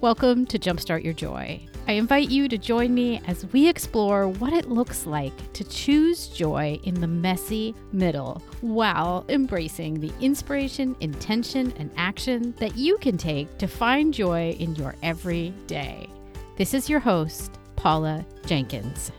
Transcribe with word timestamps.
Welcome 0.00 0.46
to 0.46 0.58
Jumpstart 0.58 1.04
Your 1.04 1.12
Joy. 1.12 1.60
I 1.86 1.92
invite 1.92 2.30
you 2.30 2.48
to 2.48 2.56
join 2.56 2.94
me 2.94 3.20
as 3.26 3.44
we 3.52 3.68
explore 3.68 4.28
what 4.28 4.54
it 4.54 4.70
looks 4.70 5.04
like 5.04 5.52
to 5.52 5.62
choose 5.62 6.28
joy 6.28 6.80
in 6.84 7.02
the 7.02 7.06
messy 7.06 7.74
middle 7.92 8.42
while 8.62 9.26
embracing 9.28 10.00
the 10.00 10.10
inspiration, 10.22 10.96
intention, 11.00 11.74
and 11.76 11.90
action 11.98 12.54
that 12.60 12.78
you 12.78 12.96
can 12.96 13.18
take 13.18 13.58
to 13.58 13.66
find 13.66 14.14
joy 14.14 14.52
in 14.52 14.74
your 14.74 14.94
everyday. 15.02 16.08
This 16.56 16.72
is 16.72 16.88
your 16.88 17.00
host, 17.00 17.58
Paula 17.76 18.24
Jenkins. 18.46 19.12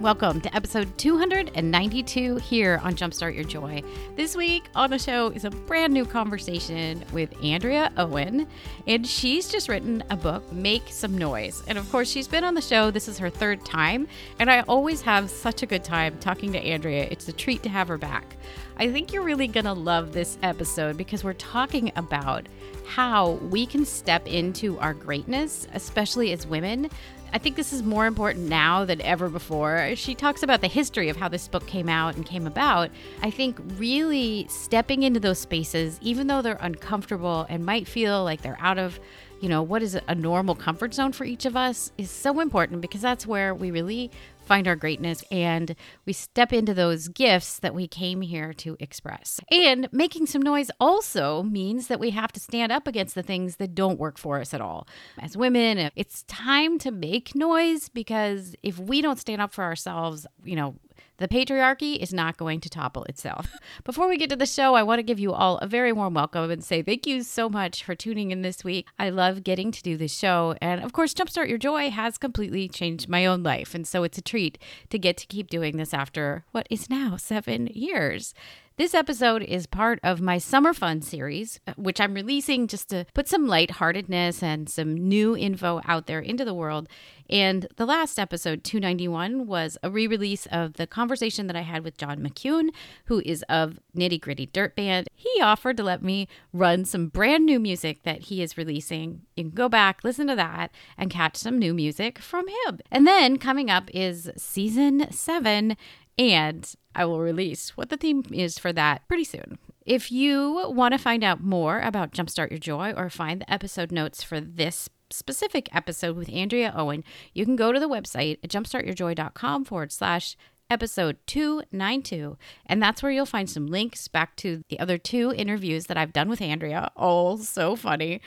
Welcome 0.00 0.40
to 0.42 0.54
episode 0.54 0.96
292 0.96 2.36
here 2.36 2.80
on 2.84 2.94
Jumpstart 2.94 3.34
Your 3.34 3.42
Joy. 3.42 3.82
This 4.14 4.36
week 4.36 4.62
on 4.76 4.90
the 4.90 4.98
show 4.98 5.30
is 5.30 5.44
a 5.44 5.50
brand 5.50 5.92
new 5.92 6.04
conversation 6.04 7.04
with 7.12 7.34
Andrea 7.42 7.92
Owen, 7.96 8.46
and 8.86 9.04
she's 9.04 9.48
just 9.48 9.68
written 9.68 10.04
a 10.08 10.16
book, 10.16 10.52
Make 10.52 10.84
Some 10.88 11.18
Noise. 11.18 11.64
And 11.66 11.76
of 11.76 11.90
course, 11.90 12.08
she's 12.08 12.28
been 12.28 12.44
on 12.44 12.54
the 12.54 12.60
show. 12.60 12.92
This 12.92 13.08
is 13.08 13.18
her 13.18 13.28
third 13.28 13.64
time, 13.64 14.06
and 14.38 14.48
I 14.48 14.60
always 14.62 15.02
have 15.02 15.30
such 15.30 15.64
a 15.64 15.66
good 15.66 15.82
time 15.82 16.16
talking 16.20 16.52
to 16.52 16.60
Andrea. 16.60 17.08
It's 17.10 17.26
a 17.26 17.32
treat 17.32 17.64
to 17.64 17.68
have 17.68 17.88
her 17.88 17.98
back. 17.98 18.36
I 18.76 18.92
think 18.92 19.12
you're 19.12 19.24
really 19.24 19.48
going 19.48 19.66
to 19.66 19.72
love 19.72 20.12
this 20.12 20.38
episode 20.44 20.96
because 20.96 21.24
we're 21.24 21.32
talking 21.32 21.90
about 21.96 22.46
how 22.86 23.32
we 23.50 23.66
can 23.66 23.84
step 23.84 24.26
into 24.28 24.78
our 24.78 24.94
greatness, 24.94 25.66
especially 25.74 26.32
as 26.32 26.46
women, 26.46 26.88
I 27.32 27.38
think 27.38 27.56
this 27.56 27.72
is 27.72 27.82
more 27.82 28.06
important 28.06 28.48
now 28.48 28.84
than 28.84 29.00
ever 29.02 29.28
before. 29.28 29.92
She 29.96 30.14
talks 30.14 30.42
about 30.42 30.60
the 30.60 30.68
history 30.68 31.08
of 31.08 31.16
how 31.16 31.28
this 31.28 31.46
book 31.48 31.66
came 31.66 31.88
out 31.88 32.16
and 32.16 32.24
came 32.24 32.46
about. 32.46 32.90
I 33.22 33.30
think 33.30 33.58
really 33.76 34.46
stepping 34.48 35.02
into 35.02 35.20
those 35.20 35.38
spaces, 35.38 35.98
even 36.00 36.26
though 36.26 36.42
they're 36.42 36.58
uncomfortable 36.60 37.46
and 37.48 37.64
might 37.64 37.86
feel 37.86 38.24
like 38.24 38.42
they're 38.42 38.58
out 38.60 38.78
of 38.78 38.98
you 39.40 39.48
know, 39.48 39.62
what 39.62 39.82
is 39.82 39.96
a 40.08 40.14
normal 40.14 40.54
comfort 40.54 40.94
zone 40.94 41.12
for 41.12 41.24
each 41.24 41.46
of 41.46 41.56
us 41.56 41.92
is 41.96 42.10
so 42.10 42.40
important 42.40 42.80
because 42.80 43.00
that's 43.00 43.26
where 43.26 43.54
we 43.54 43.70
really 43.70 44.10
find 44.48 44.66
our 44.66 44.74
greatness 44.74 45.22
and 45.30 45.76
we 46.06 46.12
step 46.12 46.52
into 46.52 46.72
those 46.72 47.08
gifts 47.08 47.58
that 47.60 47.74
we 47.74 47.86
came 47.86 48.22
here 48.22 48.52
to 48.54 48.76
express. 48.80 49.40
And 49.52 49.88
making 49.92 50.26
some 50.26 50.42
noise 50.42 50.70
also 50.80 51.42
means 51.42 51.88
that 51.88 52.00
we 52.00 52.10
have 52.10 52.32
to 52.32 52.40
stand 52.40 52.72
up 52.72 52.86
against 52.86 53.14
the 53.14 53.22
things 53.22 53.56
that 53.56 53.74
don't 53.74 53.98
work 53.98 54.18
for 54.18 54.40
us 54.40 54.54
at 54.54 54.62
all. 54.62 54.88
As 55.18 55.36
women, 55.36 55.90
it's 55.94 56.22
time 56.24 56.78
to 56.80 56.90
make 56.90 57.34
noise 57.34 57.90
because 57.90 58.56
if 58.62 58.78
we 58.78 59.02
don't 59.02 59.18
stand 59.18 59.42
up 59.42 59.52
for 59.52 59.62
ourselves, 59.62 60.26
you 60.42 60.56
know, 60.56 60.76
the 61.18 61.28
patriarchy 61.28 61.96
is 61.96 62.12
not 62.12 62.36
going 62.36 62.60
to 62.60 62.70
topple 62.70 63.04
itself. 63.04 63.52
Before 63.84 64.08
we 64.08 64.16
get 64.16 64.30
to 64.30 64.36
the 64.36 64.46
show, 64.46 64.74
I 64.74 64.82
want 64.82 65.00
to 65.00 65.02
give 65.02 65.18
you 65.18 65.32
all 65.32 65.58
a 65.58 65.66
very 65.66 65.92
warm 65.92 66.14
welcome 66.14 66.50
and 66.50 66.64
say 66.64 66.82
thank 66.82 67.06
you 67.06 67.22
so 67.22 67.48
much 67.48 67.84
for 67.84 67.94
tuning 67.94 68.30
in 68.30 68.42
this 68.42 68.64
week. 68.64 68.86
I 68.98 69.10
love 69.10 69.44
getting 69.44 69.72
to 69.72 69.82
do 69.82 69.96
this 69.96 70.16
show. 70.16 70.54
And 70.62 70.82
of 70.82 70.92
course, 70.92 71.14
Jumpstart 71.14 71.48
Your 71.48 71.58
Joy 71.58 71.90
has 71.90 72.18
completely 72.18 72.68
changed 72.68 73.08
my 73.08 73.26
own 73.26 73.42
life. 73.42 73.74
And 73.74 73.86
so 73.86 74.04
it's 74.04 74.18
a 74.18 74.22
treat 74.22 74.58
to 74.90 74.98
get 74.98 75.16
to 75.18 75.26
keep 75.26 75.50
doing 75.50 75.76
this 75.76 75.92
after 75.92 76.44
what 76.52 76.66
is 76.70 76.88
now 76.88 77.16
seven 77.16 77.66
years. 77.66 78.32
This 78.78 78.94
episode 78.94 79.42
is 79.42 79.66
part 79.66 79.98
of 80.04 80.20
my 80.20 80.38
Summer 80.38 80.72
Fun 80.72 81.02
series, 81.02 81.58
uh, 81.66 81.72
which 81.76 82.00
I'm 82.00 82.14
releasing 82.14 82.68
just 82.68 82.88
to 82.90 83.06
put 83.12 83.26
some 83.26 83.48
lightheartedness 83.48 84.40
and 84.40 84.70
some 84.70 84.94
new 84.94 85.36
info 85.36 85.80
out 85.84 86.06
there 86.06 86.20
into 86.20 86.44
the 86.44 86.54
world. 86.54 86.88
And 87.28 87.66
the 87.74 87.84
last 87.84 88.20
episode, 88.20 88.62
291, 88.62 89.48
was 89.48 89.78
a 89.82 89.90
re 89.90 90.06
release 90.06 90.46
of 90.52 90.74
the 90.74 90.86
conversation 90.86 91.48
that 91.48 91.56
I 91.56 91.62
had 91.62 91.82
with 91.82 91.98
John 91.98 92.20
McEuen, 92.20 92.68
who 93.06 93.20
is 93.26 93.44
of 93.48 93.80
Nitty 93.96 94.20
Gritty 94.20 94.46
Dirt 94.46 94.76
Band. 94.76 95.08
He 95.12 95.42
offered 95.42 95.76
to 95.78 95.82
let 95.82 96.04
me 96.04 96.28
run 96.52 96.84
some 96.84 97.08
brand 97.08 97.44
new 97.44 97.58
music 97.58 98.04
that 98.04 98.20
he 98.20 98.42
is 98.42 98.56
releasing. 98.56 99.22
You 99.34 99.42
can 99.42 99.50
go 99.50 99.68
back, 99.68 100.04
listen 100.04 100.28
to 100.28 100.36
that, 100.36 100.70
and 100.96 101.10
catch 101.10 101.34
some 101.34 101.58
new 101.58 101.74
music 101.74 102.20
from 102.20 102.46
him. 102.46 102.78
And 102.92 103.08
then 103.08 103.38
coming 103.38 103.70
up 103.70 103.90
is 103.92 104.30
season 104.36 105.10
seven. 105.10 105.76
And 106.18 106.70
I 106.94 107.04
will 107.04 107.20
release 107.20 107.76
what 107.76 107.90
the 107.90 107.96
theme 107.96 108.24
is 108.32 108.58
for 108.58 108.72
that 108.72 109.06
pretty 109.06 109.24
soon. 109.24 109.58
If 109.86 110.10
you 110.10 110.68
want 110.68 110.92
to 110.92 110.98
find 110.98 111.22
out 111.22 111.42
more 111.42 111.80
about 111.80 112.12
Jumpstart 112.12 112.50
Your 112.50 112.58
Joy 112.58 112.92
or 112.96 113.08
find 113.08 113.40
the 113.40 113.50
episode 113.50 113.92
notes 113.92 114.22
for 114.22 114.40
this 114.40 114.90
specific 115.10 115.74
episode 115.74 116.16
with 116.16 116.28
Andrea 116.28 116.74
Owen, 116.76 117.04
you 117.32 117.44
can 117.44 117.56
go 117.56 117.72
to 117.72 117.80
the 117.80 117.88
website 117.88 118.38
at 118.42 118.50
jumpstartyourjoy.com 118.50 119.64
forward 119.64 119.92
slash 119.92 120.36
episode 120.70 121.16
292. 121.26 122.36
And 122.66 122.82
that's 122.82 123.02
where 123.02 123.12
you'll 123.12 123.24
find 123.24 123.48
some 123.48 123.66
links 123.66 124.08
back 124.08 124.36
to 124.36 124.62
the 124.68 124.78
other 124.78 124.98
two 124.98 125.32
interviews 125.34 125.86
that 125.86 125.96
I've 125.96 126.12
done 126.12 126.28
with 126.28 126.42
Andrea. 126.42 126.90
All 126.94 127.38
so 127.38 127.74
funny. 127.74 128.20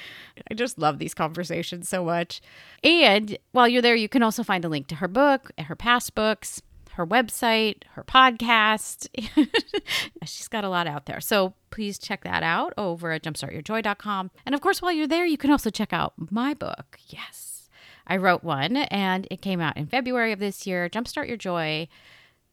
I 0.50 0.54
just 0.56 0.80
love 0.80 0.98
these 0.98 1.14
conversations 1.14 1.88
so 1.88 2.04
much. 2.04 2.42
And 2.84 3.38
while 3.52 3.68
you're 3.68 3.82
there, 3.82 3.96
you 3.96 4.10
can 4.10 4.24
also 4.24 4.44
find 4.44 4.66
a 4.66 4.70
link 4.70 4.88
to 4.88 4.96
her 4.96 5.08
book, 5.08 5.52
her 5.60 5.76
past 5.76 6.16
books, 6.16 6.62
her 6.94 7.06
website, 7.06 7.84
her 7.94 8.04
podcast. 8.04 9.08
She's 10.26 10.48
got 10.48 10.64
a 10.64 10.70
lot 10.70 10.88
out 10.88 11.06
there. 11.06 11.22
So 11.22 11.54
please 11.70 11.98
check 11.98 12.24
that 12.24 12.44
out 12.44 12.74
over 12.78 13.12
at 13.12 13.24
jumpstartyourjoy.com. 13.24 14.32
And 14.46 14.56
of 14.56 14.62
course, 14.62 14.82
while 14.82 14.92
you're 14.92 15.08
there, 15.08 15.26
you 15.26 15.38
can 15.38 15.52
also 15.52 15.70
check 15.70 15.94
out 15.94 16.14
my 16.18 16.54
book. 16.54 16.98
Yes, 17.08 17.70
I 18.08 18.18
wrote 18.18 18.44
one 18.44 18.78
and 18.78 19.28
it 19.32 19.42
came 19.42 19.62
out 19.62 19.78
in 19.78 19.88
February 19.88 20.32
of 20.32 20.40
this 20.40 20.68
year 20.68 20.90
Jumpstart 20.90 21.28
Your 21.28 21.38
Joy 21.38 21.88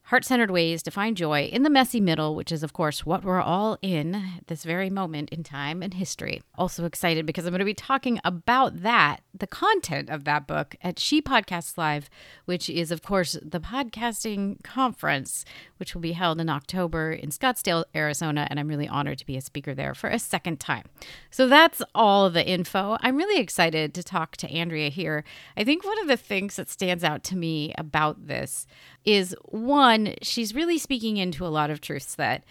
heart 0.08 0.24
centered 0.24 0.50
ways 0.50 0.82
to 0.82 0.90
find 0.90 1.18
joy 1.18 1.42
in 1.52 1.62
the 1.64 1.70
messy 1.70 2.00
middle, 2.00 2.34
which 2.34 2.50
is, 2.50 2.62
of 2.62 2.72
course, 2.72 3.04
what 3.04 3.22
we're 3.22 3.42
all 3.42 3.76
in 3.82 4.14
at 4.14 4.46
this 4.46 4.64
very 4.64 4.88
moment 4.88 5.28
in 5.28 5.42
time 5.42 5.82
and 5.82 5.92
history. 5.92 6.40
Also 6.56 6.86
excited 6.86 7.26
because 7.26 7.44
I'm 7.44 7.50
going 7.50 7.58
to 7.58 7.64
be 7.66 7.74
talking 7.74 8.18
about 8.24 8.82
that, 8.82 9.20
the 9.34 9.46
content 9.46 10.08
of 10.08 10.24
that 10.24 10.46
book 10.46 10.76
at 10.80 10.98
She 10.98 11.20
Podcasts 11.20 11.76
Live, 11.76 12.08
which 12.46 12.70
is, 12.70 12.90
of 12.90 13.02
course, 13.02 13.36
the 13.42 13.60
podcasting 13.60 14.62
conference, 14.64 15.44
which 15.76 15.92
will 15.94 16.00
be 16.00 16.12
held 16.12 16.40
in 16.40 16.48
October 16.48 17.12
in 17.12 17.28
Scottsdale, 17.28 17.84
Arizona. 17.94 18.46
And 18.48 18.58
I'm 18.58 18.68
really 18.68 18.88
honored 18.88 19.18
to 19.18 19.26
be 19.26 19.36
a 19.36 19.42
speaker 19.42 19.74
there 19.74 19.94
for 19.94 20.08
a 20.08 20.18
second 20.18 20.58
time. 20.58 20.84
So 21.30 21.46
that's 21.46 21.82
all 21.94 22.30
the 22.30 22.46
info. 22.48 22.96
I'm 23.02 23.16
really 23.16 23.42
excited 23.42 23.92
to 23.92 24.02
talk 24.02 24.38
to 24.38 24.50
Andrea 24.50 24.88
here. 24.88 25.22
I 25.54 25.64
think 25.64 25.84
one 25.84 26.00
of 26.00 26.08
the 26.08 26.16
things 26.16 26.56
that 26.56 26.70
stands 26.70 27.04
out 27.04 27.22
to 27.24 27.36
me 27.36 27.74
about 27.76 28.26
this 28.26 28.66
is 29.04 29.34
one, 29.46 29.97
she's 30.22 30.54
really 30.54 30.78
speaking 30.78 31.16
into 31.16 31.46
a 31.46 31.48
lot 31.48 31.70
of 31.70 31.80
truths 31.80 32.14
that 32.14 32.44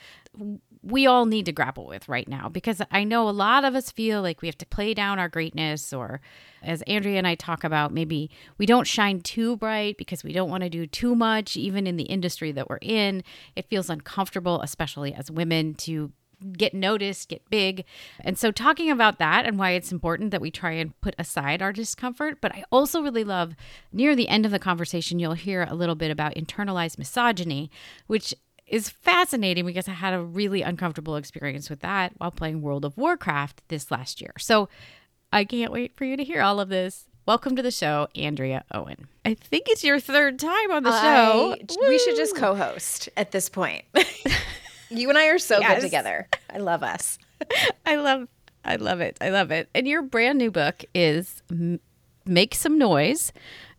we 0.83 1.07
all 1.07 1.25
need 1.25 1.45
to 1.45 1.51
grapple 1.51 1.85
with 1.85 2.07
right 2.07 2.27
now 2.27 2.47
because 2.47 2.81
I 2.91 3.03
know 3.03 3.27
a 3.27 3.31
lot 3.31 3.65
of 3.65 3.75
us 3.75 3.91
feel 3.91 4.21
like 4.21 4.41
we 4.41 4.47
have 4.47 4.57
to 4.59 4.65
play 4.65 4.93
down 4.93 5.19
our 5.19 5.27
greatness, 5.29 5.91
or 5.91 6.21
as 6.63 6.81
Andrea 6.83 7.17
and 7.17 7.27
I 7.27 7.35
talk 7.35 7.63
about, 7.63 7.91
maybe 7.91 8.29
we 8.57 8.65
don't 8.65 8.87
shine 8.87 9.21
too 9.21 9.57
bright 9.57 9.97
because 9.97 10.23
we 10.23 10.33
don't 10.33 10.49
want 10.49 10.63
to 10.63 10.69
do 10.69 10.85
too 10.85 11.15
much, 11.15 11.57
even 11.57 11.87
in 11.87 11.97
the 11.97 12.03
industry 12.03 12.51
that 12.51 12.69
we're 12.69 12.79
in. 12.81 13.23
It 13.55 13.69
feels 13.69 13.89
uncomfortable, 13.89 14.61
especially 14.61 15.13
as 15.13 15.31
women, 15.31 15.73
to 15.75 16.11
get 16.53 16.73
noticed, 16.73 17.29
get 17.29 17.49
big. 17.49 17.85
And 18.19 18.37
so, 18.37 18.51
talking 18.51 18.91
about 18.91 19.19
that 19.19 19.45
and 19.45 19.57
why 19.57 19.71
it's 19.71 19.91
important 19.91 20.31
that 20.31 20.41
we 20.41 20.51
try 20.51 20.71
and 20.71 20.99
put 21.01 21.15
aside 21.17 21.61
our 21.61 21.73
discomfort. 21.73 22.39
But 22.41 22.53
I 22.53 22.63
also 22.71 23.01
really 23.01 23.23
love 23.23 23.55
near 23.91 24.15
the 24.15 24.27
end 24.27 24.45
of 24.45 24.51
the 24.51 24.59
conversation, 24.59 25.19
you'll 25.19 25.33
hear 25.33 25.65
a 25.69 25.75
little 25.75 25.95
bit 25.95 26.11
about 26.11 26.35
internalized 26.35 26.97
misogyny, 26.97 27.71
which 28.07 28.33
is 28.65 28.89
fascinating 28.89 29.65
because 29.65 29.87
I 29.87 29.93
had 29.93 30.13
a 30.13 30.21
really 30.21 30.61
uncomfortable 30.61 31.15
experience 31.15 31.69
with 31.69 31.79
that 31.79 32.13
while 32.17 32.31
playing 32.31 32.61
World 32.61 32.85
of 32.85 32.97
Warcraft 32.97 33.63
this 33.69 33.91
last 33.91 34.21
year. 34.21 34.33
So, 34.39 34.69
I 35.31 35.43
can't 35.43 35.71
wait 35.71 35.95
for 35.95 36.05
you 36.05 36.17
to 36.17 36.23
hear 36.23 36.41
all 36.41 36.59
of 36.59 36.69
this. 36.69 37.05
Welcome 37.27 37.57
to 37.57 37.61
the 37.61 37.71
show, 37.71 38.07
Andrea 38.15 38.63
Owen. 38.73 39.09
I 39.25 39.33
think 39.33 39.65
it's 39.67 39.83
your 39.83 39.99
third 39.99 40.39
time 40.39 40.71
on 40.71 40.83
the 40.83 41.01
show. 41.01 41.55
I, 41.59 41.87
we 41.89 41.99
should 41.99 42.15
just 42.15 42.37
co 42.37 42.55
host 42.55 43.09
at 43.17 43.31
this 43.31 43.49
point. 43.49 43.83
You 44.89 45.09
and 45.09 45.17
I 45.17 45.27
are 45.27 45.39
so 45.39 45.59
yes. 45.59 45.75
good 45.75 45.81
together. 45.81 46.27
I 46.49 46.57
love 46.57 46.83
us. 46.83 47.17
I 47.85 47.95
love 47.95 48.27
I 48.63 48.75
love 48.75 48.99
it. 48.99 49.17
I 49.21 49.29
love 49.29 49.51
it. 49.51 49.69
And 49.73 49.87
your 49.87 50.01
brand 50.01 50.37
new 50.37 50.51
book 50.51 50.83
is 50.93 51.41
Make 52.25 52.53
Some 52.53 52.77
Noise. 52.77 53.31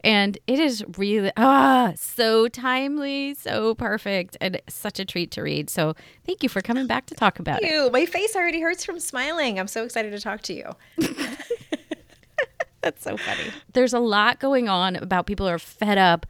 And 0.05 0.39
it 0.47 0.61
is 0.61 0.85
really 0.97 1.33
ah 1.37 1.93
so 1.97 2.47
timely, 2.47 3.35
so 3.35 3.75
perfect, 3.75 4.37
and 4.41 4.61
such 4.69 5.01
a 5.01 5.05
treat 5.05 5.33
to 5.33 5.43
read. 5.43 5.69
So 5.69 5.95
thank 6.25 6.43
you 6.43 6.49
for 6.49 6.63
coming 6.63 6.87
back 6.87 7.07
to 7.07 7.15
talk 7.15 7.41
about 7.41 7.61
thank 7.61 7.73
it. 7.73 7.75
You. 7.75 7.91
My 7.91 8.07
face 8.07 8.37
already 8.37 8.61
hurts 8.61 8.85
from 8.85 9.01
smiling. 9.01 9.59
I'm 9.59 9.67
so 9.67 9.85
excited 9.85 10.13
to 10.13 10.21
talk 10.21 10.43
to 10.43 10.55
you. 10.55 10.71
That's 12.81 13.03
so 13.03 13.17
funny. 13.17 13.51
There's 13.73 13.93
a 13.93 13.99
lot 13.99 14.39
going 14.39 14.69
on 14.69 14.95
about 14.95 15.27
people 15.27 15.49
are 15.49 15.59
fed 15.59 15.99
up 15.99 16.27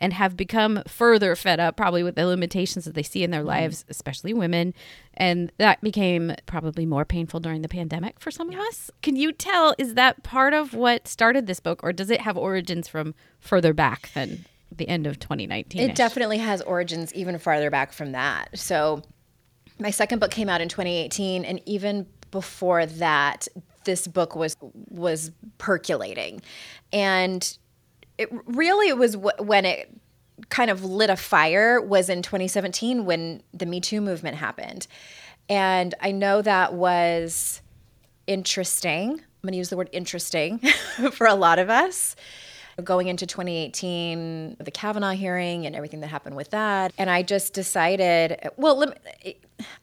and 0.00 0.12
have 0.12 0.36
become 0.36 0.82
further 0.86 1.34
fed 1.34 1.60
up 1.60 1.76
probably 1.76 2.02
with 2.02 2.14
the 2.14 2.26
limitations 2.26 2.84
that 2.84 2.94
they 2.94 3.02
see 3.02 3.22
in 3.22 3.30
their 3.30 3.40
mm-hmm. 3.40 3.48
lives, 3.48 3.84
especially 3.88 4.32
women. 4.32 4.74
And 5.14 5.52
that 5.58 5.80
became 5.80 6.34
probably 6.46 6.86
more 6.86 7.04
painful 7.04 7.40
during 7.40 7.62
the 7.62 7.68
pandemic 7.68 8.20
for 8.20 8.30
some 8.30 8.50
yeah. 8.52 8.58
of 8.58 8.64
us. 8.66 8.90
Can 9.02 9.16
you 9.16 9.32
tell, 9.32 9.74
is 9.78 9.94
that 9.94 10.22
part 10.22 10.54
of 10.54 10.74
what 10.74 11.08
started 11.08 11.46
this 11.46 11.60
book, 11.60 11.80
or 11.82 11.92
does 11.92 12.10
it 12.10 12.20
have 12.20 12.36
origins 12.36 12.88
from 12.88 13.14
further 13.40 13.72
back 13.72 14.10
than 14.14 14.44
the 14.74 14.88
end 14.88 15.06
of 15.06 15.18
2019? 15.18 15.80
It 15.80 15.96
definitely 15.96 16.38
has 16.38 16.62
origins 16.62 17.12
even 17.14 17.38
farther 17.38 17.70
back 17.70 17.92
from 17.92 18.12
that. 18.12 18.56
So, 18.58 19.02
my 19.80 19.90
second 19.90 20.18
book 20.18 20.32
came 20.32 20.48
out 20.48 20.60
in 20.60 20.68
2018, 20.68 21.44
and 21.44 21.60
even 21.64 22.06
before 22.32 22.84
that, 22.86 23.46
this 23.84 24.06
book 24.06 24.34
was 24.34 24.56
was 24.88 25.30
percolating. 25.58 26.42
And 26.92 27.56
it 28.18 28.28
really 28.46 28.88
it 28.88 28.98
was 28.98 29.12
w- 29.12 29.36
when 29.38 29.64
it 29.64 29.90
kind 30.50 30.70
of 30.70 30.84
lit 30.84 31.10
a 31.10 31.16
fire 31.16 31.80
was 31.80 32.08
in 32.08 32.22
2017 32.22 33.04
when 33.04 33.42
the 33.52 33.66
Me 33.66 33.80
Too 33.80 34.00
movement 34.00 34.36
happened. 34.36 34.86
And 35.48 35.94
I 36.00 36.12
know 36.12 36.42
that 36.42 36.74
was 36.74 37.62
interesting. 38.26 39.12
I'm 39.12 39.42
going 39.42 39.52
to 39.52 39.58
use 39.58 39.70
the 39.70 39.76
word 39.76 39.88
interesting 39.92 40.58
for 41.12 41.26
a 41.26 41.34
lot 41.34 41.58
of 41.58 41.70
us 41.70 42.16
going 42.84 43.08
into 43.08 43.26
2018, 43.26 44.56
the 44.60 44.70
Kavanaugh 44.70 45.10
hearing 45.10 45.66
and 45.66 45.74
everything 45.74 46.00
that 46.00 46.08
happened 46.08 46.36
with 46.36 46.50
that. 46.50 46.92
And 46.96 47.10
I 47.10 47.22
just 47.22 47.52
decided, 47.52 48.38
well, 48.56 48.86
me, 48.86 49.36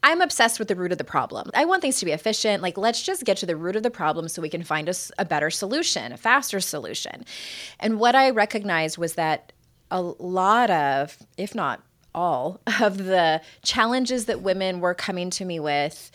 I'm 0.03 0.21
obsessed 0.21 0.59
with 0.59 0.67
the 0.67 0.75
root 0.75 0.91
of 0.91 0.97
the 0.97 1.03
problem. 1.03 1.49
I 1.53 1.65
want 1.65 1.81
things 1.81 1.99
to 1.99 2.05
be 2.05 2.11
efficient. 2.11 2.63
Like, 2.63 2.77
let's 2.77 3.01
just 3.01 3.25
get 3.25 3.37
to 3.37 3.45
the 3.45 3.57
root 3.57 3.75
of 3.75 3.83
the 3.83 3.91
problem 3.91 4.29
so 4.29 4.41
we 4.41 4.49
can 4.49 4.63
find 4.63 4.87
a, 4.87 4.93
a 5.17 5.25
better 5.25 5.49
solution, 5.49 6.11
a 6.11 6.17
faster 6.17 6.59
solution. 6.59 7.25
And 7.79 7.99
what 7.99 8.15
I 8.15 8.29
recognized 8.29 8.97
was 8.97 9.15
that 9.15 9.51
a 9.91 10.01
lot 10.01 10.69
of, 10.69 11.17
if 11.37 11.53
not 11.53 11.81
all, 12.13 12.61
of 12.81 12.97
the 12.97 13.41
challenges 13.63 14.25
that 14.25 14.41
women 14.41 14.79
were 14.79 14.93
coming 14.93 15.29
to 15.31 15.45
me 15.45 15.59
with 15.59 16.11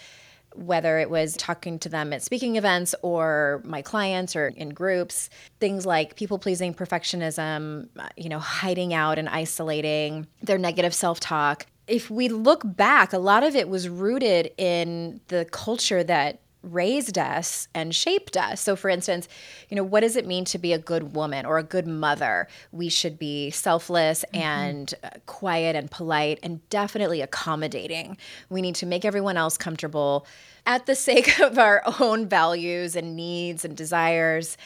whether 0.54 0.98
it 0.98 1.10
was 1.10 1.36
talking 1.36 1.78
to 1.80 1.88
them 1.88 2.12
at 2.12 2.22
speaking 2.22 2.56
events 2.56 2.94
or 3.02 3.62
my 3.64 3.82
clients 3.82 4.34
or 4.34 4.48
in 4.48 4.70
groups, 4.70 5.30
things 5.60 5.86
like 5.86 6.16
people 6.16 6.38
pleasing, 6.38 6.74
perfectionism, 6.74 7.88
you 8.16 8.28
know, 8.28 8.38
hiding 8.38 8.92
out 8.92 9.18
and 9.18 9.28
isolating, 9.28 10.26
their 10.42 10.58
negative 10.58 10.94
self 10.94 11.20
talk. 11.20 11.66
If 11.86 12.10
we 12.10 12.28
look 12.28 12.62
back, 12.64 13.12
a 13.12 13.18
lot 13.18 13.42
of 13.42 13.56
it 13.56 13.68
was 13.68 13.88
rooted 13.88 14.52
in 14.56 15.20
the 15.28 15.46
culture 15.50 16.04
that 16.04 16.40
raised 16.62 17.16
us 17.18 17.68
and 17.74 17.94
shaped 17.94 18.36
us. 18.36 18.60
So, 18.60 18.76
for 18.76 18.88
instance, 18.88 19.28
you 19.68 19.76
know, 19.76 19.84
what 19.84 20.00
does 20.00 20.16
it 20.16 20.26
mean 20.26 20.44
to 20.46 20.58
be 20.58 20.72
a 20.72 20.78
good 20.78 21.14
woman 21.14 21.46
or 21.46 21.58
a 21.58 21.62
good 21.62 21.86
mother? 21.86 22.48
We 22.72 22.88
should 22.88 23.18
be 23.18 23.50
selfless 23.50 24.24
mm-hmm. 24.32 24.42
and 24.42 24.94
uh, 25.02 25.10
quiet 25.26 25.76
and 25.76 25.90
polite 25.90 26.38
and 26.42 26.68
definitely 26.68 27.20
accommodating. 27.20 28.16
We 28.48 28.62
need 28.62 28.74
to 28.76 28.86
make 28.86 29.04
everyone 29.04 29.36
else 29.36 29.56
comfortable 29.56 30.26
at 30.66 30.86
the 30.86 30.94
sake 31.10 31.40
of 31.40 31.58
our 31.58 31.82
own 32.00 32.28
values 32.28 32.96
and 32.96 33.16
needs 33.16 33.64
and 33.64 33.76
desires. 33.76 34.56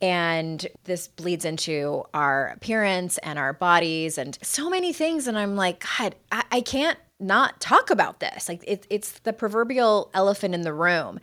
And 0.00 0.64
this 0.84 1.08
bleeds 1.08 1.44
into 1.44 2.04
our 2.14 2.48
appearance 2.48 3.18
and 3.18 3.38
our 3.38 3.52
bodies 3.52 4.16
and 4.16 4.38
so 4.42 4.70
many 4.70 4.92
things. 4.92 5.26
And 5.26 5.36
I'm 5.36 5.56
like, 5.56 5.84
God, 5.98 6.14
I, 6.30 6.44
I 6.52 6.60
can't 6.60 6.98
not 7.20 7.60
talk 7.60 7.90
about 7.90 8.20
this. 8.20 8.48
Like 8.48 8.62
it, 8.66 8.86
it's 8.90 9.18
the 9.20 9.32
proverbial 9.32 10.10
elephant 10.14 10.54
in 10.54 10.62
the 10.62 10.72
room. 10.72 11.20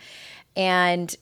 And 0.56 1.16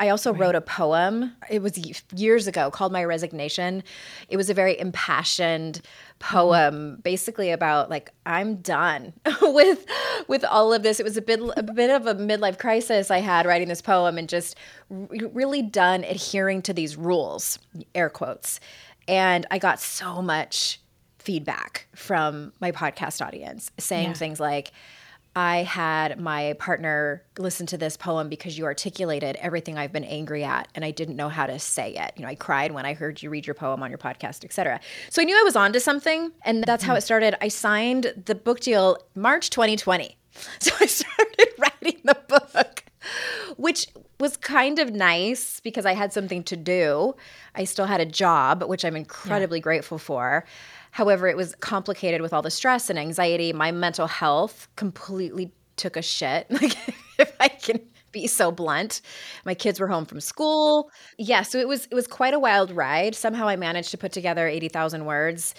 I 0.00 0.08
also 0.08 0.32
right. 0.32 0.40
wrote 0.40 0.54
a 0.54 0.62
poem. 0.62 1.36
It 1.50 1.60
was 1.60 1.78
years 2.16 2.46
ago 2.46 2.70
called 2.70 2.90
My 2.90 3.04
Resignation. 3.04 3.82
It 4.30 4.38
was 4.38 4.48
a 4.48 4.54
very 4.54 4.78
impassioned 4.80 5.82
poem 6.18 6.74
mm-hmm. 6.74 7.00
basically 7.02 7.50
about 7.50 7.90
like 7.90 8.10
I'm 8.24 8.56
done 8.56 9.12
with 9.42 9.84
with 10.26 10.42
all 10.44 10.72
of 10.72 10.82
this. 10.82 11.00
It 11.00 11.04
was 11.04 11.18
a 11.18 11.22
bit 11.22 11.40
a 11.54 11.62
bit 11.62 11.90
of 11.90 12.06
a 12.06 12.14
midlife 12.14 12.58
crisis 12.58 13.10
I 13.10 13.18
had 13.18 13.44
writing 13.44 13.68
this 13.68 13.82
poem 13.82 14.16
and 14.16 14.26
just 14.26 14.56
really 14.88 15.60
done 15.60 16.04
adhering 16.04 16.62
to 16.62 16.72
these 16.72 16.96
rules, 16.96 17.58
air 17.94 18.08
quotes. 18.08 18.58
And 19.06 19.46
I 19.50 19.58
got 19.58 19.80
so 19.80 20.22
much 20.22 20.80
feedback 21.30 21.86
from 21.94 22.52
my 22.58 22.72
podcast 22.72 23.24
audience 23.24 23.70
saying 23.78 24.08
yeah. 24.08 24.14
things 24.14 24.40
like, 24.40 24.72
I 25.36 25.58
had 25.58 26.18
my 26.18 26.54
partner 26.58 27.22
listen 27.38 27.64
to 27.66 27.78
this 27.78 27.96
poem 27.96 28.28
because 28.28 28.58
you 28.58 28.64
articulated 28.64 29.36
everything 29.36 29.78
I've 29.78 29.92
been 29.92 30.02
angry 30.02 30.42
at 30.42 30.66
and 30.74 30.84
I 30.84 30.90
didn't 30.90 31.14
know 31.14 31.28
how 31.28 31.46
to 31.46 31.60
say 31.60 31.94
it. 31.94 32.14
You 32.16 32.22
know, 32.22 32.28
I 32.28 32.34
cried 32.34 32.72
when 32.72 32.84
I 32.84 32.94
heard 32.94 33.22
you 33.22 33.30
read 33.30 33.46
your 33.46 33.54
poem 33.54 33.80
on 33.80 33.90
your 33.92 33.98
podcast, 33.98 34.44
etc. 34.44 34.80
So 35.08 35.22
I 35.22 35.24
knew 35.24 35.38
I 35.38 35.44
was 35.44 35.54
onto 35.54 35.78
something 35.78 36.32
and 36.44 36.64
that's 36.64 36.82
how 36.82 36.94
mm. 36.94 36.98
it 36.98 37.02
started. 37.02 37.36
I 37.40 37.46
signed 37.46 38.12
the 38.26 38.34
book 38.34 38.58
deal 38.58 38.98
March 39.14 39.50
2020. 39.50 40.16
So 40.58 40.72
I 40.80 40.86
started 40.86 41.48
writing 41.58 42.00
the 42.02 42.16
book, 42.26 42.84
which 43.56 43.86
was 44.20 44.36
kind 44.36 44.78
of 44.78 44.92
nice 44.92 45.60
because 45.60 45.86
I 45.86 45.94
had 45.94 46.12
something 46.12 46.44
to 46.44 46.56
do. 46.56 47.14
I 47.54 47.64
still 47.64 47.86
had 47.86 48.00
a 48.00 48.06
job, 48.06 48.62
which 48.64 48.84
I'm 48.84 48.96
incredibly 48.96 49.58
yeah. 49.58 49.64
grateful 49.64 49.98
for. 49.98 50.44
However, 50.92 51.28
it 51.28 51.36
was 51.36 51.54
complicated 51.56 52.20
with 52.20 52.32
all 52.32 52.42
the 52.42 52.50
stress 52.50 52.90
and 52.90 52.98
anxiety. 52.98 53.52
My 53.52 53.70
mental 53.70 54.06
health 54.06 54.68
completely 54.76 55.52
took 55.76 55.96
a 55.96 56.02
shit. 56.02 56.46
Like, 56.60 56.76
if 57.18 57.36
I 57.38 57.48
can 57.48 57.80
be 58.12 58.26
so 58.26 58.50
blunt. 58.50 59.00
My 59.44 59.54
kids 59.54 59.80
were 59.80 59.88
home 59.88 60.04
from 60.04 60.20
school. 60.20 60.90
Yeah, 61.18 61.42
so 61.42 61.58
it 61.58 61.68
was 61.68 61.86
it 61.86 61.94
was 61.94 62.06
quite 62.06 62.34
a 62.34 62.38
wild 62.38 62.70
ride. 62.70 63.14
Somehow 63.14 63.48
I 63.48 63.56
managed 63.56 63.90
to 63.90 63.98
put 63.98 64.12
together 64.12 64.48
80,000 64.48 65.04
words 65.04 65.54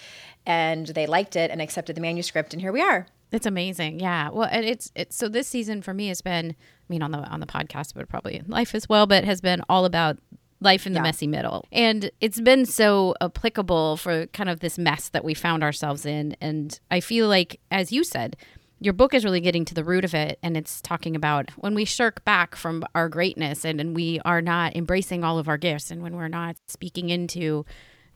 and 0.45 0.87
they 0.87 1.05
liked 1.05 1.35
it 1.35 1.51
and 1.51 1.61
accepted 1.61 1.95
the 1.95 2.01
manuscript 2.01 2.53
and 2.53 2.61
here 2.61 2.71
we 2.71 2.81
are. 2.81 3.07
It's 3.31 3.45
amazing. 3.45 3.99
Yeah. 3.99 4.29
Well, 4.29 4.49
and 4.51 4.65
it's 4.65 4.91
it's 4.95 5.15
so 5.15 5.29
this 5.29 5.47
season 5.47 5.81
for 5.81 5.93
me 5.93 6.07
has 6.07 6.21
been 6.21 6.51
I 6.51 6.85
mean 6.89 7.01
on 7.01 7.11
the 7.11 7.19
on 7.19 7.39
the 7.39 7.45
podcast 7.45 7.93
but 7.95 8.09
probably 8.09 8.41
life 8.47 8.75
as 8.75 8.89
well, 8.89 9.07
but 9.07 9.23
has 9.23 9.39
been 9.39 9.61
all 9.69 9.85
about 9.85 10.17
life 10.61 10.87
in 10.87 10.93
the 10.93 10.99
yeah. 10.99 11.03
messy 11.03 11.27
middle. 11.27 11.65
And 11.71 12.11
it's 12.21 12.39
been 12.39 12.65
so 12.65 13.15
applicable 13.19 13.97
for 13.97 14.27
kind 14.27 14.49
of 14.49 14.61
this 14.61 14.77
mess 14.77 15.09
that 15.09 15.25
we 15.25 15.33
found 15.33 15.63
ourselves 15.63 16.05
in. 16.05 16.37
And 16.39 16.79
I 16.89 16.99
feel 17.01 17.27
like, 17.27 17.59
as 17.71 17.91
you 17.91 18.03
said, 18.03 18.37
your 18.79 18.93
book 18.93 19.13
is 19.13 19.25
really 19.25 19.41
getting 19.41 19.65
to 19.65 19.73
the 19.73 19.83
root 19.83 20.05
of 20.05 20.13
it. 20.13 20.39
And 20.41 20.55
it's 20.55 20.81
talking 20.81 21.15
about 21.15 21.51
when 21.51 21.75
we 21.75 21.85
shirk 21.85 22.23
back 22.23 22.55
from 22.55 22.83
our 22.95 23.09
greatness 23.09 23.65
and, 23.65 23.81
and 23.81 23.95
we 23.95 24.19
are 24.23 24.41
not 24.41 24.75
embracing 24.75 25.23
all 25.23 25.37
of 25.37 25.47
our 25.47 25.57
gifts 25.57 25.91
and 25.91 26.01
when 26.01 26.15
we're 26.15 26.27
not 26.27 26.55
speaking 26.67 27.09
into, 27.09 27.65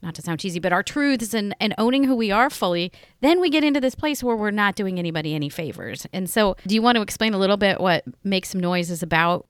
not 0.02 0.14
to 0.14 0.22
sound 0.22 0.40
cheesy, 0.40 0.58
but 0.58 0.72
our 0.72 0.82
truths 0.82 1.34
and, 1.34 1.54
and 1.60 1.74
owning 1.78 2.04
who 2.04 2.16
we 2.16 2.30
are 2.30 2.50
fully, 2.50 2.92
then 3.20 3.40
we 3.40 3.50
get 3.50 3.64
into 3.64 3.80
this 3.80 3.94
place 3.94 4.22
where 4.22 4.36
we're 4.36 4.50
not 4.50 4.74
doing 4.74 4.98
anybody 4.98 5.34
any 5.34 5.48
favors. 5.48 6.06
And 6.12 6.28
so, 6.28 6.56
do 6.66 6.74
you 6.74 6.82
want 6.82 6.96
to 6.96 7.02
explain 7.02 7.34
a 7.34 7.38
little 7.38 7.56
bit 7.56 7.80
what 7.80 8.04
Make 8.24 8.44
Some 8.44 8.60
Noise 8.60 8.90
is 8.90 9.02
about? 9.02 9.46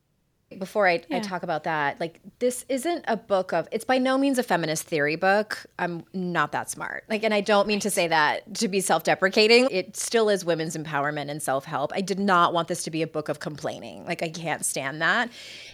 Before 0.58 0.86
I, 0.86 1.02
yeah. 1.08 1.16
I, 1.16 1.20
talk 1.20 1.42
about 1.42 1.64
that, 1.64 1.98
like 1.98 2.20
this 2.38 2.64
isn't 2.68 3.04
a 3.08 3.16
book 3.16 3.52
of 3.52 3.68
it's 3.72 3.84
by 3.84 3.98
no 3.98 4.16
means 4.16 4.38
a 4.38 4.44
feminist 4.44 4.84
theory 4.84 5.16
book. 5.16 5.66
I'm 5.78 6.04
not 6.12 6.52
that 6.52 6.70
smart. 6.70 7.04
Like 7.08 7.24
and 7.24 7.34
I 7.34 7.40
don't 7.40 7.66
mean 7.66 7.80
to 7.80 7.90
say 7.90 8.06
that 8.08 8.54
to 8.54 8.68
be 8.68 8.80
self-deprecating. 8.80 9.68
It 9.72 9.96
still 9.96 10.28
is 10.28 10.44
women's 10.44 10.76
empowerment 10.76 11.30
and 11.30 11.42
self-help. 11.42 11.92
I 11.94 12.00
did 12.00 12.20
not 12.20 12.52
want 12.52 12.68
this 12.68 12.84
to 12.84 12.92
be 12.92 13.02
a 13.02 13.08
book 13.08 13.28
of 13.28 13.40
complaining. 13.40 14.04
Like 14.06 14.22
I 14.22 14.28
can't 14.28 14.64
stand 14.64 15.02
that. 15.02 15.30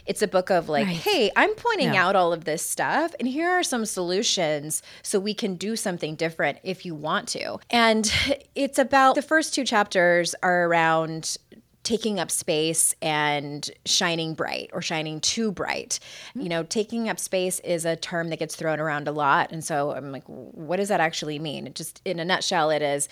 It's 0.06 0.22
a 0.22 0.28
book 0.28 0.50
of 0.50 0.70
like, 0.70 0.86
right. 0.86 0.96
hey, 0.96 1.30
I'm 1.36 1.54
pointing 1.54 1.96
out 1.96 2.16
all 2.16 2.32
of 2.32 2.44
this 2.44 2.62
stuff 2.62 3.14
and 3.18 3.28
here 3.28 3.50
are 3.50 3.62
some 3.62 3.84
solutions 3.84 4.82
so 5.02 5.20
we 5.20 5.34
can 5.34 5.56
do 5.56 5.76
something 5.76 6.14
different 6.14 6.58
if 6.62 6.86
you 6.86 6.94
want 6.94 7.28
to. 7.28 7.58
And 7.68 8.10
it's 8.54 8.78
about 8.78 9.16
the 9.16 9.22
first 9.22 9.54
two 9.54 9.64
chapters 9.64 10.34
are 10.42 10.64
around 10.64 11.36
taking 11.82 12.20
up 12.20 12.30
space 12.30 12.94
and 13.02 13.70
shining 13.84 14.34
bright 14.34 14.70
or 14.72 14.80
shining 14.80 15.20
too 15.20 15.50
bright. 15.50 15.98
Mm-hmm. 16.30 16.40
You 16.40 16.48
know, 16.48 16.62
taking 16.62 17.08
up 17.08 17.18
space 17.18 17.60
is 17.60 17.84
a 17.84 17.96
term 17.96 18.28
that 18.28 18.38
gets 18.38 18.54
thrown 18.54 18.80
around 18.80 19.08
a 19.08 19.12
lot. 19.12 19.50
And 19.50 19.64
so 19.64 19.92
I'm 19.92 20.12
like, 20.12 20.24
what 20.26 20.76
does 20.76 20.88
that 20.88 21.00
actually 21.00 21.38
mean? 21.38 21.66
It 21.66 21.74
just 21.74 22.00
in 22.04 22.18
a 22.18 22.24
nutshell, 22.24 22.70
it 22.70 22.82
is 22.82 23.08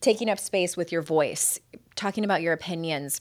taking 0.00 0.28
up 0.28 0.38
space 0.38 0.76
with 0.76 0.90
your 0.90 1.02
voice, 1.02 1.60
talking 1.94 2.24
about 2.24 2.42
your 2.42 2.52
opinions, 2.52 3.20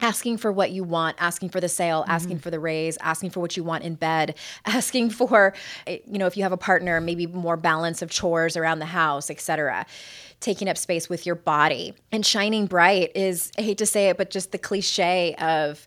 asking 0.00 0.36
for 0.36 0.52
what 0.52 0.70
you 0.70 0.84
want, 0.84 1.16
asking 1.18 1.50
for 1.50 1.60
the 1.60 1.68
sale, 1.68 2.02
mm-hmm. 2.02 2.10
asking 2.10 2.38
for 2.38 2.50
the 2.50 2.60
raise, 2.60 2.96
asking 2.98 3.30
for 3.30 3.40
what 3.40 3.56
you 3.56 3.64
want 3.64 3.84
in 3.84 3.94
bed, 3.94 4.34
asking 4.64 5.10
for 5.10 5.54
you 5.86 6.18
know, 6.18 6.26
if 6.26 6.36
you 6.36 6.42
have 6.42 6.52
a 6.52 6.56
partner, 6.58 7.00
maybe 7.00 7.26
more 7.26 7.56
balance 7.56 8.02
of 8.02 8.10
chores 8.10 8.56
around 8.56 8.78
the 8.78 8.86
house, 8.86 9.30
etc. 9.30 9.86
Taking 10.40 10.68
up 10.68 10.78
space 10.78 11.08
with 11.08 11.26
your 11.26 11.34
body. 11.34 11.94
And 12.12 12.24
shining 12.24 12.66
bright 12.66 13.12
is 13.14 13.50
I 13.58 13.62
hate 13.62 13.78
to 13.78 13.86
say 13.86 14.08
it, 14.08 14.16
but 14.16 14.30
just 14.30 14.52
the 14.52 14.58
cliche 14.58 15.34
of 15.34 15.86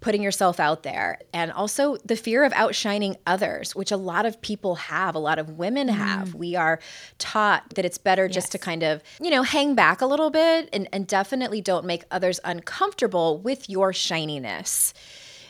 putting 0.00 0.22
yourself 0.22 0.58
out 0.58 0.82
there 0.82 1.18
and 1.32 1.52
also 1.52 1.96
the 2.04 2.16
fear 2.16 2.42
of 2.44 2.52
outshining 2.54 3.16
others 3.26 3.74
which 3.74 3.92
a 3.92 3.96
lot 3.96 4.26
of 4.26 4.40
people 4.40 4.74
have 4.76 5.14
a 5.14 5.18
lot 5.18 5.38
of 5.38 5.58
women 5.58 5.88
mm. 5.88 5.94
have 5.94 6.30
mm. 6.30 6.34
we 6.34 6.56
are 6.56 6.80
taught 7.18 7.68
that 7.74 7.84
it's 7.84 7.98
better 7.98 8.24
yes. 8.24 8.34
just 8.34 8.52
to 8.52 8.58
kind 8.58 8.82
of 8.82 9.02
you 9.20 9.30
know 9.30 9.42
hang 9.42 9.74
back 9.74 10.00
a 10.00 10.06
little 10.06 10.30
bit 10.30 10.68
and, 10.72 10.88
and 10.92 11.06
definitely 11.06 11.60
don't 11.60 11.84
make 11.84 12.04
others 12.10 12.40
uncomfortable 12.44 13.38
with 13.38 13.68
your 13.68 13.92
shininess 13.92 14.94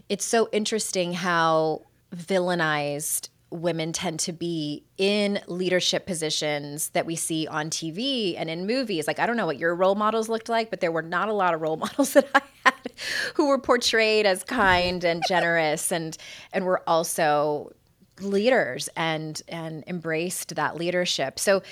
it's 0.08 0.24
so 0.24 0.48
interesting 0.52 1.12
how 1.12 1.82
villainized 2.14 3.28
women 3.50 3.92
tend 3.92 4.20
to 4.20 4.32
be 4.32 4.84
in 4.96 5.40
leadership 5.46 6.06
positions 6.06 6.90
that 6.90 7.04
we 7.04 7.16
see 7.16 7.46
on 7.48 7.68
TV 7.70 8.34
and 8.38 8.48
in 8.48 8.66
movies. 8.66 9.06
Like, 9.06 9.18
I 9.18 9.26
don't 9.26 9.36
know 9.36 9.46
what 9.46 9.58
your 9.58 9.74
role 9.74 9.96
models 9.96 10.28
looked 10.28 10.48
like, 10.48 10.70
but 10.70 10.80
there 10.80 10.92
were 10.92 11.02
not 11.02 11.28
a 11.28 11.32
lot 11.32 11.54
of 11.54 11.60
role 11.60 11.76
models 11.78 12.12
that 12.12 12.28
I 12.34 12.42
had 12.64 12.92
who 13.34 13.48
were 13.48 13.58
portrayed 13.58 14.26
as 14.26 14.44
kind 14.44 15.04
and 15.04 15.22
generous 15.26 15.90
and 15.90 16.16
and 16.52 16.64
were 16.64 16.82
also 16.86 17.72
leaders 18.20 18.88
and 18.96 19.42
and 19.48 19.84
embraced 19.86 20.54
that 20.54 20.76
leadership. 20.76 21.38
So 21.38 21.62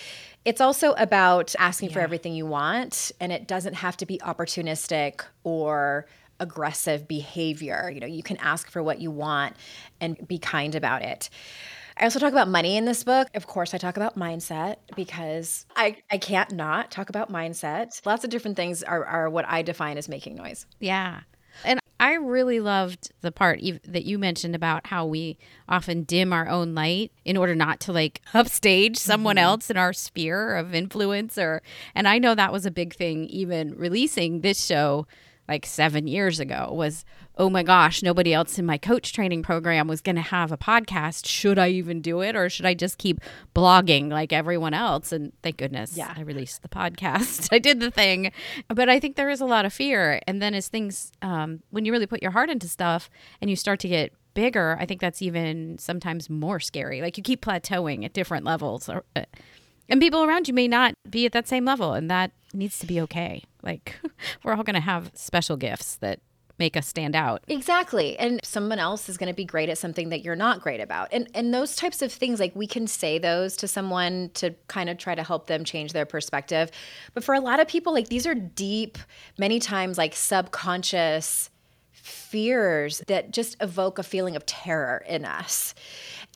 it's 0.44 0.60
also 0.60 0.92
about 0.94 1.54
asking 1.58 1.90
yeah. 1.90 1.94
for 1.94 2.00
everything 2.00 2.34
you 2.34 2.46
want 2.46 3.12
and 3.20 3.32
it 3.32 3.46
doesn't 3.46 3.74
have 3.74 3.96
to 3.98 4.06
be 4.06 4.18
opportunistic 4.18 5.20
or 5.44 6.06
aggressive 6.40 7.08
behavior. 7.08 7.90
You 7.92 8.00
know, 8.00 8.06
you 8.06 8.22
can 8.22 8.36
ask 8.38 8.70
for 8.70 8.82
what 8.82 9.00
you 9.00 9.10
want 9.10 9.56
and 10.00 10.26
be 10.26 10.38
kind 10.38 10.74
about 10.74 11.02
it. 11.02 11.30
I 11.96 12.04
also 12.04 12.20
talk 12.20 12.32
about 12.32 12.48
money 12.48 12.76
in 12.76 12.84
this 12.84 13.02
book. 13.02 13.28
Of 13.34 13.46
course, 13.46 13.74
I 13.74 13.78
talk 13.78 13.96
about 13.96 14.16
mindset 14.16 14.76
because 14.94 15.66
I, 15.74 15.96
I 16.10 16.18
can't 16.18 16.52
not 16.52 16.90
talk 16.92 17.08
about 17.08 17.32
mindset. 17.32 18.04
Lots 18.06 18.22
of 18.22 18.30
different 18.30 18.56
things 18.56 18.82
are, 18.84 19.04
are 19.04 19.28
what 19.28 19.46
I 19.48 19.62
define 19.62 19.98
as 19.98 20.08
making 20.08 20.36
noise. 20.36 20.64
Yeah. 20.78 21.20
And 21.64 21.80
I 22.00 22.14
really 22.14 22.60
loved 22.60 23.12
the 23.20 23.32
part 23.32 23.60
that 23.84 24.04
you 24.04 24.18
mentioned 24.18 24.54
about 24.54 24.86
how 24.86 25.06
we 25.06 25.36
often 25.68 26.04
dim 26.04 26.32
our 26.32 26.48
own 26.48 26.74
light 26.74 27.10
in 27.24 27.36
order 27.36 27.56
not 27.56 27.80
to 27.80 27.92
like 27.92 28.22
upstage 28.34 28.96
someone 28.96 29.36
mm-hmm. 29.36 29.44
else 29.44 29.70
in 29.70 29.76
our 29.76 29.92
sphere 29.92 30.56
of 30.56 30.74
influence 30.74 31.36
or 31.36 31.62
and 31.96 32.06
I 32.06 32.18
know 32.18 32.36
that 32.36 32.52
was 32.52 32.64
a 32.64 32.70
big 32.70 32.94
thing 32.94 33.24
even 33.24 33.74
releasing 33.74 34.42
this 34.42 34.64
show 34.64 35.08
like 35.48 35.66
7 35.66 36.06
years 36.06 36.40
ago 36.40 36.70
was 36.72 37.04
oh 37.38 37.48
my 37.48 37.62
gosh, 37.62 38.02
nobody 38.02 38.34
else 38.34 38.58
in 38.58 38.66
my 38.66 38.76
coach 38.76 39.12
training 39.12 39.44
program 39.44 39.86
was 39.86 40.00
going 40.00 40.16
to 40.16 40.22
have 40.22 40.50
a 40.50 40.56
podcast. 40.56 41.26
Should 41.26 41.58
I 41.58 41.68
even 41.68 42.02
do 42.02 42.20
it 42.20 42.34
or 42.34 42.50
should 42.50 42.66
I 42.66 42.74
just 42.74 42.98
keep 42.98 43.20
blogging 43.54 44.10
like 44.10 44.32
everyone 44.32 44.74
else? 44.74 45.12
And 45.12 45.32
thank 45.42 45.56
goodness 45.56 45.96
yeah. 45.96 46.12
I 46.16 46.22
released 46.22 46.62
the 46.62 46.68
podcast. 46.68 47.48
I 47.52 47.60
did 47.60 47.78
the 47.78 47.92
thing. 47.92 48.32
But 48.66 48.88
I 48.88 48.98
think 48.98 49.14
there 49.14 49.30
is 49.30 49.40
a 49.40 49.46
lot 49.46 49.64
of 49.64 49.72
fear. 49.72 50.20
And 50.26 50.42
then 50.42 50.52
as 50.52 50.66
things, 50.66 51.12
um, 51.22 51.62
when 51.70 51.84
you 51.84 51.92
really 51.92 52.06
put 52.06 52.22
your 52.22 52.32
heart 52.32 52.50
into 52.50 52.66
stuff 52.66 53.08
and 53.40 53.48
you 53.48 53.54
start 53.54 53.78
to 53.80 53.88
get 53.88 54.12
bigger, 54.34 54.76
I 54.80 54.84
think 54.84 55.00
that's 55.00 55.22
even 55.22 55.78
sometimes 55.78 56.28
more 56.28 56.58
scary. 56.58 57.00
Like 57.00 57.16
you 57.16 57.22
keep 57.22 57.40
plateauing 57.40 58.04
at 58.04 58.12
different 58.12 58.44
levels. 58.44 58.88
Or, 58.88 59.04
uh, 59.14 59.24
and 59.88 60.00
people 60.00 60.24
around 60.24 60.48
you 60.48 60.54
may 60.54 60.66
not 60.66 60.94
be 61.08 61.24
at 61.24 61.32
that 61.32 61.46
same 61.46 61.64
level. 61.64 61.92
And 61.92 62.10
that 62.10 62.32
needs 62.52 62.80
to 62.80 62.86
be 62.86 63.00
okay. 63.02 63.44
Like 63.62 63.96
we're 64.44 64.54
all 64.54 64.62
going 64.62 64.74
to 64.74 64.80
have 64.80 65.10
special 65.14 65.56
gifts 65.56 65.96
that 65.96 66.20
make 66.58 66.76
us 66.76 66.86
stand 66.86 67.14
out. 67.14 67.42
Exactly. 67.48 68.18
And 68.18 68.40
someone 68.42 68.78
else 68.78 69.08
is 69.08 69.16
going 69.16 69.28
to 69.28 69.34
be 69.34 69.44
great 69.44 69.68
at 69.68 69.78
something 69.78 70.08
that 70.08 70.22
you're 70.22 70.36
not 70.36 70.60
great 70.60 70.80
about. 70.80 71.08
And 71.12 71.28
and 71.34 71.54
those 71.54 71.76
types 71.76 72.02
of 72.02 72.12
things 72.12 72.40
like 72.40 72.54
we 72.54 72.66
can 72.66 72.86
say 72.86 73.18
those 73.18 73.56
to 73.58 73.68
someone 73.68 74.30
to 74.34 74.54
kind 74.66 74.90
of 74.90 74.98
try 74.98 75.14
to 75.14 75.22
help 75.22 75.46
them 75.46 75.64
change 75.64 75.92
their 75.92 76.06
perspective. 76.06 76.70
But 77.14 77.24
for 77.24 77.34
a 77.34 77.40
lot 77.40 77.60
of 77.60 77.68
people 77.68 77.92
like 77.92 78.08
these 78.08 78.26
are 78.26 78.34
deep 78.34 78.98
many 79.38 79.60
times 79.60 79.98
like 79.98 80.14
subconscious 80.14 81.50
fears 82.02 83.02
that 83.06 83.30
just 83.30 83.56
evoke 83.60 83.98
a 83.98 84.02
feeling 84.02 84.36
of 84.36 84.46
terror 84.46 85.04
in 85.08 85.24
us. 85.24 85.74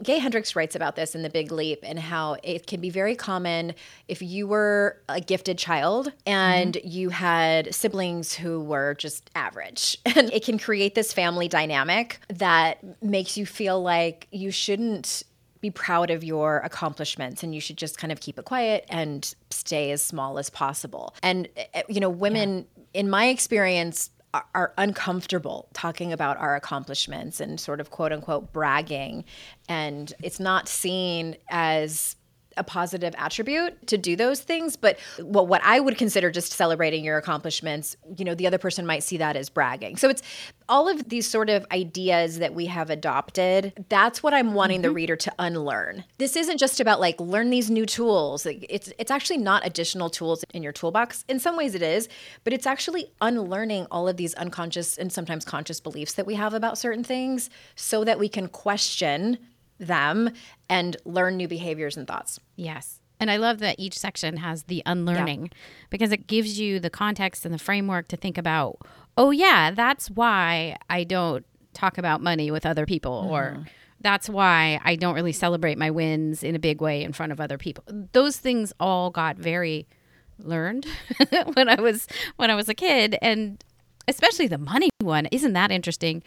Gay 0.02 0.18
Hendricks 0.18 0.56
writes 0.56 0.74
about 0.74 0.96
this 0.96 1.14
in 1.14 1.22
The 1.22 1.30
Big 1.30 1.52
Leap 1.52 1.80
and 1.82 1.98
how 1.98 2.36
it 2.42 2.66
can 2.66 2.80
be 2.80 2.90
very 2.90 3.14
common 3.14 3.74
if 4.08 4.22
you 4.22 4.46
were 4.46 4.98
a 5.08 5.20
gifted 5.20 5.58
child 5.58 6.12
and 6.26 6.74
mm-hmm. 6.74 6.88
you 6.88 7.08
had 7.10 7.74
siblings 7.74 8.32
who 8.32 8.60
were 8.60 8.94
just 8.94 9.30
average. 9.34 9.98
And 10.14 10.30
it 10.30 10.44
can 10.44 10.58
create 10.58 10.94
this 10.94 11.12
family 11.12 11.48
dynamic 11.48 12.20
that 12.28 13.02
makes 13.02 13.36
you 13.38 13.46
feel 13.46 13.82
like 13.82 14.28
you 14.30 14.50
shouldn't 14.50 15.24
be 15.62 15.70
proud 15.70 16.10
of 16.10 16.22
your 16.22 16.58
accomplishments 16.58 17.42
and 17.42 17.54
you 17.54 17.60
should 17.60 17.78
just 17.78 17.96
kind 17.96 18.12
of 18.12 18.20
keep 18.20 18.38
it 18.38 18.44
quiet 18.44 18.84
and 18.90 19.34
stay 19.50 19.90
as 19.92 20.02
small 20.02 20.38
as 20.38 20.50
possible. 20.50 21.14
And, 21.22 21.48
eh, 21.56 21.82
you 21.88 22.00
know, 22.00 22.10
women, 22.10 22.66
yeah. 22.76 23.00
in 23.00 23.08
my 23.08 23.28
experience, 23.28 24.10
are 24.54 24.72
uncomfortable 24.78 25.68
talking 25.74 26.12
about 26.12 26.38
our 26.38 26.56
accomplishments 26.56 27.40
and 27.40 27.60
sort 27.60 27.80
of 27.80 27.90
quote 27.90 28.12
unquote 28.12 28.52
bragging. 28.52 29.24
And 29.68 30.12
it's 30.22 30.40
not 30.40 30.68
seen 30.68 31.36
as 31.50 32.16
a 32.56 32.64
positive 32.64 33.14
attribute 33.18 33.86
to 33.86 33.98
do 33.98 34.16
those 34.16 34.40
things 34.40 34.76
but 34.76 34.98
what 35.20 35.48
what 35.48 35.62
I 35.64 35.80
would 35.80 35.96
consider 35.96 36.30
just 36.30 36.52
celebrating 36.52 37.04
your 37.04 37.18
accomplishments 37.18 37.96
you 38.16 38.24
know 38.24 38.34
the 38.34 38.46
other 38.46 38.58
person 38.58 38.86
might 38.86 39.02
see 39.02 39.16
that 39.18 39.36
as 39.36 39.48
bragging. 39.48 39.96
So 39.96 40.08
it's 40.08 40.22
all 40.68 40.88
of 40.88 41.08
these 41.08 41.28
sort 41.28 41.50
of 41.50 41.66
ideas 41.70 42.38
that 42.38 42.54
we 42.54 42.66
have 42.66 42.90
adopted 42.90 43.84
that's 43.88 44.22
what 44.22 44.34
I'm 44.34 44.54
wanting 44.54 44.78
mm-hmm. 44.78 44.82
the 44.82 44.90
reader 44.92 45.16
to 45.16 45.32
unlearn. 45.38 46.04
This 46.18 46.36
isn't 46.36 46.58
just 46.58 46.80
about 46.80 47.00
like 47.00 47.20
learn 47.20 47.50
these 47.50 47.70
new 47.70 47.86
tools. 47.86 48.46
It's 48.46 48.92
it's 48.98 49.10
actually 49.10 49.38
not 49.38 49.66
additional 49.66 50.10
tools 50.10 50.44
in 50.54 50.62
your 50.62 50.72
toolbox. 50.72 51.24
In 51.28 51.38
some 51.38 51.56
ways 51.56 51.74
it 51.74 51.82
is 51.82 52.08
but 52.44 52.52
it's 52.52 52.66
actually 52.66 53.12
unlearning 53.20 53.86
all 53.90 54.08
of 54.08 54.16
these 54.16 54.34
unconscious 54.34 54.98
and 54.98 55.12
sometimes 55.12 55.44
conscious 55.44 55.80
beliefs 55.80 56.14
that 56.14 56.26
we 56.26 56.34
have 56.34 56.54
about 56.54 56.78
certain 56.78 57.04
things 57.04 57.50
so 57.74 58.04
that 58.04 58.18
we 58.18 58.28
can 58.28 58.48
question 58.48 59.38
them 59.86 60.30
and 60.68 60.96
learn 61.04 61.36
new 61.36 61.48
behaviors 61.48 61.96
and 61.96 62.06
thoughts. 62.06 62.40
Yes. 62.56 63.00
And 63.20 63.30
I 63.30 63.36
love 63.36 63.60
that 63.60 63.76
each 63.78 63.98
section 63.98 64.38
has 64.38 64.64
the 64.64 64.82
unlearning 64.84 65.42
yeah. 65.42 65.58
because 65.90 66.10
it 66.10 66.26
gives 66.26 66.58
you 66.58 66.80
the 66.80 66.90
context 66.90 67.44
and 67.44 67.54
the 67.54 67.58
framework 67.58 68.08
to 68.08 68.16
think 68.16 68.36
about, 68.36 68.78
oh, 69.16 69.30
yeah, 69.30 69.70
that's 69.70 70.10
why 70.10 70.76
I 70.90 71.04
don't 71.04 71.46
talk 71.72 71.98
about 71.98 72.20
money 72.20 72.50
with 72.50 72.66
other 72.66 72.84
people, 72.84 73.22
mm-hmm. 73.22 73.32
or 73.32 73.66
that's 74.00 74.28
why 74.28 74.80
I 74.82 74.96
don't 74.96 75.14
really 75.14 75.32
celebrate 75.32 75.78
my 75.78 75.90
wins 75.90 76.42
in 76.42 76.56
a 76.56 76.58
big 76.58 76.80
way 76.80 77.04
in 77.04 77.12
front 77.12 77.32
of 77.32 77.40
other 77.40 77.58
people. 77.58 77.84
Those 78.12 78.38
things 78.38 78.72
all 78.80 79.10
got 79.10 79.36
very 79.36 79.86
learned 80.38 80.86
when 81.54 81.68
I 81.68 81.80
was 81.80 82.08
when 82.36 82.50
I 82.50 82.56
was 82.56 82.68
a 82.68 82.74
kid 82.74 83.16
and 83.22 83.62
especially 84.08 84.48
the 84.48 84.58
money 84.58 84.90
one 85.00 85.26
isn't 85.26 85.52
that 85.52 85.70
interesting 85.70 86.22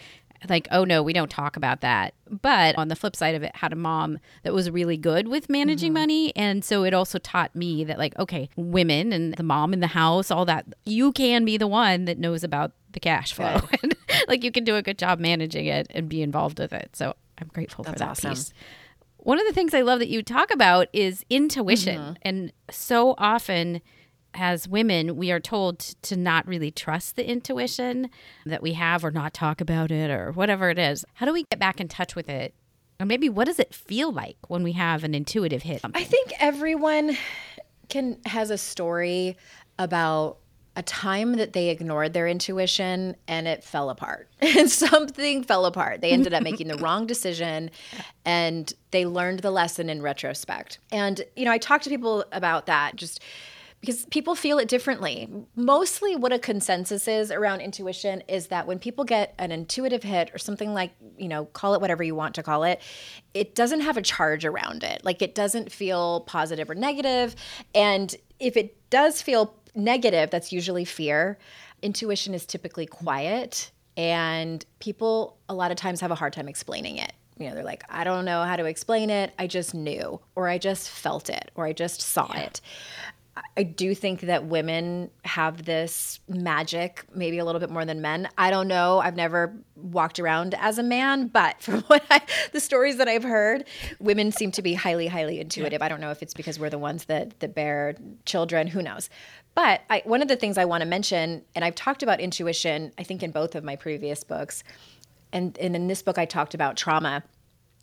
like, 0.50 0.68
oh 0.72 0.84
no, 0.84 1.02
we 1.02 1.14
don't 1.14 1.30
talk 1.30 1.56
about 1.56 1.82
that. 1.82 2.14
But 2.30 2.78
on 2.78 2.88
the 2.88 2.96
flip 2.96 3.16
side 3.16 3.36
of 3.36 3.44
it, 3.44 3.56
had 3.56 3.74
a 3.74 3.76
mom 3.76 4.20
that 4.44 4.54
was 4.54 4.70
really 4.70 4.98
good 4.98 5.28
with 5.28 5.50
managing 5.50 5.90
mm-hmm. 5.90 6.02
money. 6.02 6.36
And 6.36 6.64
so 6.64 6.84
it 6.84 6.94
also 6.94 7.20
taught 7.20 7.56
me 7.56 7.84
that, 7.84 7.98
like, 7.98 8.18
okay, 8.18 8.50
women 8.56 9.14
and 9.14 9.34
the 9.36 9.44
mom 9.44 9.74
in 9.74 9.80
the 9.80 9.88
house, 9.88 10.32
all 10.32 10.46
that, 10.46 10.66
you 10.86 11.12
can 11.12 11.46
be 11.46 11.58
the 11.58 11.68
one 11.68 12.06
that 12.06 12.18
knows 12.18 12.44
about 12.44 12.72
the 12.92 13.00
cash 13.00 13.34
flow. 13.34 13.62
and, 13.84 13.96
like, 14.28 14.44
you 14.44 14.52
can 14.52 14.64
do 14.64 14.76
a 14.76 14.82
good 14.82 14.98
job 14.98 15.20
managing 15.20 15.66
it 15.66 15.88
and 15.92 16.10
be 16.10 16.22
involved 16.22 16.60
with 16.60 16.74
it. 16.74 16.96
So 16.96 17.16
I'm 17.38 17.50
grateful 17.54 17.84
That's 17.84 17.96
for 17.96 18.00
that 18.00 18.10
awesome. 18.12 18.32
piece. 18.32 18.54
One 19.18 19.40
of 19.40 19.46
the 19.48 19.54
things 19.54 19.74
I 19.74 19.82
love 19.82 20.00
that 20.00 20.10
you 20.10 20.22
talk 20.22 20.52
about 20.54 20.88
is 20.94 21.26
intuition. 21.30 22.00
Mm-hmm. 22.00 22.14
And 22.22 22.54
so 22.70 23.16
often, 23.18 23.82
as 24.36 24.68
women, 24.68 25.16
we 25.16 25.32
are 25.32 25.40
told 25.40 25.80
to 25.80 26.16
not 26.16 26.48
really 26.48 26.72
trust 26.72 27.16
the 27.16 27.28
intuition 27.28 28.10
that 28.46 28.62
we 28.62 28.74
have 28.74 29.04
or 29.04 29.12
not 29.12 29.34
talk 29.34 29.62
about 29.62 29.92
it 29.92 30.12
or 30.12 30.32
whatever 30.32 30.70
it 30.70 30.78
is. 30.78 31.06
How 31.16 31.26
do 31.26 31.34
we 31.34 31.44
get 31.44 31.60
back 31.60 31.80
in 31.80 31.88
touch 31.88 32.16
with 32.16 32.30
it? 32.30 32.54
Or 33.00 33.06
maybe 33.06 33.30
what 33.30 33.46
does 33.46 33.60
it 33.60 33.74
feel 33.74 34.12
like 34.12 34.38
when 34.48 34.64
we 34.64 34.74
have 34.74 35.04
an 35.04 35.14
intuitive 35.14 35.64
hit? 35.64 35.82
I 35.94 36.04
think 36.04 36.32
everyone 36.40 37.18
can 37.90 38.18
has 38.26 38.50
a 38.50 38.58
story 38.58 39.38
about 39.78 40.38
a 40.78 40.84
time 40.84 41.34
that 41.34 41.54
they 41.54 41.70
ignored 41.70 42.14
their 42.14 42.28
intuition 42.28 43.16
and 43.28 43.48
it 43.48 43.64
fell 43.64 43.90
apart. 43.90 44.30
and 44.42 44.70
something 44.70 45.44
fell 45.44 45.66
apart. 45.66 46.02
They 46.02 46.12
ended 46.12 46.34
up 46.34 46.44
making 46.50 46.68
the 46.68 46.78
wrong 46.78 47.06
decision 47.08 47.72
and 48.26 48.72
they 48.92 49.06
learned 49.06 49.40
the 49.40 49.52
lesson 49.52 49.90
in 49.90 50.02
retrospect. 50.02 50.80
And 50.92 51.22
you 51.36 51.46
know, 51.46 51.52
I 51.52 51.58
talk 51.58 51.82
to 51.84 51.90
people 51.90 52.26
about 52.32 52.66
that 52.66 52.96
just 52.96 53.22
because 53.86 54.06
people 54.08 54.34
feel 54.34 54.58
it 54.58 54.68
differently. 54.68 55.30
Mostly, 55.56 56.16
what 56.16 56.34
a 56.34 56.40
consensus 56.40 57.08
is 57.08 57.30
around 57.30 57.62
intuition 57.62 58.22
is 58.28 58.48
that 58.48 58.66
when 58.66 58.80
people 58.80 59.04
get 59.04 59.36
an 59.38 59.52
intuitive 59.52 60.02
hit 60.02 60.32
or 60.34 60.40
something 60.40 60.74
like, 60.74 60.92
you 61.18 61.28
know, 61.28 61.46
call 61.46 61.76
it 61.76 61.82
whatever 61.82 62.02
you 62.02 62.16
want 62.16 62.34
to 62.36 62.44
call 62.44 62.64
it, 62.64 62.82
it 63.36 63.54
doesn't 63.54 63.82
have 63.82 63.96
a 63.96 64.02
charge 64.02 64.44
around 64.44 64.84
it. 64.84 65.06
Like 65.06 65.22
it 65.22 65.36
doesn't 65.36 65.72
feel 65.72 66.22
positive 66.22 66.68
or 66.70 66.76
negative. 66.76 67.36
And 67.76 68.16
if 68.40 68.58
it 68.58 68.90
does 68.90 69.22
feel 69.22 69.56
negative, 69.76 70.32
that's 70.32 70.52
usually 70.52 70.86
fear. 70.86 71.38
Intuition 71.84 72.34
is 72.34 72.48
typically 72.48 72.88
quiet, 72.88 73.70
and 73.96 74.66
people 74.80 75.38
a 75.48 75.54
lot 75.54 75.70
of 75.70 75.78
times 75.78 76.02
have 76.02 76.10
a 76.10 76.16
hard 76.16 76.34
time 76.34 76.48
explaining 76.48 76.98
it 76.98 77.14
you 77.38 77.50
know, 77.50 77.56
they're 77.56 77.64
like, 77.64 77.84
I 77.90 78.04
don't 78.04 78.26
know 78.26 78.44
how 78.44 78.56
to 78.56 78.66
explain 78.66 79.10
it. 79.10 79.34
I 79.38 79.48
just 79.48 79.74
knew, 79.74 80.20
or 80.36 80.48
I 80.48 80.58
just 80.58 80.90
felt 80.90 81.30
it, 81.30 81.52
or 81.56 81.66
I 81.66 81.74
just 81.74 82.02
saw 82.02 82.32
yeah. 82.34 82.44
it. 82.44 82.62
I 83.58 83.64
do 83.64 83.94
think 83.94 84.22
that 84.22 84.46
women 84.46 85.12
have 85.26 85.66
this 85.66 86.20
magic, 86.30 87.04
maybe 87.14 87.38
a 87.38 87.44
little 87.44 87.60
bit 87.60 87.70
more 87.70 87.84
than 87.84 88.02
men. 88.02 88.30
I 88.38 88.50
don't 88.50 88.70
know. 88.70 89.00
I've 89.00 89.18
never 89.18 89.54
walked 89.76 90.20
around 90.20 90.54
as 90.54 90.78
a 90.78 90.84
man, 90.84 91.28
but 91.28 91.62
from 91.62 91.82
what 91.84 92.04
I, 92.10 92.22
the 92.54 92.62
stories 92.62 92.98
that 92.98 93.10
I've 93.10 93.24
heard, 93.24 93.66
women 94.00 94.32
seem 94.32 94.52
to 94.52 94.62
be 94.62 94.74
highly, 94.74 95.08
highly 95.08 95.42
intuitive. 95.42 95.80
Yeah. 95.80 95.86
I 95.86 95.90
don't 95.90 96.00
know 96.00 96.12
if 96.12 96.22
it's 96.22 96.34
because 96.34 96.60
we're 96.60 96.70
the 96.70 96.78
ones 96.78 97.06
that 97.06 97.40
that 97.42 97.54
bear 97.54 97.96
children. 98.26 98.68
Who 98.68 98.82
knows? 98.82 99.10
But 99.54 99.82
I, 99.90 100.02
one 100.06 100.22
of 100.22 100.28
the 100.28 100.36
things 100.36 100.58
I 100.58 100.66
want 100.66 100.82
to 100.82 100.88
mention, 100.88 101.44
and 101.56 101.66
I've 101.66 101.76
talked 101.76 102.04
about 102.04 102.20
intuition, 102.20 102.92
I 102.98 103.04
think 103.04 103.24
in 103.24 103.32
both 103.32 103.56
of 103.56 103.64
my 103.64 103.76
previous 103.76 104.24
books, 104.24 104.64
and, 105.32 105.58
and 105.58 105.76
in 105.76 105.88
this 105.88 106.02
book 106.02 106.18
I 106.18 106.26
talked 106.26 106.54
about 106.54 106.78
trauma 106.78 107.24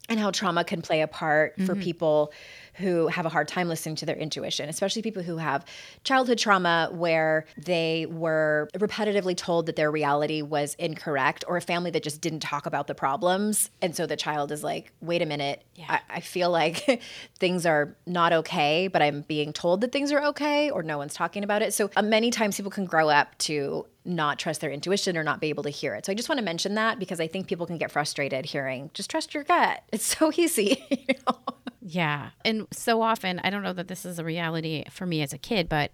and 0.09 0.19
how 0.19 0.31
trauma 0.31 0.65
can 0.65 0.83
play 0.83 1.01
a 1.01 1.07
part 1.07 1.57
mm-hmm. 1.57 1.67
for 1.67 1.75
people 1.75 2.33
who 2.75 3.09
have 3.09 3.27
a 3.27 3.29
hard 3.29 3.49
time 3.49 3.69
listening 3.69 3.97
to 3.97 4.07
their 4.07 4.17
intuition, 4.17 4.69
especially 4.69 5.03
people 5.03 5.23
who 5.23 5.37
have 5.37 5.65
childhood 6.05 6.39
trauma 6.39 6.89
where 6.93 7.45
they 7.57 8.07
were 8.07 8.69
repetitively 8.75 9.37
told 9.37 9.67
that 9.67 9.77
their 9.77 9.91
reality 9.91 10.43
was 10.43 10.75
incorrect, 10.79 11.45
or 11.49 11.57
a 11.57 11.61
family 11.61 11.91
that 11.91 12.03
just 12.03 12.21
didn't 12.21 12.41
talk 12.41 12.67
about 12.67 12.87
the 12.87 12.95
problems. 12.95 13.71
And 13.81 13.95
so 13.95 14.07
the 14.07 14.17
child 14.17 14.53
is 14.53 14.63
like, 14.63 14.93
wait 15.01 15.23
a 15.23 15.27
minute, 15.27 15.65
yeah. 15.75 15.87
I, 15.89 16.17
I 16.17 16.21
feel 16.21 16.51
like 16.51 17.03
things 17.39 17.67
are 17.67 17.97
not 18.07 18.33
okay, 18.33 18.89
but 18.89 19.03
I'm 19.03 19.23
being 19.23 19.53
told 19.53 19.81
that 19.83 19.93
things 19.93 20.13
are 20.13 20.23
okay, 20.25 20.71
or 20.71 20.83
no 20.83 20.99
one's 20.99 21.15
talking 21.15 21.45
about 21.45 21.63
it. 21.63 21.75
So 21.75 21.91
uh, 21.97 22.03
many 22.03 22.31
times 22.31 22.57
people 22.57 22.71
can 22.71 22.85
grow 22.85 23.09
up 23.09 23.37
to 23.39 23.87
not 24.05 24.39
trust 24.39 24.61
their 24.61 24.71
intuition 24.71 25.17
or 25.17 25.23
not 25.23 25.41
be 25.41 25.49
able 25.49 25.63
to 25.63 25.71
hear 25.71 25.95
it. 25.95 26.07
So 26.07 26.13
I 26.13 26.15
just 26.15 26.29
want 26.29 26.39
to 26.39 26.45
mention 26.45 26.75
that 26.75 26.99
because 26.99 27.21
I 27.21 27.27
think 27.27 27.47
people 27.47 27.67
can 27.67 27.79
get 27.79 27.91
frustrated 27.91 28.47
hearing 28.47 28.91
just 28.95 29.11
trust 29.11 29.35
your 29.35 29.45
gut. 29.45 29.83
It's 29.93 30.05
so 30.05 30.33
easy. 30.37 30.85
You 31.03 31.15
know? 31.27 31.39
Yeah. 31.85 32.31
And 32.45 32.67
so 32.73 33.03
often, 33.03 33.41
I 33.43 33.51
don't 33.51 33.63
know 33.63 33.73
that 33.73 33.89
this 33.89 34.07
is 34.07 34.19
a 34.19 34.25
reality 34.25 34.85
for 34.91 35.05
me 35.05 35.21
as 35.21 35.33
a 35.33 35.39
kid, 35.39 35.69
but 35.69 35.91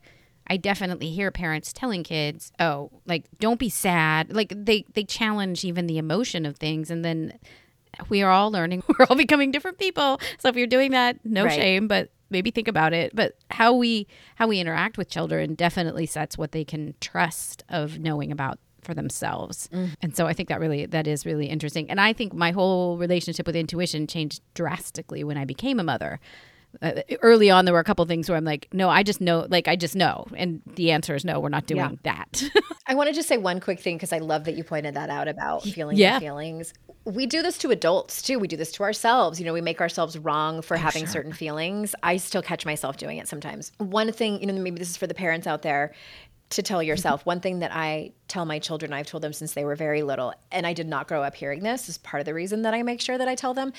I 0.46 0.58
definitely 0.58 1.10
hear 1.10 1.30
parents 1.30 1.72
telling 1.72 2.04
kids, 2.04 2.52
"Oh, 2.60 2.90
like 3.06 3.24
don't 3.38 3.58
be 3.58 3.70
sad." 3.70 4.34
Like 4.34 4.52
they 4.54 4.84
they 4.92 5.04
challenge 5.04 5.64
even 5.64 5.86
the 5.86 5.98
emotion 5.98 6.44
of 6.44 6.56
things 6.56 6.90
and 6.90 7.04
then 7.04 7.38
we 8.10 8.22
are 8.22 8.30
all 8.30 8.50
learning. 8.50 8.82
We're 8.98 9.06
all 9.08 9.16
becoming 9.16 9.50
different 9.50 9.78
people. 9.78 10.20
So 10.38 10.48
if 10.48 10.56
you're 10.56 10.66
doing 10.66 10.90
that, 10.92 11.24
no 11.24 11.44
right. 11.44 11.52
shame, 11.52 11.88
but 11.88 12.10
maybe 12.30 12.50
think 12.50 12.68
about 12.68 12.92
it 12.92 13.16
but 13.16 13.36
how 13.50 13.72
we 13.72 14.06
how 14.34 14.46
we 14.46 14.60
interact 14.60 14.98
with 14.98 15.08
children 15.08 15.54
definitely 15.54 16.04
sets 16.04 16.36
what 16.36 16.52
they 16.52 16.62
can 16.64 16.94
trust 17.00 17.64
of 17.70 17.98
knowing 17.98 18.30
about 18.30 18.58
for 18.88 18.94
themselves 18.94 19.68
mm. 19.70 19.90
and 20.00 20.16
so 20.16 20.26
i 20.26 20.32
think 20.32 20.48
that 20.48 20.58
really 20.58 20.86
that 20.86 21.06
is 21.06 21.26
really 21.26 21.44
interesting 21.44 21.90
and 21.90 22.00
i 22.00 22.10
think 22.10 22.32
my 22.32 22.52
whole 22.52 22.96
relationship 22.96 23.46
with 23.46 23.54
intuition 23.54 24.06
changed 24.06 24.40
drastically 24.54 25.22
when 25.22 25.36
i 25.36 25.44
became 25.44 25.78
a 25.78 25.84
mother 25.84 26.18
uh, 26.80 26.92
early 27.20 27.50
on 27.50 27.66
there 27.66 27.74
were 27.74 27.80
a 27.80 27.84
couple 27.84 28.02
things 28.06 28.30
where 28.30 28.38
i'm 28.38 28.46
like 28.46 28.66
no 28.72 28.88
i 28.88 29.02
just 29.02 29.20
know 29.20 29.46
like 29.50 29.68
i 29.68 29.76
just 29.76 29.94
know 29.94 30.26
and 30.36 30.62
the 30.76 30.90
answer 30.90 31.14
is 31.14 31.22
no 31.22 31.38
we're 31.38 31.50
not 31.50 31.66
doing 31.66 31.80
yeah. 31.80 31.90
that 32.14 32.42
i 32.86 32.94
want 32.94 33.08
to 33.10 33.14
just 33.14 33.28
say 33.28 33.36
one 33.36 33.60
quick 33.60 33.78
thing 33.78 33.96
because 33.96 34.12
i 34.12 34.18
love 34.18 34.44
that 34.44 34.54
you 34.54 34.64
pointed 34.64 34.94
that 34.94 35.10
out 35.10 35.28
about 35.28 35.62
feeling 35.62 35.98
yeah. 35.98 36.18
feelings 36.18 36.72
we 37.08 37.26
do 37.26 37.42
this 37.42 37.56
to 37.58 37.70
adults 37.70 38.20
too. 38.20 38.38
We 38.38 38.48
do 38.48 38.56
this 38.56 38.72
to 38.72 38.82
ourselves. 38.82 39.40
You 39.40 39.46
know, 39.46 39.52
we 39.52 39.60
make 39.60 39.80
ourselves 39.80 40.18
wrong 40.18 40.60
for 40.60 40.76
oh, 40.76 40.80
having 40.80 41.04
sure. 41.04 41.12
certain 41.12 41.32
feelings. 41.32 41.94
I 42.02 42.18
still 42.18 42.42
catch 42.42 42.66
myself 42.66 42.98
doing 42.98 43.18
it 43.18 43.28
sometimes. 43.28 43.72
One 43.78 44.12
thing, 44.12 44.40
you 44.40 44.46
know, 44.46 44.52
maybe 44.52 44.78
this 44.78 44.90
is 44.90 44.96
for 44.96 45.06
the 45.06 45.14
parents 45.14 45.46
out 45.46 45.62
there 45.62 45.94
to 46.50 46.62
tell 46.62 46.80
mm-hmm. 46.80 46.88
yourself. 46.88 47.24
One 47.26 47.40
thing 47.40 47.60
that 47.60 47.74
I 47.74 48.12
tell 48.26 48.44
my 48.44 48.58
children, 48.58 48.92
I've 48.92 49.06
told 49.06 49.22
them 49.22 49.32
since 49.32 49.54
they 49.54 49.64
were 49.64 49.76
very 49.76 50.02
little, 50.02 50.34
and 50.50 50.66
I 50.66 50.72
did 50.72 50.86
not 50.86 51.08
grow 51.08 51.22
up 51.22 51.34
hearing 51.34 51.62
this, 51.62 51.88
is 51.88 51.98
part 51.98 52.20
of 52.20 52.26
the 52.26 52.34
reason 52.34 52.62
that 52.62 52.74
I 52.74 52.82
make 52.82 53.00
sure 53.00 53.18
that 53.18 53.28
I 53.28 53.34
tell 53.34 53.54
them, 53.54 53.72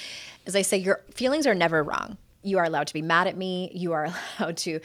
is 0.46 0.56
I 0.56 0.62
say, 0.62 0.78
Your 0.78 1.02
feelings 1.14 1.48
are 1.48 1.56
never 1.56 1.84
wrong. 1.84 2.18
You 2.42 2.58
are 2.60 2.66
allowed 2.66 2.88
to 2.88 2.94
be 2.94 3.02
mad 3.02 3.28
at 3.28 3.38
me. 3.38 3.72
You 3.74 3.94
are 3.94 4.08
allowed 4.40 4.58
to 4.58 4.80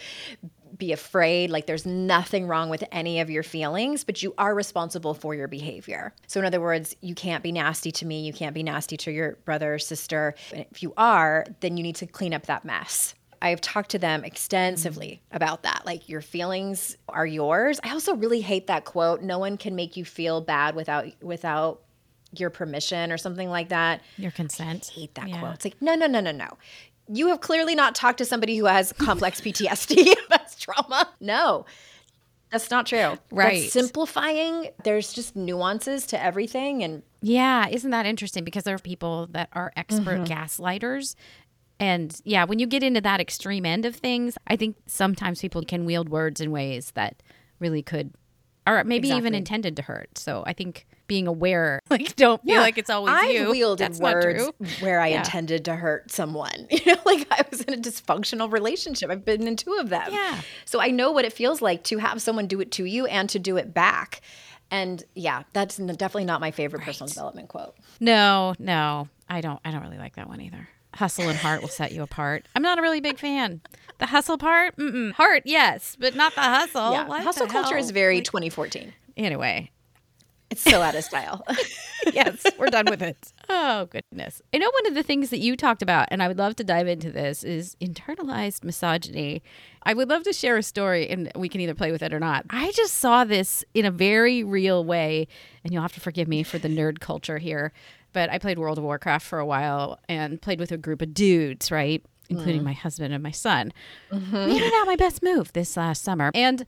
be 0.76 0.92
afraid. 0.92 1.50
Like 1.50 1.66
there's 1.66 1.86
nothing 1.86 2.46
wrong 2.46 2.68
with 2.68 2.84
any 2.90 3.20
of 3.20 3.30
your 3.30 3.42
feelings, 3.42 4.04
but 4.04 4.22
you 4.22 4.34
are 4.38 4.54
responsible 4.54 5.14
for 5.14 5.34
your 5.34 5.48
behavior. 5.48 6.12
So, 6.26 6.40
in 6.40 6.46
other 6.46 6.60
words, 6.60 6.96
you 7.00 7.14
can't 7.14 7.42
be 7.42 7.52
nasty 7.52 7.92
to 7.92 8.06
me. 8.06 8.22
You 8.22 8.32
can't 8.32 8.54
be 8.54 8.62
nasty 8.62 8.96
to 8.98 9.12
your 9.12 9.36
brother 9.44 9.74
or 9.74 9.78
sister. 9.78 10.34
And 10.52 10.66
if 10.70 10.82
you 10.82 10.92
are, 10.96 11.46
then 11.60 11.76
you 11.76 11.82
need 11.82 11.96
to 11.96 12.06
clean 12.06 12.34
up 12.34 12.46
that 12.46 12.64
mess. 12.64 13.14
I've 13.44 13.60
talked 13.60 13.90
to 13.90 13.98
them 13.98 14.24
extensively 14.24 15.22
about 15.30 15.62
that. 15.64 15.82
Like, 15.84 16.08
your 16.08 16.22
feelings 16.22 16.96
are 17.08 17.26
yours. 17.26 17.78
I 17.84 17.90
also 17.90 18.16
really 18.16 18.40
hate 18.40 18.66
that 18.68 18.84
quote 18.84 19.22
no 19.22 19.38
one 19.38 19.56
can 19.56 19.76
make 19.76 19.96
you 19.96 20.04
feel 20.04 20.40
bad 20.40 20.74
without, 20.74 21.06
without, 21.22 21.80
your 22.36 22.50
permission 22.50 23.12
or 23.12 23.16
something 23.16 23.48
like 23.48 23.68
that. 23.68 24.00
Your 24.16 24.32
consent. 24.32 24.90
I 24.96 25.00
hate 25.00 25.14
that 25.14 25.28
yeah. 25.28 25.38
quote. 25.38 25.54
It's 25.54 25.64
like, 25.64 25.80
no, 25.80 25.94
no, 25.94 26.08
no, 26.08 26.18
no, 26.18 26.32
no 26.32 26.58
you 27.08 27.28
have 27.28 27.40
clearly 27.40 27.74
not 27.74 27.94
talked 27.94 28.18
to 28.18 28.24
somebody 28.24 28.56
who 28.56 28.64
has 28.64 28.92
complex 28.92 29.40
PTSD, 29.42 30.14
that's 30.28 30.56
trauma. 30.56 31.08
No, 31.20 31.66
that's 32.50 32.70
not 32.70 32.86
true. 32.86 33.18
Right. 33.30 33.62
That's 33.62 33.72
simplifying. 33.72 34.68
There's 34.84 35.12
just 35.12 35.34
nuances 35.34 36.06
to 36.06 36.22
everything. 36.22 36.84
And 36.84 37.02
yeah, 37.20 37.68
isn't 37.68 37.90
that 37.90 38.06
interesting? 38.06 38.44
Because 38.44 38.64
there 38.64 38.76
are 38.76 38.78
people 38.78 39.26
that 39.32 39.48
are 39.52 39.72
expert 39.76 40.20
mm-hmm. 40.20 40.32
gaslighters. 40.32 41.16
And 41.80 42.18
yeah, 42.24 42.44
when 42.44 42.58
you 42.58 42.66
get 42.66 42.82
into 42.82 43.00
that 43.00 43.20
extreme 43.20 43.66
end 43.66 43.84
of 43.84 43.96
things, 43.96 44.38
I 44.46 44.56
think 44.56 44.76
sometimes 44.86 45.40
people 45.40 45.62
can 45.62 45.84
wield 45.84 46.08
words 46.08 46.40
in 46.40 46.50
ways 46.50 46.92
that 46.94 47.22
really 47.58 47.82
could, 47.82 48.14
or 48.66 48.82
maybe 48.84 49.08
exactly. 49.08 49.18
even 49.18 49.34
intended 49.34 49.76
to 49.76 49.82
hurt. 49.82 50.16
So 50.16 50.44
I 50.46 50.52
think 50.52 50.86
being 51.06 51.26
aware. 51.26 51.80
Like, 51.94 52.16
don't 52.16 52.42
feel 52.42 52.56
yeah. 52.56 52.60
like 52.60 52.76
it's 52.76 52.90
always 52.90 53.14
I've 53.14 53.30
you. 53.30 53.50
wielded 53.50 53.84
That's 53.84 54.00
words 54.00 54.50
where 54.80 55.00
I 55.00 55.08
yeah. 55.08 55.18
intended 55.18 55.64
to 55.66 55.76
hurt 55.76 56.10
someone. 56.10 56.66
You 56.70 56.92
know, 56.92 57.00
like 57.06 57.26
I 57.30 57.44
was 57.50 57.60
in 57.60 57.72
a 57.72 57.76
dysfunctional 57.76 58.50
relationship. 58.50 59.10
I've 59.10 59.24
been 59.24 59.46
in 59.46 59.54
two 59.54 59.74
of 59.74 59.90
them. 59.90 60.08
Yeah. 60.10 60.40
So 60.64 60.80
I 60.80 60.88
know 60.88 61.12
what 61.12 61.24
it 61.24 61.32
feels 61.32 61.62
like 61.62 61.84
to 61.84 61.98
have 61.98 62.20
someone 62.20 62.48
do 62.48 62.60
it 62.60 62.72
to 62.72 62.84
you 62.84 63.06
and 63.06 63.28
to 63.30 63.38
do 63.38 63.56
it 63.56 63.72
back. 63.72 64.22
And 64.72 65.04
yeah, 65.14 65.44
that's 65.52 65.76
definitely 65.76 66.24
not 66.24 66.40
my 66.40 66.50
favorite 66.50 66.80
right. 66.80 66.86
personal 66.86 67.08
development 67.08 67.48
quote. 67.48 67.76
No, 68.00 68.54
no, 68.58 69.08
I 69.28 69.40
don't. 69.40 69.60
I 69.64 69.70
don't 69.70 69.82
really 69.82 69.98
like 69.98 70.16
that 70.16 70.28
one 70.28 70.40
either. 70.40 70.68
Hustle 70.94 71.28
and 71.28 71.38
heart 71.38 71.60
will 71.60 71.68
set 71.68 71.92
you 71.92 72.02
apart. 72.02 72.46
I'm 72.54 72.62
not 72.62 72.78
a 72.78 72.82
really 72.82 73.00
big 73.00 73.18
fan. 73.18 73.60
The 73.98 74.06
hustle 74.06 74.38
part, 74.38 74.76
mm-mm. 74.76 75.12
heart, 75.12 75.42
yes, 75.44 75.96
but 75.98 76.14
not 76.14 76.34
the 76.34 76.40
hustle. 76.40 76.92
Yeah, 76.92 77.06
what 77.06 77.22
hustle 77.22 77.46
culture 77.46 77.76
is 77.76 77.90
very 77.90 78.20
2014. 78.20 78.92
Anyway, 79.16 79.70
it's 80.50 80.62
so 80.62 80.82
out 80.82 80.94
of 80.94 81.04
style. 81.04 81.44
yes, 82.12 82.44
we're 82.58 82.66
done 82.66 82.86
with 82.88 83.02
it. 83.02 83.32
Oh, 83.48 83.86
goodness. 83.86 84.42
I 84.52 84.58
know 84.58 84.70
one 84.70 84.86
of 84.86 84.94
the 84.94 85.02
things 85.02 85.30
that 85.30 85.38
you 85.38 85.56
talked 85.56 85.82
about, 85.82 86.08
and 86.10 86.22
I 86.22 86.28
would 86.28 86.38
love 86.38 86.54
to 86.56 86.64
dive 86.64 86.86
into 86.86 87.10
this, 87.10 87.42
is 87.42 87.76
internalized 87.80 88.62
misogyny. 88.62 89.42
I 89.82 89.94
would 89.94 90.08
love 90.08 90.22
to 90.24 90.32
share 90.32 90.56
a 90.56 90.62
story, 90.62 91.08
and 91.08 91.30
we 91.34 91.48
can 91.48 91.60
either 91.60 91.74
play 91.74 91.92
with 91.92 92.02
it 92.02 92.12
or 92.12 92.20
not. 92.20 92.46
I 92.50 92.72
just 92.72 92.94
saw 92.94 93.24
this 93.24 93.64
in 93.74 93.84
a 93.84 93.90
very 93.90 94.44
real 94.44 94.84
way, 94.84 95.28
and 95.62 95.72
you'll 95.72 95.82
have 95.82 95.94
to 95.94 96.00
forgive 96.00 96.28
me 96.28 96.42
for 96.42 96.58
the 96.58 96.68
nerd 96.68 97.00
culture 97.00 97.38
here, 97.38 97.72
but 98.14 98.30
I 98.30 98.38
played 98.38 98.58
World 98.58 98.78
of 98.78 98.84
Warcraft 98.84 99.26
for 99.26 99.38
a 99.38 99.44
while 99.44 99.98
and 100.08 100.40
played 100.40 100.58
with 100.58 100.72
a 100.72 100.78
group 100.78 101.02
of 101.02 101.12
dudes, 101.12 101.70
right? 101.70 102.02
Including 102.30 102.62
mm. 102.62 102.64
my 102.64 102.72
husband 102.72 103.12
and 103.12 103.22
my 103.22 103.30
son. 103.30 103.72
Mm-hmm. 104.10 104.46
We 104.46 104.58
did 104.58 104.72
out 104.72 104.86
my 104.86 104.96
best 104.96 105.22
move 105.22 105.52
this 105.52 105.76
last 105.76 106.02
summer. 106.02 106.30
And 106.34 106.64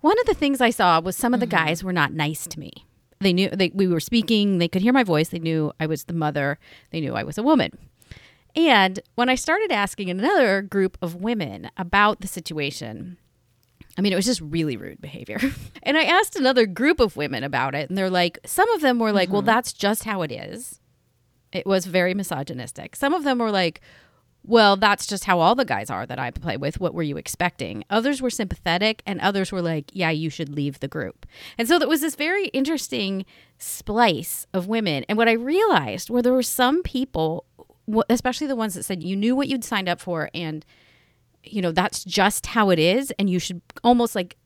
one 0.00 0.18
of 0.20 0.26
the 0.26 0.34
things 0.34 0.60
I 0.60 0.70
saw 0.70 1.00
was 1.00 1.16
some 1.16 1.34
of 1.34 1.40
the 1.40 1.46
mm-hmm. 1.46 1.66
guys 1.66 1.82
were 1.82 1.92
not 1.92 2.12
nice 2.12 2.46
to 2.46 2.60
me. 2.60 2.70
They 3.18 3.32
knew 3.32 3.50
they, 3.50 3.70
we 3.74 3.88
were 3.88 4.00
speaking. 4.00 4.58
They 4.58 4.68
could 4.68 4.82
hear 4.82 4.92
my 4.92 5.02
voice. 5.02 5.30
They 5.30 5.40
knew 5.40 5.72
I 5.80 5.86
was 5.86 6.04
the 6.04 6.14
mother. 6.14 6.58
They 6.90 7.00
knew 7.00 7.14
I 7.14 7.24
was 7.24 7.36
a 7.36 7.42
woman. 7.42 7.72
And 8.56 9.00
when 9.14 9.28
I 9.28 9.34
started 9.34 9.72
asking 9.72 10.10
another 10.10 10.62
group 10.62 10.96
of 11.02 11.16
women 11.16 11.70
about 11.76 12.20
the 12.20 12.28
situation, 12.28 13.18
I 13.98 14.00
mean, 14.00 14.12
it 14.12 14.16
was 14.16 14.24
just 14.24 14.40
really 14.40 14.76
rude 14.76 15.00
behavior. 15.00 15.38
and 15.82 15.96
I 15.96 16.04
asked 16.04 16.36
another 16.36 16.66
group 16.66 17.00
of 17.00 17.16
women 17.16 17.44
about 17.44 17.74
it, 17.74 17.88
and 17.88 17.98
they're 17.98 18.10
like, 18.10 18.38
some 18.46 18.70
of 18.70 18.80
them 18.80 18.98
were 18.98 19.12
like, 19.12 19.28
mm-hmm. 19.28 19.34
well, 19.34 19.42
that's 19.42 19.72
just 19.72 20.04
how 20.04 20.22
it 20.22 20.32
is. 20.32 20.79
It 21.52 21.66
was 21.66 21.86
very 21.86 22.14
misogynistic. 22.14 22.96
Some 22.96 23.14
of 23.14 23.24
them 23.24 23.38
were 23.38 23.50
like, 23.50 23.80
well, 24.42 24.76
that's 24.76 25.06
just 25.06 25.24
how 25.24 25.38
all 25.40 25.54
the 25.54 25.64
guys 25.64 25.90
are 25.90 26.06
that 26.06 26.18
I 26.18 26.30
play 26.30 26.56
with. 26.56 26.80
What 26.80 26.94
were 26.94 27.02
you 27.02 27.18
expecting? 27.18 27.84
Others 27.90 28.22
were 28.22 28.30
sympathetic, 28.30 29.02
and 29.04 29.20
others 29.20 29.52
were 29.52 29.60
like, 29.60 29.90
yeah, 29.92 30.10
you 30.10 30.30
should 30.30 30.48
leave 30.48 30.80
the 30.80 30.88
group. 30.88 31.26
And 31.58 31.68
so 31.68 31.78
there 31.78 31.88
was 31.88 32.00
this 32.00 32.14
very 32.14 32.46
interesting 32.48 33.26
splice 33.58 34.46
of 34.54 34.66
women. 34.66 35.04
And 35.08 35.18
what 35.18 35.28
I 35.28 35.32
realized 35.32 36.08
were 36.08 36.22
there 36.22 36.32
were 36.32 36.42
some 36.42 36.82
people, 36.82 37.44
especially 38.08 38.46
the 38.46 38.56
ones 38.56 38.74
that 38.74 38.84
said 38.84 39.02
you 39.02 39.14
knew 39.14 39.36
what 39.36 39.48
you'd 39.48 39.64
signed 39.64 39.88
up 39.88 40.00
for, 40.00 40.30
and 40.32 40.64
you 41.44 41.60
know 41.60 41.72
that's 41.72 42.02
just 42.04 42.46
how 42.46 42.70
it 42.70 42.78
is, 42.78 43.12
and 43.18 43.28
you 43.28 43.38
should 43.38 43.60
almost 43.84 44.14
like 44.14 44.36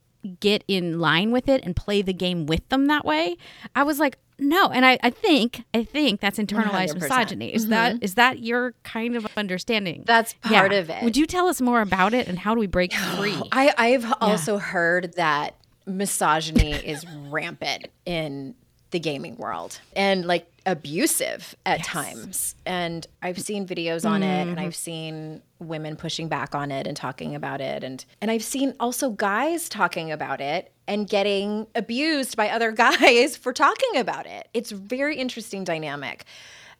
get 0.41 0.65
in 0.67 0.99
line 0.99 1.31
with 1.31 1.49
it 1.49 1.63
and 1.65 1.77
play 1.77 2.03
the 2.03 2.13
game 2.13 2.47
with 2.47 2.67
them 2.69 2.87
that 2.87 3.05
way. 3.05 3.37
I 3.77 3.83
was 3.83 3.99
like, 4.01 4.19
no, 4.39 4.69
and 4.69 4.85
I, 4.85 4.99
I 5.03 5.11
think 5.11 5.65
I 5.73 5.85
think 5.85 6.21
that's 6.21 6.39
internalized 6.39 6.95
100%. 6.95 7.01
misogyny. 7.01 7.55
Is 7.55 7.63
mm-hmm. 7.63 7.71
that 7.71 8.03
is 8.03 8.15
that 8.15 8.41
your 8.41 8.75
kind 8.83 9.17
of 9.17 9.27
understanding? 9.37 10.03
That's 10.07 10.35
part 10.35 10.73
yeah. 10.73 10.79
of 10.79 10.91
it. 10.91 11.03
Would 11.05 11.17
you 11.17 11.27
tell 11.27 11.47
us 11.47 11.61
more 11.61 11.81
about 11.81 12.15
it 12.15 12.27
and 12.29 12.39
how 12.39 12.55
do 12.55 12.61
we 12.61 12.67
break 12.67 12.93
free? 13.17 13.41
I, 13.53 13.73
I've 13.77 14.03
yeah. 14.03 14.15
also 14.21 14.59
heard 14.59 15.15
that 15.15 15.55
misogyny 15.87 16.73
is 16.73 17.05
rampant 17.29 17.89
in 18.07 18.55
the 18.91 19.01
gaming 19.01 19.37
world 19.37 19.81
and 19.97 20.25
like 20.25 20.47
abusive 20.67 21.55
at 21.67 21.79
yes. 21.79 21.87
times. 21.87 22.55
And 22.65 23.07
I've 23.23 23.41
seen 23.41 23.67
videos 23.67 24.09
on 24.09 24.21
mm-hmm. 24.21 24.31
it 24.31 24.41
and 24.43 24.51
mm-hmm. 24.51 24.61
I've 24.61 24.77
seen 24.77 25.43
women 25.59 25.97
pushing 25.97 26.29
back 26.29 26.55
on 26.55 26.71
it 26.71 26.87
and 26.87 26.97
talking 26.97 27.35
about 27.35 27.61
it 27.61 27.83
and 27.83 28.05
and 28.21 28.31
I've 28.31 28.45
seen 28.45 28.75
also 28.79 29.11
guys 29.11 29.69
talking 29.69 30.13
about 30.13 30.41
it 30.41 30.73
and 30.87 31.09
getting 31.09 31.67
abused 31.75 32.37
by 32.37 32.51
other 32.51 32.73
guys 32.87 33.37
for 33.37 33.53
talking 33.53 33.97
about 33.97 34.27
it. 34.27 34.49
It's 34.55 34.71
very 34.71 35.17
interesting 35.17 35.65
dynamic. 35.65 36.25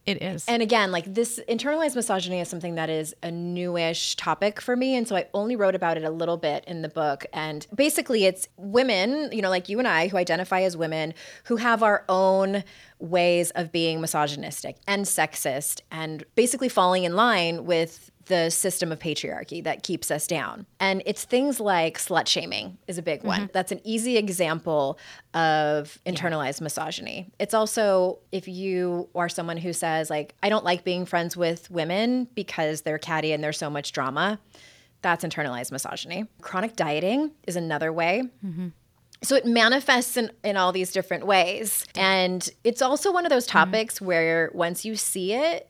It 0.07 0.23
is. 0.23 0.45
And 0.47 0.63
again, 0.63 0.93
like 0.93 1.13
this 1.13 1.41
internalized 1.49 1.97
misogyny 1.97 2.41
is 2.41 2.49
something 2.49 2.75
that 2.75 2.91
is 2.91 3.15
a 3.23 3.31
newish 3.31 4.17
topic 4.17 4.61
for 4.61 4.77
me. 4.77 4.97
And 4.97 5.09
so 5.09 5.17
I 5.17 5.29
only 5.33 5.57
wrote 5.57 5.75
about 5.75 5.97
it 5.97 6.05
a 6.05 6.11
little 6.11 6.37
bit 6.37 6.65
in 6.67 6.83
the 6.83 6.91
book. 6.91 7.25
And 7.33 7.67
basically, 7.75 8.25
it's 8.25 8.47
women, 8.59 9.31
you 9.33 9.41
know, 9.41 9.49
like 9.49 9.71
you 9.71 9.79
and 9.79 9.89
I, 9.89 10.09
who 10.09 10.19
identify 10.19 10.61
as 10.61 10.77
women, 10.77 11.15
who 11.45 11.57
have 11.57 11.83
our 11.83 12.05
own 12.09 12.65
ways 12.99 13.51
of 13.53 13.73
being 13.73 14.01
misogynistic 14.01 14.77
and 14.87 15.07
sexist 15.07 15.81
and 15.91 16.25
basically 16.35 16.69
falling 16.69 17.05
in 17.05 17.17
line 17.17 17.65
with 17.65 18.11
the 18.27 18.51
system 18.51 18.93
of 18.93 18.99
patriarchy 18.99 19.63
that 19.65 19.83
keeps 19.83 20.11
us 20.11 20.27
down. 20.27 20.67
And 20.81 21.03
it's 21.07 21.25
things 21.25 21.61
like 21.61 21.99
slut 21.99 22.27
shaming 22.27 22.79
is 22.87 22.99
a 22.99 23.03
big 23.03 23.23
one. 23.23 23.43
Mm-hmm. 23.43 23.53
That's 23.53 23.73
an 23.73 23.81
easy 23.85 24.17
example 24.17 24.99
of 25.35 25.99
internalized 26.07 26.61
misogyny. 26.61 27.31
It's 27.39 27.55
also 27.55 28.19
if 28.33 28.49
you 28.49 29.09
are 29.15 29.29
someone 29.29 29.57
who 29.57 29.73
says 29.73 30.11
like 30.11 30.35
I 30.43 30.49
don't 30.49 30.65
like 30.65 30.85
being 30.85 31.07
friends 31.07 31.37
with 31.37 31.71
women 31.71 32.29
because 32.35 32.83
they're 32.83 32.99
catty 32.99 33.33
and 33.33 33.43
there's 33.43 33.59
so 33.59 33.71
much 33.71 33.93
drama. 33.93 34.39
That's 35.03 35.25
internalized 35.25 35.71
misogyny. 35.71 36.27
Chronic 36.41 36.77
dieting 36.77 37.33
is 37.47 37.57
another 37.57 37.93
way. 37.93 38.23
So 39.23 39.37
it 39.37 39.47
manifests 39.47 40.17
in, 40.17 40.31
in 40.43 40.57
all 40.57 40.71
these 40.73 40.93
different 40.93 41.27
ways. 41.27 41.87
And 41.95 42.47
it's 42.63 42.83
also 42.83 43.11
one 43.11 43.25
of 43.25 43.31
those 43.31 43.47
topics 43.47 44.01
where 44.01 44.51
once 44.53 44.85
you 44.85 44.97
see 44.97 45.33
it, 45.33 45.69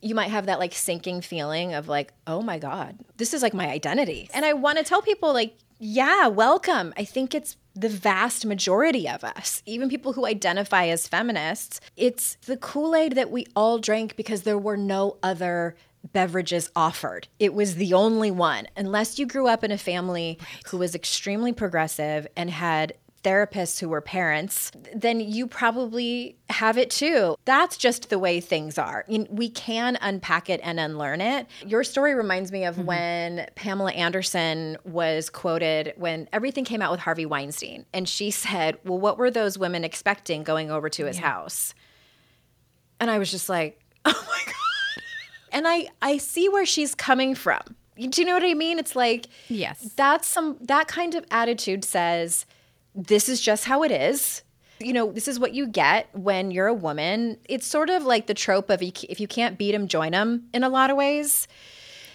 you 0.00 0.14
might 0.14 0.30
have 0.30 0.46
that 0.46 0.58
like 0.58 0.74
sinking 0.74 1.20
feeling 1.20 1.74
of 1.74 1.88
like, 1.88 2.12
oh 2.26 2.42
my 2.42 2.58
God, 2.58 2.96
this 3.16 3.34
is 3.34 3.42
like 3.42 3.54
my 3.54 3.68
identity. 3.68 4.28
And 4.32 4.44
I 4.44 4.52
want 4.52 4.78
to 4.78 4.84
tell 4.84 5.02
people, 5.02 5.32
like, 5.32 5.56
yeah, 5.78 6.26
welcome. 6.28 6.92
I 6.96 7.04
think 7.04 7.34
it's 7.34 7.56
the 7.74 7.88
vast 7.88 8.44
majority 8.44 9.08
of 9.08 9.22
us, 9.22 9.62
even 9.64 9.88
people 9.88 10.12
who 10.12 10.26
identify 10.26 10.86
as 10.86 11.06
feminists. 11.06 11.80
It's 11.96 12.36
the 12.46 12.56
Kool 12.56 12.96
Aid 12.96 13.12
that 13.12 13.30
we 13.30 13.46
all 13.54 13.78
drank 13.78 14.16
because 14.16 14.42
there 14.42 14.58
were 14.58 14.76
no 14.76 15.16
other 15.22 15.76
beverages 16.12 16.70
offered. 16.74 17.28
It 17.38 17.54
was 17.54 17.76
the 17.76 17.94
only 17.94 18.30
one. 18.30 18.66
Unless 18.76 19.18
you 19.18 19.26
grew 19.26 19.46
up 19.46 19.62
in 19.62 19.70
a 19.70 19.78
family 19.78 20.38
who 20.66 20.78
was 20.78 20.94
extremely 20.94 21.52
progressive 21.52 22.26
and 22.36 22.50
had 22.50 22.94
therapists 23.28 23.78
who 23.78 23.88
were 23.90 24.00
parents, 24.00 24.72
then 24.94 25.20
you 25.20 25.46
probably 25.46 26.36
have 26.48 26.78
it 26.78 26.88
too. 26.88 27.36
That's 27.44 27.76
just 27.76 28.08
the 28.08 28.18
way 28.18 28.40
things 28.40 28.78
are. 28.78 29.04
You- 29.06 29.26
We 29.30 29.50
can 29.50 29.98
unpack 30.00 30.48
it 30.48 30.60
and 30.62 30.80
unlearn 30.80 31.20
it. 31.20 31.46
Your 31.66 31.84
story 31.84 32.14
reminds 32.14 32.50
me 32.50 32.64
of 32.64 32.76
mm-hmm. 32.76 32.86
when 32.86 33.46
Pamela 33.54 33.92
Anderson 33.92 34.78
was 34.84 35.28
quoted 35.28 35.92
when 35.96 36.28
everything 36.32 36.64
came 36.64 36.80
out 36.80 36.90
with 36.90 37.00
Harvey 37.00 37.26
Weinstein. 37.26 37.84
And 37.92 38.08
she 38.08 38.30
said, 38.30 38.78
Well, 38.84 38.98
what 38.98 39.18
were 39.18 39.30
those 39.30 39.58
women 39.58 39.84
expecting 39.84 40.42
going 40.42 40.70
over 40.70 40.88
to 40.88 41.04
his 41.04 41.18
house? 41.18 41.74
And 43.00 43.10
I 43.10 43.18
was 43.18 43.30
just 43.30 43.48
like, 43.48 43.78
Oh 44.04 44.24
my 44.26 44.42
God. 44.46 44.54
And 45.52 45.68
I, 45.68 45.88
I 46.00 46.16
see 46.18 46.48
where 46.48 46.66
she's 46.66 46.94
coming 46.94 47.34
from. 47.34 47.60
Do 47.98 48.22
you 48.22 48.26
know 48.26 48.34
what 48.34 48.44
I 48.44 48.54
mean? 48.54 48.78
It's 48.78 48.94
like, 48.96 49.26
Yes. 49.48 49.92
that's 49.96 50.28
some 50.28 50.56
that 50.60 50.88
kind 50.88 51.14
of 51.14 51.24
attitude 51.30 51.84
says 51.84 52.46
this 52.98 53.28
is 53.28 53.40
just 53.40 53.64
how 53.64 53.84
it 53.84 53.92
is. 53.92 54.42
You 54.80 54.92
know 54.92 55.10
this 55.10 55.26
is 55.26 55.40
what 55.40 55.54
you 55.54 55.66
get 55.66 56.08
when 56.12 56.50
you're 56.50 56.66
a 56.66 56.74
woman. 56.74 57.38
It's 57.48 57.66
sort 57.66 57.90
of 57.90 58.04
like 58.04 58.26
the 58.26 58.34
trope 58.34 58.70
of 58.70 58.80
if 58.82 59.18
you 59.20 59.26
can't 59.26 59.56
beat 59.58 59.72
them 59.72 59.88
join 59.88 60.12
them 60.12 60.48
in 60.52 60.62
a 60.62 60.68
lot 60.68 60.90
of 60.90 60.96
ways. 60.96 61.48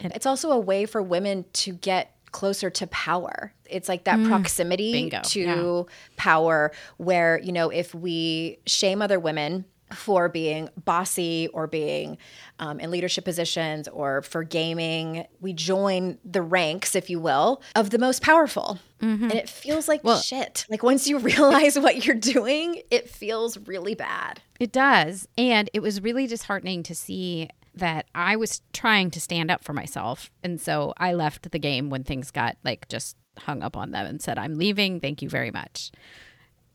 It's 0.02 0.26
also 0.26 0.52
a 0.52 0.60
way 0.60 0.86
for 0.86 1.02
women 1.02 1.46
to 1.54 1.74
get 1.74 2.16
closer 2.32 2.70
to 2.70 2.88
power. 2.88 3.54
It's 3.70 3.88
like 3.88 4.04
that 4.06 4.22
proximity 4.28 4.92
Mm. 4.92 4.94
Bingo, 4.94 5.22
to 5.22 5.40
yeah. 5.42 5.94
power 6.18 6.72
where 6.98 7.40
you 7.40 7.52
know 7.52 7.70
if 7.70 7.94
we 7.96 8.60
shame 8.66 9.02
other 9.02 9.20
women 9.20 9.66
for 9.96 10.30
being 10.30 10.70
bossy 10.84 11.48
or 11.54 11.68
being 11.68 12.18
um, 12.60 12.80
in 12.80 12.92
leadership 12.92 13.24
positions 13.26 13.88
or 13.88 14.22
for 14.22 14.44
gaming 14.44 15.26
we 15.42 15.54
join 15.54 16.18
the 16.26 16.42
ranks 16.42 16.96
if 16.96 17.10
you 17.10 17.20
will 17.20 17.62
of 17.76 17.90
the 17.90 18.00
most 18.00 18.22
powerful 18.22 18.80
Mm-hmm. 19.02 19.24
and 19.26 19.34
it 19.34 19.50
feels 19.50 19.90
like 19.90 20.00
shit 20.24 20.66
like 20.70 20.82
once 20.82 21.08
you 21.10 21.18
realize 21.32 21.78
what 21.78 22.06
you're 22.06 22.16
doing 22.16 22.82
it 22.90 23.10
feels 23.10 23.58
really 23.58 23.96
bad 23.96 24.42
It 24.62 24.72
does. 24.72 25.28
And 25.38 25.70
it 25.74 25.82
was 25.82 26.02
really 26.02 26.26
disheartening 26.26 26.84
to 26.84 26.96
see 26.96 27.50
that 27.76 28.06
I 28.16 28.38
was 28.38 28.62
trying 28.72 29.12
to 29.12 29.20
stand 29.20 29.52
up 29.52 29.62
for 29.64 29.74
myself. 29.74 30.32
And 30.42 30.62
so 30.62 30.94
I 30.98 31.14
left 31.14 31.52
the 31.52 31.60
game 31.60 31.90
when 31.90 32.04
things 32.06 32.32
got 32.32 32.56
like 32.64 32.88
just 32.88 33.18
hung 33.40 33.62
up 33.62 33.76
on 33.76 33.92
them 33.92 34.06
and 34.06 34.22
said, 34.22 34.38
I'm 34.38 34.56
leaving. 34.58 35.02
Thank 35.02 35.22
you 35.22 35.28
very 35.28 35.52
much. 35.52 35.92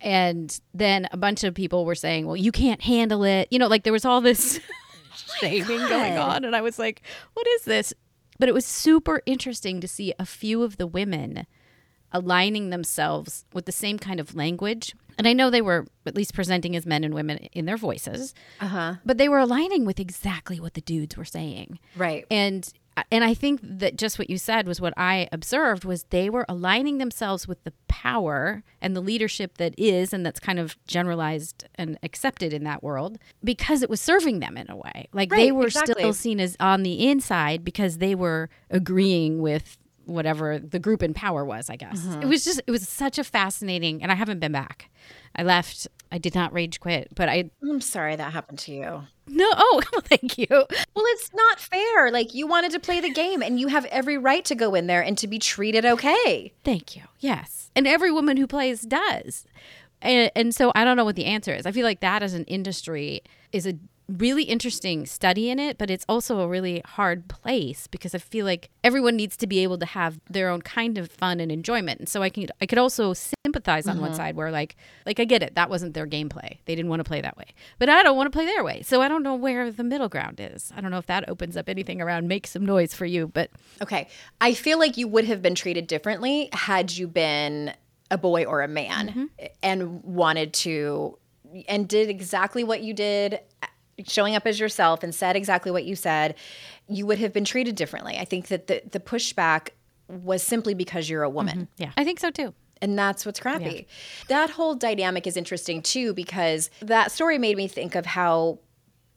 And 0.00 0.58
then 0.72 1.08
a 1.10 1.16
bunch 1.16 1.44
of 1.44 1.54
people 1.54 1.84
were 1.84 1.94
saying, 1.94 2.26
well, 2.26 2.36
you 2.36 2.52
can't 2.52 2.80
handle 2.80 3.24
it. 3.24 3.48
You 3.50 3.58
know, 3.58 3.66
like 3.66 3.82
there 3.84 3.92
was 3.92 4.04
all 4.04 4.20
this 4.20 4.60
shaming 5.40 5.78
going 5.88 6.16
on. 6.16 6.44
And 6.44 6.54
I 6.54 6.60
was 6.60 6.78
like, 6.78 7.02
what 7.34 7.46
is 7.46 7.62
this? 7.64 7.92
But 8.38 8.48
it 8.48 8.54
was 8.54 8.64
super 8.64 9.22
interesting 9.26 9.80
to 9.80 9.88
see 9.88 10.14
a 10.18 10.24
few 10.24 10.62
of 10.62 10.76
the 10.76 10.86
women 10.86 11.46
aligning 12.12 12.70
themselves 12.70 13.44
with 13.52 13.66
the 13.66 13.72
same 13.72 13.98
kind 13.98 14.20
of 14.20 14.34
language. 14.34 14.94
And 15.18 15.26
I 15.26 15.32
know 15.32 15.50
they 15.50 15.60
were 15.60 15.86
at 16.06 16.14
least 16.14 16.32
presenting 16.32 16.76
as 16.76 16.86
men 16.86 17.04
and 17.04 17.12
women 17.12 17.38
in 17.52 17.66
their 17.66 17.76
voices, 17.76 18.34
uh-huh 18.60 18.94
but 19.04 19.18
they 19.18 19.28
were 19.28 19.38
aligning 19.38 19.84
with 19.84 19.98
exactly 19.98 20.60
what 20.60 20.74
the 20.74 20.80
dudes 20.80 21.16
were 21.16 21.24
saying. 21.24 21.78
right 21.96 22.24
And 22.30 22.72
and 23.10 23.24
I 23.24 23.34
think 23.34 23.60
that 23.62 23.96
just 23.96 24.18
what 24.18 24.30
you 24.30 24.38
said 24.38 24.66
was 24.66 24.80
what 24.80 24.94
I 24.96 25.28
observed 25.32 25.84
was 25.84 26.04
they 26.04 26.30
were 26.30 26.44
aligning 26.48 26.98
themselves 26.98 27.46
with 27.46 27.62
the 27.64 27.72
power 27.88 28.62
and 28.80 28.94
the 28.94 29.00
leadership 29.00 29.58
that 29.58 29.74
is 29.76 30.12
and 30.12 30.24
that's 30.24 30.40
kind 30.40 30.58
of 30.58 30.76
generalized 30.86 31.64
and 31.74 31.98
accepted 32.02 32.52
in 32.52 32.64
that 32.64 32.82
world 32.82 33.18
because 33.42 33.82
it 33.82 33.90
was 33.90 34.00
serving 34.00 34.40
them 34.40 34.56
in 34.56 34.70
a 34.70 34.76
way. 34.76 35.08
Like 35.12 35.30
they 35.30 35.52
were 35.52 35.66
exactly. 35.66 35.94
still 35.94 36.12
seen 36.12 36.40
as 36.40 36.56
on 36.60 36.82
the 36.82 37.08
inside 37.08 37.64
because 37.64 37.98
they 37.98 38.14
were 38.14 38.48
agreeing 38.70 39.40
with 39.40 39.78
whatever 40.04 40.58
the 40.58 40.78
group 40.78 41.02
in 41.02 41.12
power 41.12 41.44
was, 41.44 41.68
I 41.68 41.76
guess. 41.76 42.00
Mm-hmm. 42.00 42.22
It 42.22 42.28
was 42.28 42.44
just 42.44 42.60
it 42.66 42.70
was 42.70 42.88
such 42.88 43.18
a 43.18 43.24
fascinating 43.24 44.02
and 44.02 44.10
I 44.10 44.14
haven't 44.14 44.40
been 44.40 44.52
back. 44.52 44.90
I 45.36 45.42
left 45.42 45.86
I 46.10 46.18
did 46.18 46.34
not 46.34 46.52
rage 46.52 46.80
quit, 46.80 47.08
but 47.14 47.28
I 47.28 47.50
i'm 47.62 47.80
sorry 47.80 48.16
that 48.16 48.32
happened 48.32 48.58
to 48.60 48.72
you 48.72 49.02
no 49.30 49.48
oh 49.56 49.80
thank 50.04 50.38
you. 50.38 50.46
Well, 50.50 50.66
it's 51.08 51.30
not 51.34 51.60
fair. 51.60 52.10
Like 52.10 52.34
you 52.34 52.46
wanted 52.46 52.72
to 52.72 52.80
play 52.80 53.00
the 53.00 53.10
game 53.10 53.42
and 53.42 53.60
you 53.60 53.68
have 53.68 53.84
every 53.86 54.18
right 54.18 54.44
to 54.46 54.54
go 54.54 54.74
in 54.74 54.86
there 54.86 55.02
and 55.02 55.16
to 55.18 55.26
be 55.26 55.38
treated 55.38 55.84
okay. 55.84 56.52
Thank 56.64 56.96
you. 56.96 57.02
Yes. 57.20 57.70
And 57.76 57.86
every 57.86 58.10
woman 58.10 58.36
who 58.36 58.46
plays 58.46 58.82
does. 58.82 59.44
And, 60.00 60.30
and 60.36 60.54
so 60.54 60.72
I 60.74 60.84
don't 60.84 60.96
know 60.96 61.04
what 61.04 61.16
the 61.16 61.24
answer 61.24 61.52
is. 61.52 61.66
I 61.66 61.72
feel 61.72 61.84
like 61.84 62.00
that 62.00 62.22
as 62.22 62.34
an 62.34 62.44
industry 62.44 63.22
is 63.52 63.66
a 63.66 63.74
really 64.08 64.44
interesting 64.44 65.04
study 65.04 65.50
in 65.50 65.58
it, 65.58 65.76
but 65.76 65.90
it's 65.90 66.04
also 66.08 66.40
a 66.40 66.48
really 66.48 66.80
hard 66.84 67.28
place 67.28 67.86
because 67.86 68.14
I 68.14 68.18
feel 68.18 68.46
like 68.46 68.70
everyone 68.82 69.16
needs 69.16 69.36
to 69.36 69.46
be 69.46 69.58
able 69.58 69.76
to 69.78 69.86
have 69.86 70.18
their 70.30 70.48
own 70.48 70.62
kind 70.62 70.96
of 70.96 71.10
fun 71.10 71.40
and 71.40 71.52
enjoyment. 71.52 72.00
And 72.00 72.08
so 72.08 72.22
I 72.22 72.30
can 72.30 72.48
I 72.60 72.66
could 72.66 72.78
also 72.78 73.12
sympathize 73.12 73.86
on 73.86 74.00
one 74.00 74.10
mm-hmm. 74.10 74.16
side 74.16 74.36
where 74.36 74.50
like 74.50 74.76
like 75.04 75.20
I 75.20 75.24
get 75.24 75.42
it, 75.42 75.54
that 75.56 75.68
wasn't 75.68 75.92
their 75.94 76.06
gameplay. 76.06 76.58
They 76.64 76.74
didn't 76.74 76.88
want 76.88 77.00
to 77.00 77.04
play 77.04 77.20
that 77.20 77.36
way. 77.36 77.46
But 77.78 77.90
I 77.90 78.02
don't 78.02 78.16
want 78.16 78.32
to 78.32 78.36
play 78.36 78.46
their 78.46 78.64
way. 78.64 78.82
So 78.82 79.02
I 79.02 79.08
don't 79.08 79.22
know 79.22 79.34
where 79.34 79.70
the 79.70 79.84
middle 79.84 80.08
ground 80.08 80.40
is. 80.40 80.72
I 80.74 80.80
don't 80.80 80.90
know 80.90 80.98
if 80.98 81.06
that 81.06 81.28
opens 81.28 81.56
up 81.56 81.68
anything 81.68 82.00
around 82.00 82.28
make 82.28 82.46
some 82.46 82.64
noise 82.64 82.94
for 82.94 83.04
you, 83.04 83.28
but 83.28 83.50
Okay. 83.82 84.08
I 84.40 84.54
feel 84.54 84.78
like 84.78 84.96
you 84.96 85.06
would 85.08 85.26
have 85.26 85.42
been 85.42 85.54
treated 85.54 85.86
differently 85.86 86.48
had 86.52 86.96
you 86.96 87.08
been 87.08 87.74
a 88.10 88.16
boy 88.16 88.44
or 88.44 88.62
a 88.62 88.68
man 88.68 89.08
mm-hmm. 89.08 89.24
and 89.62 90.02
wanted 90.02 90.54
to 90.54 91.18
and 91.68 91.88
did 91.88 92.08
exactly 92.08 92.64
what 92.64 92.82
you 92.82 92.92
did 92.92 93.40
showing 94.06 94.34
up 94.34 94.46
as 94.46 94.60
yourself 94.60 95.02
and 95.02 95.14
said 95.14 95.36
exactly 95.36 95.70
what 95.70 95.84
you 95.84 95.96
said 95.96 96.34
you 96.88 97.04
would 97.06 97.18
have 97.18 97.32
been 97.32 97.44
treated 97.44 97.74
differently 97.74 98.16
i 98.18 98.24
think 98.24 98.48
that 98.48 98.66
the, 98.66 98.82
the 98.90 99.00
pushback 99.00 99.70
was 100.08 100.42
simply 100.42 100.74
because 100.74 101.08
you're 101.08 101.22
a 101.22 101.30
woman 101.30 101.54
mm-hmm. 101.58 101.82
yeah. 101.82 101.92
I 101.96 102.04
think 102.04 102.20
so 102.20 102.30
too. 102.30 102.54
And 102.80 102.96
that's 102.96 103.26
what's 103.26 103.40
crappy. 103.40 103.88
That 104.28 104.50
whole 104.50 104.76
dynamic 104.76 105.26
is 105.26 105.36
interesting 105.36 105.82
too 105.82 106.14
because 106.14 106.70
that 106.80 107.10
story 107.10 107.36
made 107.36 107.56
me 107.56 107.66
think 107.66 107.96
of 107.96 108.06
how 108.06 108.60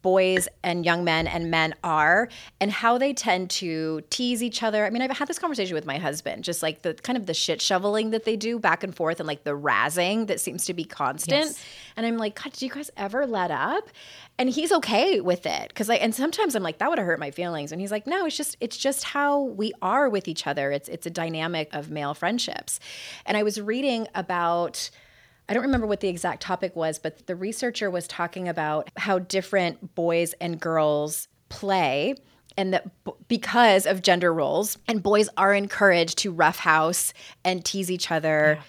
boys 0.02 0.48
and 0.64 0.86
young 0.86 1.04
men 1.04 1.28
and 1.28 1.52
men 1.52 1.76
are 1.84 2.30
and 2.60 2.72
how 2.72 2.98
they 2.98 3.14
tend 3.14 3.50
to 3.50 4.02
tease 4.10 4.42
each 4.42 4.64
other. 4.64 4.86
I 4.86 4.90
mean, 4.90 5.02
I've 5.02 5.12
had 5.12 5.28
this 5.28 5.40
conversation 5.40 5.76
with 5.76 5.86
my 5.86 5.98
husband, 5.98 6.44
just 6.44 6.64
like 6.64 6.82
the 6.82 6.94
kind 6.94 7.18
of 7.18 7.26
the 7.26 7.34
shit 7.34 7.62
shoveling 7.62 8.12
that 8.12 8.26
they 8.26 8.36
do 8.36 8.60
back 8.60 8.84
and 8.84 8.96
forth 8.96 9.20
and 9.20 9.28
like 9.28 9.44
the 9.44 9.58
razzing 9.58 10.28
that 10.28 10.40
seems 10.40 10.66
to 10.66 10.74
be 10.74 10.84
constant. 10.84 11.46
Yes. 11.46 11.66
And 11.96 12.06
I'm 12.06 12.18
like, 12.18 12.42
God, 12.42 12.54
do 12.54 12.66
you 12.66 12.72
guys 12.72 12.90
ever 12.98 13.26
let 13.26 13.52
up? 13.52 13.90
And 14.38 14.50
he's 14.50 14.72
okay 14.72 15.22
with 15.22 15.46
it. 15.46 15.74
Cause 15.76 15.88
like 15.88 16.02
and 16.02 16.16
sometimes 16.16 16.56
I'm 16.56 16.64
like, 16.64 16.80
that 16.80 16.90
would 16.90 16.98
have 16.98 17.06
hurt 17.06 17.20
my 17.20 17.32
feelings. 17.32 17.72
And 17.72 17.80
he's 17.80 17.92
like, 17.92 18.08
no, 18.08 18.26
it's 18.26 18.38
just 18.38 18.58
it's 18.60 18.78
just 18.78 19.04
how 19.04 19.42
we 19.42 19.72
are 19.82 20.10
with 20.10 20.28
each 20.28 20.48
other. 20.48 20.72
It's 20.72 20.90
it's 20.90 21.06
a 21.06 21.12
dynamic 21.12 21.70
of 21.74 21.92
male 21.92 22.14
friendships. 22.14 22.80
And 23.26 23.38
I 23.38 23.44
was 23.44 23.62
reading 23.62 24.08
about 24.16 24.90
I 25.52 25.54
don't 25.54 25.64
remember 25.64 25.86
what 25.86 26.00
the 26.00 26.08
exact 26.08 26.42
topic 26.42 26.78
was, 26.78 26.98
but 26.98 27.28
the 27.28 27.36
researcher 27.36 27.92
was 27.92 28.08
talking 28.08 28.48
about 28.48 28.90
how 28.96 29.20
different 29.20 29.96
boys 29.96 30.32
and 30.40 30.58
girls 30.58 31.28
play 31.50 32.16
and 32.56 32.74
that 32.74 33.04
b- 33.04 33.12
because 33.28 33.86
of 33.86 34.02
gender 34.02 34.34
roles 34.34 34.78
and 34.88 35.04
boys 35.04 35.28
are 35.36 35.54
encouraged 35.54 36.20
to 36.20 36.32
roughhouse 36.32 37.14
and 37.44 37.66
tease 37.66 37.92
each 37.92 38.12
other 38.12 38.60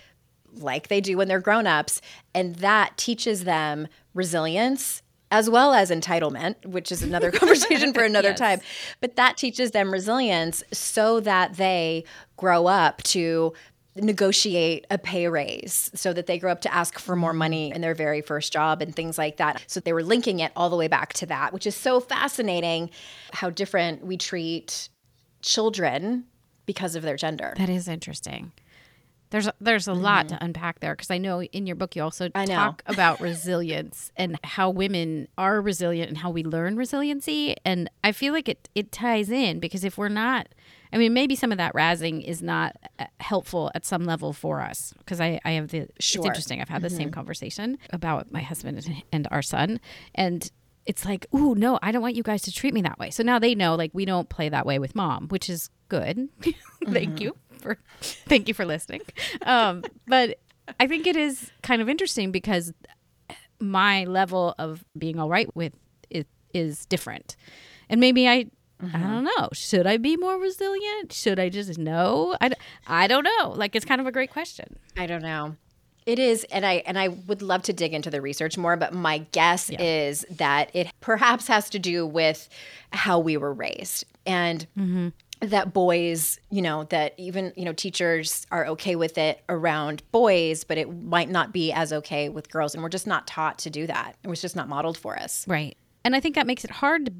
like 0.57 0.89
they 0.89 1.01
do 1.01 1.17
when 1.17 1.29
they're 1.29 1.39
grown-ups 1.41 2.01
and 2.35 2.57
that 2.57 2.97
teaches 2.97 3.45
them 3.45 3.87
resilience 4.13 5.03
as 5.31 5.49
well 5.49 5.73
as 5.75 5.89
entitlement 5.91 6.67
which 6.67 6.91
is 6.91 7.03
another 7.05 7.31
conversation 7.41 7.95
for 7.95 8.03
another 8.03 8.31
Yes. 8.31 8.39
time 8.39 8.61
but 9.01 9.15
that 9.15 9.37
teaches 9.37 9.71
them 9.71 9.93
resilience 9.93 10.65
so 10.73 11.21
that 11.21 11.55
they 11.55 12.03
grow 12.37 12.67
up 12.67 13.03
to 13.05 13.53
negotiate 13.95 14.87
a 14.91 14.99
pay 14.99 15.29
raise 15.29 15.91
so 15.95 16.13
that 16.13 16.27
they 16.27 16.39
grow 16.39 16.51
up 16.51 16.63
to 16.63 16.75
ask 16.75 16.99
for 16.99 17.15
more 17.15 17.33
money 17.33 17.73
in 17.73 17.81
their 17.81 17.95
very 17.95 18.23
first 18.23 18.53
job 18.53 18.81
and 18.81 18.97
things 18.97 19.19
like 19.19 19.37
that. 19.37 19.63
So 19.67 19.81
they 19.81 19.93
were 19.93 20.03
linking 20.03 20.41
it 20.41 20.53
all 20.57 20.71
the 20.71 20.77
way 20.77 20.89
back 20.89 21.13
to 21.15 21.27
that, 21.27 21.53
which 21.53 21.67
is 21.67 21.77
so 21.77 22.01
fascinating 22.01 22.91
how 23.33 23.51
different 23.51 24.05
we 24.05 24.17
treat 24.17 24.89
children 25.43 26.25
because 26.65 26.95
of 26.95 27.03
their 27.03 27.17
gender. 27.17 27.55
That 27.59 27.69
is 27.69 27.89
interesting. 27.89 28.53
There's 29.33 29.47
a, 29.49 29.55
there's 29.61 29.89
a 29.89 29.93
lot 29.95 30.29
to 30.29 30.39
unpack 30.45 30.79
there 30.81 30.93
because 30.95 31.11
I 31.11 31.19
know 31.19 31.43
in 31.43 31.67
your 31.67 31.75
book 31.75 31.97
you 31.97 32.03
also 32.03 32.29
talk 32.57 32.83
about 32.87 33.21
resilience 33.21 34.13
and 34.17 34.39
how 34.45 34.71
women 34.71 35.27
are 35.37 35.61
resilient 35.61 36.09
and 36.11 36.19
how 36.19 36.31
we 36.31 36.45
learn 36.45 36.77
resiliency 36.77 37.57
and 37.65 37.91
I 38.05 38.13
feel 38.13 38.33
like 38.33 38.49
it 38.49 38.69
it 38.75 38.93
ties 38.93 39.31
in 39.31 39.59
because 39.59 39.85
if 39.85 39.99
we're 39.99 40.09
not 40.11 40.49
I 40.93 40.99
mean 40.99 41.13
maybe 41.15 41.35
some 41.35 41.51
of 41.51 41.59
that 41.59 41.75
razzing 41.75 42.23
is 42.23 42.43
not 42.43 42.77
uh, 42.99 43.07
helpful 43.21 43.71
at 43.75 43.85
some 43.87 44.05
level 44.05 44.33
for 44.33 44.61
us 44.61 44.93
because 44.99 45.21
I 45.21 45.41
I 45.45 45.53
have 45.53 45.69
the 45.69 45.89
Sure. 45.99 46.21
it's 46.21 46.27
interesting 46.27 46.61
I've 46.61 46.69
had 46.69 46.83
the 46.83 46.91
same 46.91 47.11
conversation 47.11 47.79
about 47.91 48.31
my 48.31 48.43
husband 48.43 48.79
and- 48.87 49.03
and 49.13 49.29
our 49.31 49.43
son 49.43 49.81
and 50.15 50.51
it's 50.85 51.05
like, 51.05 51.27
ooh, 51.33 51.55
no, 51.55 51.79
I 51.81 51.93
don't 51.93 52.03
want 52.03 52.17
you 52.17 52.25
guys 52.25 52.43
to 52.43 52.51
treat 52.53 52.75
me 52.75 52.83
that 52.83 52.99
way. 52.99 53.11
So 53.11 53.23
now 53.23 53.39
they 53.39 53.55
know, 53.55 53.77
like, 53.77 53.93
we 53.95 54.05
don't 54.05 54.29
play 54.29 54.49
that 54.49 54.67
way 54.67 54.81
with 54.81 54.97
mom, 54.97 55.29
which 55.29 55.49
is 55.49 55.71
good. 55.93 56.29
thank 56.87 57.11
mm-hmm. 57.11 57.17
you 57.19 57.37
for, 57.61 57.79
thank 58.01 58.49
you 58.49 58.55
for 58.55 58.65
listening. 58.65 59.03
Um, 59.43 59.85
but 60.07 60.39
I 60.81 60.87
think 60.87 61.07
it 61.07 61.17
is 61.17 61.53
kind 61.63 61.83
of 61.83 61.89
interesting 61.89 62.33
because 62.33 62.73
my 63.61 64.05
level 64.05 64.55
of 64.59 64.85
being 64.97 65.19
all 65.19 65.29
right 65.29 65.55
with 65.55 65.75
it 66.09 66.27
is 66.55 66.87
different, 66.87 67.37
and 67.89 68.01
maybe 68.01 68.29
I. 68.29 68.47
I 68.81 68.85
mm-hmm. 68.87 69.11
don't 69.13 69.25
know. 69.25 69.49
Should 69.53 69.87
I 69.87 69.97
be 69.97 70.17
more 70.17 70.37
resilient? 70.41 71.13
Should 71.13 71.39
I 71.39 71.51
just 71.51 71.79
know? 71.79 72.37
I, 72.41 72.51
I 72.89 73.07
don't 73.07 73.23
know. 73.23 73.53
Like, 73.55 73.77
it's 73.77 73.85
kind 73.85 74.01
of 74.01 74.09
a 74.09 74.11
great 74.11 74.33
question. 74.33 74.77
I 74.97 75.07
don't 75.07 75.23
know. 75.23 75.55
It 76.05 76.19
is, 76.19 76.43
and 76.51 76.67
I 76.67 76.83
and 76.85 76.99
I 76.99 77.07
would 77.07 77.43
love 77.43 77.63
to 77.65 77.73
dig 77.73 77.95
into 77.95 78.11
the 78.11 78.21
research 78.21 78.59
more, 78.59 78.77
but 78.77 78.93
my 78.93 79.19
guess 79.31 79.71
is 79.71 80.27
that 80.31 80.75
it 80.75 80.89
perhaps 81.01 81.47
has 81.47 81.71
to 81.71 81.79
do 81.79 82.05
with 82.05 82.49
how 82.91 83.21
we 83.21 83.37
were 83.37 83.53
raised 83.53 84.05
and 84.27 84.67
mm-hmm. 84.77 85.09
That 85.43 85.73
boys, 85.73 86.39
you 86.51 86.63
know, 86.63 86.85
that 86.85 87.15
even 87.19 87.53
you 87.57 87.65
know 87.65 87.73
teachers 87.73 88.47
are 88.51 88.67
okay 88.69 88.97
with 88.97 89.19
it 89.19 89.43
around 89.49 90.03
boys, 90.13 90.65
but 90.65 90.79
it 90.79 91.03
might 91.03 91.29
not 91.29 91.53
be 91.53 91.73
as 91.73 91.93
okay 91.93 92.29
with 92.29 92.51
girls, 92.51 92.75
and 92.75 92.83
we're 92.83 92.89
just 92.89 93.07
not 93.07 93.27
taught 93.27 93.59
to 93.61 93.71
do 93.71 93.87
that. 93.87 94.17
It 94.23 94.29
was 94.29 94.41
just 94.41 94.57
not 94.57 94.69
modeled 94.69 94.97
for 94.97 95.19
us. 95.19 95.47
Right. 95.49 95.77
And 96.05 96.17
I 96.17 96.21
think 96.21 96.35
that 96.35 96.47
makes 96.47 96.65
it 96.65 96.71
hard 96.71 97.07
to, 97.07 97.13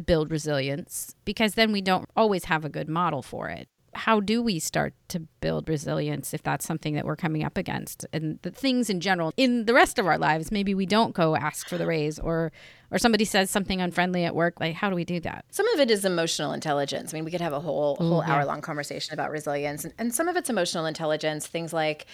build 0.00 0.30
resilience 0.30 1.16
because 1.24 1.54
then 1.54 1.72
we 1.72 1.80
don't 1.80 2.08
always 2.16 2.44
have 2.44 2.64
a 2.64 2.68
good 2.68 2.88
model 2.88 3.22
for 3.22 3.48
it. 3.48 3.66
How 3.92 4.20
do 4.20 4.40
we 4.40 4.60
start 4.60 4.94
to 5.08 5.18
build 5.40 5.68
resilience 5.68 6.32
if 6.32 6.44
that's 6.44 6.64
something 6.64 6.94
that 6.94 7.04
we're 7.04 7.16
coming 7.16 7.42
up 7.42 7.58
against? 7.58 8.06
And 8.12 8.38
the 8.42 8.52
things 8.52 8.88
in 8.88 9.00
general 9.00 9.32
in 9.36 9.64
the 9.64 9.74
rest 9.74 9.98
of 9.98 10.06
our 10.06 10.16
lives, 10.16 10.52
maybe 10.52 10.76
we 10.76 10.86
don't 10.86 11.12
go 11.12 11.34
ask 11.34 11.68
for 11.68 11.76
the 11.76 11.86
raise 11.86 12.20
or 12.20 12.52
or 12.90 12.98
somebody 12.98 13.24
says 13.24 13.50
something 13.50 13.80
unfriendly 13.80 14.24
at 14.24 14.34
work. 14.34 14.60
Like, 14.60 14.74
how 14.74 14.90
do 14.90 14.96
we 14.96 15.04
do 15.04 15.20
that? 15.20 15.44
Some 15.50 15.68
of 15.68 15.80
it 15.80 15.90
is 15.90 16.04
emotional 16.04 16.52
intelligence. 16.52 17.12
I 17.12 17.16
mean, 17.16 17.24
we 17.24 17.30
could 17.30 17.40
have 17.40 17.52
a 17.52 17.60
whole 17.60 17.96
mm, 17.96 18.08
whole 18.08 18.22
hour 18.22 18.44
long 18.44 18.60
conversation 18.60 19.14
about 19.14 19.30
resilience, 19.30 19.84
and, 19.84 19.94
and 19.98 20.14
some 20.14 20.28
of 20.28 20.36
it's 20.36 20.50
emotional 20.50 20.86
intelligence. 20.86 21.46
Things 21.46 21.72
like, 21.72 22.06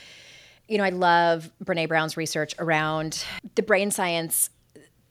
you 0.69 0.79
know, 0.79 0.85
I 0.85 0.91
love 0.91 1.51
Brene 1.65 1.89
Brown's 1.89 2.17
research 2.17 2.55
around 2.59 3.25
the 3.55 3.63
brain 3.63 3.91
science 3.91 4.51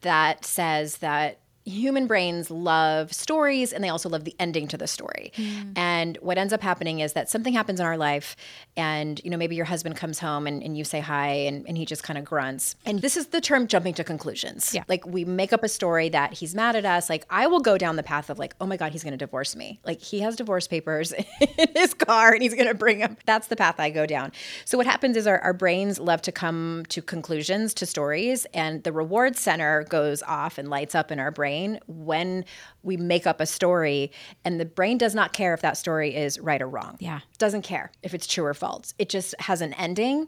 that 0.01 0.45
says 0.45 0.97
that 0.97 1.39
human 1.65 2.05
brains 2.05 2.51
love 2.51 3.11
stories 3.11 3.73
and 3.73 3.83
they 3.83 3.89
also 3.89 4.07
love 4.07 4.23
the 4.23 4.35
ending 4.39 4.67
to 4.67 4.77
the 4.77 4.85
story. 4.85 5.31
Mm. 5.35 5.73
And 5.75 6.17
what 6.21 6.37
ends 6.37 6.53
up 6.53 6.61
happening 6.61 6.99
is 6.99 7.13
that 7.13 7.29
something 7.29 7.53
happens 7.53 7.79
in 7.79 7.85
our 7.85 7.97
life 7.97 8.35
and 8.77 9.21
you 9.23 9.29
know 9.29 9.37
maybe 9.37 9.55
your 9.55 9.65
husband 9.65 9.95
comes 9.95 10.19
home 10.19 10.47
and, 10.47 10.61
and 10.63 10.77
you 10.77 10.83
say 10.83 10.99
hi 10.99 11.27
and, 11.27 11.65
and 11.67 11.77
he 11.77 11.85
just 11.85 12.03
kind 12.03 12.17
of 12.19 12.25
grunts. 12.25 12.75
And 12.85 13.01
this 13.01 13.15
is 13.17 13.27
the 13.27 13.41
term 13.41 13.67
jumping 13.67 13.93
to 13.95 14.03
conclusions. 14.03 14.73
Yeah. 14.73 14.83
Like 14.87 15.05
we 15.05 15.25
make 15.25 15.53
up 15.53 15.63
a 15.63 15.69
story 15.69 16.09
that 16.09 16.33
he's 16.33 16.53
mad 16.55 16.75
at 16.75 16.85
us. 16.85 17.09
Like 17.09 17.25
I 17.29 17.47
will 17.47 17.61
go 17.61 17.77
down 17.77 17.95
the 17.95 18.03
path 18.03 18.29
of 18.29 18.37
like, 18.39 18.55
oh 18.59 18.65
my 18.65 18.77
God, 18.77 18.91
he's 18.91 19.03
gonna 19.03 19.17
divorce 19.17 19.55
me. 19.55 19.79
Like 19.85 20.01
he 20.01 20.19
has 20.21 20.35
divorce 20.35 20.67
papers 20.67 21.11
in 21.57 21.67
his 21.75 21.93
car 21.93 22.33
and 22.33 22.41
he's 22.43 22.53
gonna 22.53 22.73
bring 22.73 22.99
them. 22.99 23.17
That's 23.25 23.47
the 23.47 23.55
path 23.55 23.79
I 23.79 23.89
go 23.89 24.05
down. 24.05 24.31
So 24.65 24.77
what 24.77 24.87
happens 24.87 25.15
is 25.17 25.27
our, 25.27 25.39
our 25.39 25.53
brains 25.53 25.99
love 25.99 26.21
to 26.23 26.31
come 26.31 26.83
to 26.89 27.01
conclusions 27.01 27.73
to 27.75 27.85
stories 27.85 28.45
and 28.53 28.83
the 28.83 28.91
reward 28.91 29.35
center 29.37 29.83
goes 29.89 30.21
off 30.23 30.57
and 30.57 30.69
lights 30.69 30.95
up 30.95 31.11
in 31.11 31.19
our 31.19 31.31
brain 31.31 31.79
when 31.87 32.43
we 32.83 32.97
make 32.97 33.25
up 33.25 33.39
a 33.41 33.45
story 33.45 34.11
and 34.43 34.59
the 34.59 34.65
brain 34.65 34.97
does 34.97 35.15
not 35.15 35.33
care 35.33 35.53
if 35.53 35.61
that 35.61 35.77
story 35.77 36.15
is 36.15 36.39
right 36.39 36.61
or 36.61 36.67
wrong 36.67 36.97
Yeah. 36.99 37.21
doesn't 37.37 37.61
care 37.63 37.91
if 38.03 38.13
it's 38.13 38.27
true 38.27 38.43
or 38.45 38.53
false 38.53 38.64
it 38.97 39.09
just 39.09 39.33
has 39.39 39.61
an 39.61 39.73
ending 39.73 40.27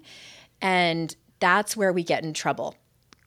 and 0.62 1.16
that's 1.40 1.78
where 1.78 1.94
we 1.94 2.04
get 2.04 2.24
in 2.24 2.34
trouble 2.34 2.76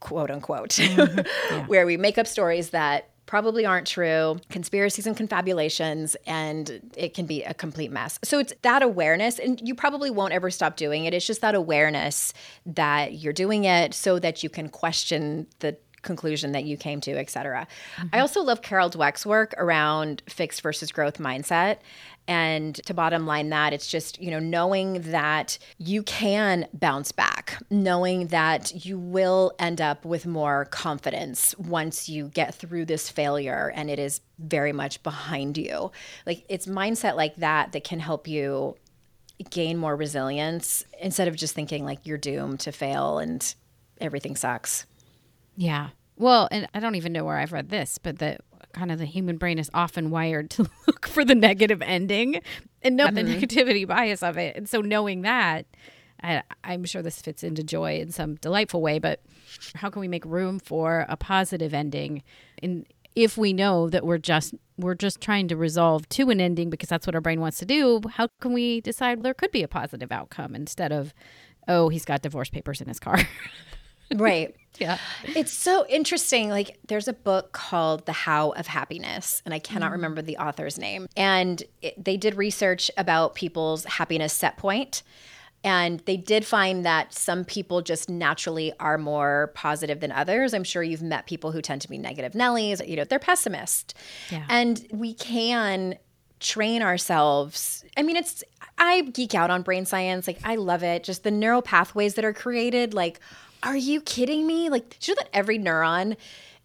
quote 0.01 0.31
unquote 0.31 0.71
mm-hmm. 0.71 1.59
where 1.67 1.87
we 1.87 1.97
make 1.97 2.19
up 2.19 2.27
stories 2.27 2.71
that 2.71 3.11
probably 3.31 3.65
aren't 3.65 3.87
true 3.87 4.41
conspiracies 4.49 5.07
and 5.07 5.17
confabulations 5.17 6.17
and 6.27 6.81
it 6.97 7.15
can 7.15 7.27
be 7.27 7.45
a 7.45 7.55
complete 7.55 7.93
mess. 7.93 8.19
So 8.25 8.41
it's 8.41 8.53
that 8.63 8.83
awareness 8.83 9.39
and 9.39 9.61
you 9.61 9.73
probably 9.77 10.11
won't 10.11 10.33
ever 10.33 10.51
stop 10.51 10.75
doing 10.75 11.05
it. 11.05 11.15
It's 11.15 11.25
just 11.25 11.41
that 11.43 11.55
awareness 11.55 12.33
that 12.67 13.15
you're 13.15 13.33
doing 13.33 13.67
it 13.67 13.95
so 13.95 14.19
that 14.19 14.43
you 14.43 14.51
can 14.51 14.69
question 14.69 15.47
the 15.61 15.77
conclusion 16.03 16.53
that 16.53 16.65
you 16.65 16.77
came 16.77 17.01
to, 17.03 17.13
et 17.13 17.31
cetera. 17.31 17.67
I 17.99 18.03
mm-hmm. 18.03 18.21
also 18.21 18.43
love 18.43 18.63
Carol 18.63 18.91
Dweck's 18.91 19.27
work 19.27 19.55
around 19.59 20.23
fixed 20.29 20.63
versus 20.63 20.93
growth 20.93 21.19
mindset. 21.19 21.79
And 22.29 22.77
to 22.87 22.95
bottom 22.95 23.27
line 23.27 23.49
that, 23.49 23.73
it's 23.73 23.89
just, 23.89 24.21
you 24.21 24.31
know, 24.31 24.39
knowing 24.39 25.03
that 25.11 25.59
you 25.79 26.03
can 26.05 26.69
bounce 26.73 27.11
back, 27.11 27.61
knowing 27.71 28.29
that 28.29 28.85
you 28.85 28.99
will 28.99 29.53
end 29.59 29.81
up 29.81 30.05
with 30.05 30.27
more 30.27 30.67
confidence 30.67 31.57
once 31.59 32.09
you 32.09 32.29
get 32.29 32.55
through 32.55 32.85
this 32.85 33.09
failure 33.09 33.73
and 33.75 33.91
it 33.91 33.99
is 33.99 34.21
very 34.39 34.73
much 34.73 35.03
behind 35.03 35.59
you. 35.59 35.91
Like 36.25 36.45
it's 36.49 36.67
mindset 36.67 37.17
like 37.17 37.35
that 37.37 37.73
that 37.73 37.85
can 37.85 37.99
help 37.99 38.29
you 38.29 38.77
gain 39.49 39.77
more 39.77 39.97
resilience 39.97 40.85
instead 41.01 41.27
of 41.27 41.35
just 41.35 41.55
thinking 41.55 41.85
like 41.85 42.07
you're 42.07 42.19
doomed 42.19 42.61
to 42.61 42.71
fail 42.71 43.19
and 43.19 43.55
everything 44.01 44.37
sucks. 44.37 44.87
Yeah. 45.61 45.91
Well, 46.17 46.49
and 46.51 46.67
I 46.73 46.81
don't 46.81 46.95
even 46.95 47.13
know 47.13 47.25
where 47.25 47.37
I've 47.37 47.53
read 47.53 47.69
this, 47.69 47.99
but 47.99 48.19
the 48.19 48.39
kind 48.73 48.91
of 48.91 48.99
the 48.99 49.05
human 49.05 49.37
brain 49.37 49.59
is 49.59 49.71
often 49.75 50.11
wired 50.11 50.49
to 50.51 50.63
look 50.87 51.07
for 51.07 51.23
the 51.23 51.35
negative 51.35 51.83
ending 51.83 52.41
and 52.81 52.97
know 52.97 53.09
the 53.11 53.23
negativity 53.23 53.87
bias 53.87 54.23
of 54.23 54.39
it. 54.39 54.57
And 54.57 54.67
so 54.67 54.81
knowing 54.81 55.21
that, 55.23 55.67
I, 56.23 56.43
I'm 56.65 56.85
sure 56.85 57.03
this 57.03 57.21
fits 57.21 57.43
into 57.43 57.63
joy 57.63 57.99
in 58.01 58.11
some 58.11 58.37
delightful 58.37 58.81
way, 58.81 58.99
but 58.99 59.21
how 59.75 59.91
can 59.91 60.01
we 60.01 60.09
make 60.09 60.25
room 60.25 60.61
for 60.61 61.05
a 61.11 61.17
positive 61.17 61.75
ending? 61.75 62.23
And 62.63 62.87
if 63.15 63.37
we 63.37 63.53
know 63.53 63.91
that 63.91 64.07
we're 64.07 64.19
just 64.19 64.55
we're 64.79 64.95
just 64.95 65.21
trying 65.21 65.47
to 65.49 65.57
resolve 65.57 66.09
to 66.11 66.31
an 66.31 66.41
ending 66.41 66.71
because 66.71 66.89
that's 66.89 67.07
what 67.07 67.15
our 67.15 67.21
brain 67.21 67.41
wants 67.41 67.59
to 67.59 67.67
do, 67.67 68.01
how 68.13 68.29
can 68.41 68.55
we 68.55 68.81
decide 68.81 69.23
there 69.23 69.35
could 69.35 69.51
be 69.51 69.63
a 69.63 69.69
positive 69.69 70.11
outcome 70.11 70.55
instead 70.55 70.91
of, 70.91 71.13
oh, 71.69 71.91
he's 71.91 72.07
got 72.07 72.23
divorce 72.23 72.49
papers 72.49 72.81
in 72.81 72.89
his 72.89 72.99
car? 72.99 73.19
Right. 74.15 74.55
Yeah. 74.79 74.99
It's 75.25 75.53
so 75.53 75.87
interesting. 75.89 76.49
Like, 76.51 76.79
there's 76.89 77.09
a 77.09 77.13
book 77.13 77.53
called 77.53 78.07
The 78.07 78.13
How 78.13 78.51
of 78.51 78.67
Happiness, 78.67 79.43
and 79.45 79.53
I 79.53 79.59
Mm-hmm. 79.59 79.73
cannot 79.75 79.93
remember 79.93 80.23
the 80.23 80.39
author's 80.39 80.79
name. 80.79 81.07
And 81.17 81.63
it, 81.83 82.03
they 82.03 82.17
did 82.17 82.37
research 82.37 82.91
about 82.97 83.35
people's 83.35 83.85
happiness 83.85 84.33
set 84.33 84.57
point. 84.57 85.03
And 85.63 86.01
they 86.07 86.17
did 86.17 86.47
find 86.47 86.87
that 86.87 87.13
some 87.13 87.45
people 87.45 87.83
just 87.83 88.09
naturally 88.09 88.73
are 88.81 88.97
more 88.97 89.53
positive 89.55 90.01
than 90.01 90.11
others. 90.11 90.55
I'm 90.55 90.65
sure 90.65 90.83
you've 90.83 91.03
met 91.03 91.27
people 91.27 91.53
who 91.53 91.61
tend 91.61 91.83
to 91.83 91.89
be 91.89 91.99
negative 91.99 92.33
Nellies, 92.33 92.87
you 92.89 92.97
know, 92.97 93.05
they're 93.05 93.19
pessimist. 93.19 93.93
Yeah. 94.31 94.47
And 94.49 94.87
we 94.91 95.13
can 95.13 95.99
train 96.39 96.81
ourselves. 96.83 97.85
I 97.99 98.03
mean, 98.03 98.17
it's, 98.17 98.43
I 98.79 99.03
geek 99.03 99.35
out 99.35 99.51
on 99.51 99.61
brain 99.61 99.85
science. 99.85 100.27
Like, 100.27 100.39
I 100.45 100.55
love 100.57 100.83
it. 100.83 101.05
Just 101.05 101.25
the 101.25 101.31
neural 101.31 101.61
pathways 101.61 102.15
that 102.15 102.25
are 102.25 102.33
created. 102.33 102.95
Like, 102.95 103.21
are 103.63 103.77
you 103.77 104.01
kidding 104.01 104.47
me? 104.47 104.69
Like, 104.69 104.91
did 104.91 105.09
you 105.09 105.15
know 105.15 105.23
that 105.23 105.37
every 105.37 105.59
neuron 105.59 106.17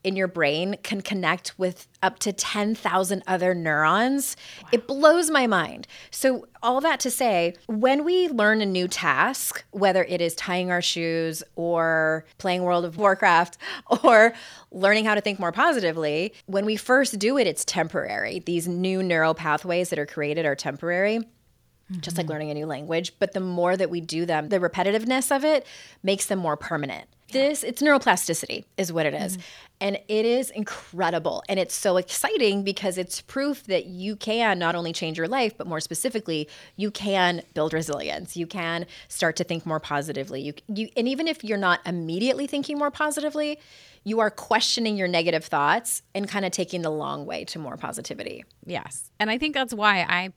in 0.04 0.16
your 0.16 0.28
brain 0.28 0.78
can 0.84 1.02
connect 1.02 1.58
with 1.58 1.88
up 2.04 2.20
to 2.20 2.32
10,000 2.32 3.24
other 3.26 3.56
neurons? 3.56 4.38
It 4.72 4.88
blows 4.88 5.32
my 5.32 5.48
mind. 5.48 5.88
So, 6.12 6.48
all 6.62 6.80
that 6.82 7.00
to 7.02 7.12
say, 7.12 7.56
when 7.68 8.04
we 8.04 8.28
learn 8.30 8.62
a 8.62 8.66
new 8.66 8.88
task, 8.88 9.64
whether 9.72 10.04
it 10.04 10.22
is 10.22 10.36
tying 10.36 10.72
our 10.72 10.82
shoes 10.82 11.44
or 11.56 12.26
playing 12.38 12.64
World 12.64 12.86
of 12.86 12.98
Warcraft 12.98 13.58
or 14.04 14.34
learning 14.72 15.06
how 15.06 15.16
to 15.16 15.22
think 15.22 15.40
more 15.40 15.52
positively, 15.52 16.34
when 16.46 16.66
we 16.66 16.76
first 16.76 17.20
do 17.20 17.38
it, 17.38 17.48
it's 17.48 17.66
temporary. 17.66 18.40
These 18.40 18.68
new 18.68 19.02
neural 19.02 19.34
pathways 19.34 19.90
that 19.90 20.00
are 20.00 20.06
created 20.06 20.46
are 20.46 20.56
temporary 20.56 21.22
just 22.00 22.18
like 22.18 22.26
mm-hmm. 22.26 22.32
learning 22.32 22.52
a 22.52 22.54
new 22.56 22.66
language. 22.66 23.14
But 23.20 23.34
the 23.34 23.40
more 23.40 23.78
that 23.78 23.90
we 23.90 24.02
do 24.02 24.26
them, 24.26 24.50
the 24.50 24.60
repetitiveness 24.60 25.36
of 25.36 25.44
it 25.44 25.66
makes 26.04 26.26
them 26.26 26.40
more 26.40 26.58
permanent. 26.58 27.08
This, 27.32 27.64
it's 27.64 27.82
neuroplasticity, 27.82 28.66
is 28.78 28.94
what 28.94 29.06
it 29.06 29.14
is. 29.14 29.34
Mm-hmm. 29.34 29.42
And 29.82 30.00
it 30.08 30.26
is 30.26 30.52
incredible. 30.52 31.44
And 31.50 31.60
it's 31.60 31.74
so 31.74 31.98
exciting 31.98 32.64
because 32.64 32.98
it's 32.98 33.20
proof 33.22 33.64
that 33.66 33.88
you 33.88 34.16
can 34.16 34.58
not 34.58 34.76
only 34.76 34.94
change 34.94 35.18
your 35.18 35.28
life, 35.28 35.58
but 35.58 35.68
more 35.68 35.80
specifically, 35.80 36.48
you 36.76 36.92
can 36.92 37.42
build 37.54 37.74
resilience. 37.74 38.38
You 38.38 38.48
can 38.48 38.86
start 39.10 39.36
to 39.38 39.44
think 39.44 39.66
more 39.66 39.80
positively. 39.80 40.42
You, 40.42 40.54
you, 40.68 40.90
and 40.96 41.08
even 41.08 41.28
if 41.28 41.44
you're 41.44 41.58
not 41.58 41.82
immediately 41.86 42.48
thinking 42.48 42.78
more 42.78 42.92
positively, 42.92 43.60
you 44.06 44.20
are 44.20 44.30
questioning 44.30 44.96
your 44.96 45.08
negative 45.08 45.44
thoughts 45.44 46.04
and 46.14 46.30
kind 46.30 46.46
of 46.46 46.52
taking 46.52 46.84
the 46.84 46.92
long 46.92 47.26
way 47.26 47.44
to 47.46 47.60
more 47.60 47.76
positivity. 47.76 48.46
Yes. 48.66 49.12
And 49.20 49.30
I 49.32 49.40
think 49.40 49.56
that's 49.56 49.74
why 49.74 50.06
I 50.08 50.32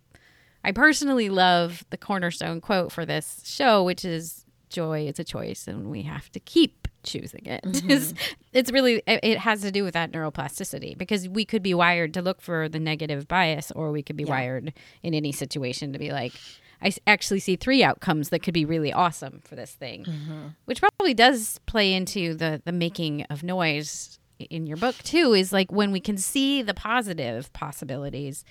I 0.68 0.72
personally 0.72 1.30
love 1.30 1.86
the 1.88 1.96
cornerstone 1.96 2.60
quote 2.60 2.92
for 2.92 3.06
this 3.06 3.40
show, 3.46 3.82
which 3.82 4.04
is 4.04 4.44
joy 4.68 5.06
is 5.06 5.18
a 5.18 5.24
choice 5.24 5.66
and 5.66 5.90
we 5.90 6.02
have 6.02 6.30
to 6.32 6.40
keep 6.40 6.86
choosing 7.04 7.46
it. 7.46 7.64
Mm-hmm. 7.68 7.90
it's, 7.90 8.12
it's 8.52 8.70
really 8.70 9.02
it 9.06 9.38
has 9.38 9.62
to 9.62 9.70
do 9.70 9.82
with 9.82 9.94
that 9.94 10.12
neuroplasticity 10.12 10.98
because 10.98 11.26
we 11.26 11.46
could 11.46 11.62
be 11.62 11.72
wired 11.72 12.12
to 12.14 12.22
look 12.22 12.42
for 12.42 12.68
the 12.68 12.78
negative 12.78 13.26
bias 13.26 13.70
or 13.72 13.92
we 13.92 14.02
could 14.02 14.16
be 14.16 14.24
yeah. 14.24 14.30
wired 14.30 14.74
in 15.02 15.14
any 15.14 15.32
situation 15.32 15.94
to 15.94 15.98
be 15.98 16.12
like 16.12 16.34
I 16.82 16.92
actually 17.06 17.40
see 17.40 17.56
three 17.56 17.82
outcomes 17.82 18.28
that 18.28 18.40
could 18.40 18.52
be 18.52 18.66
really 18.66 18.92
awesome 18.92 19.40
for 19.44 19.56
this 19.56 19.72
thing, 19.72 20.04
mm-hmm. 20.04 20.48
which 20.66 20.80
probably 20.80 21.14
does 21.14 21.60
play 21.64 21.94
into 21.94 22.34
the 22.34 22.60
the 22.62 22.72
making 22.72 23.22
of 23.30 23.42
noise 23.42 24.18
in 24.38 24.66
your 24.66 24.76
book 24.76 24.96
too. 24.98 25.32
Is 25.32 25.50
like 25.50 25.72
when 25.72 25.92
we 25.92 26.00
can 26.00 26.18
see 26.18 26.60
the 26.60 26.74
positive 26.74 27.50
possibilities, 27.54 28.44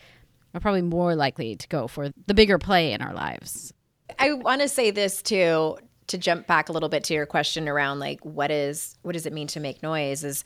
we're 0.54 0.60
probably 0.60 0.82
more 0.82 1.16
likely 1.16 1.56
to 1.56 1.68
go 1.68 1.88
for 1.88 2.10
the 2.26 2.34
bigger 2.34 2.58
play 2.58 2.94
in 2.94 3.02
our 3.02 3.14
lives. 3.14 3.74
I 4.20 4.34
want 4.34 4.62
to 4.62 4.68
say 4.68 4.92
this 4.92 5.22
too 5.22 5.78
to 6.08 6.18
jump 6.18 6.48
back 6.48 6.70
a 6.70 6.72
little 6.72 6.90
bit 6.90 7.04
to 7.06 7.14
your 7.14 7.26
question 7.26 7.68
around 7.68 8.00
like 8.00 8.24
what 8.24 8.50
is 8.50 8.98
what 9.02 9.12
does 9.12 9.26
it 9.26 9.34
mean 9.34 9.48
to 9.48 9.60
make 9.60 9.84
noise 9.84 10.24
is 10.24 10.44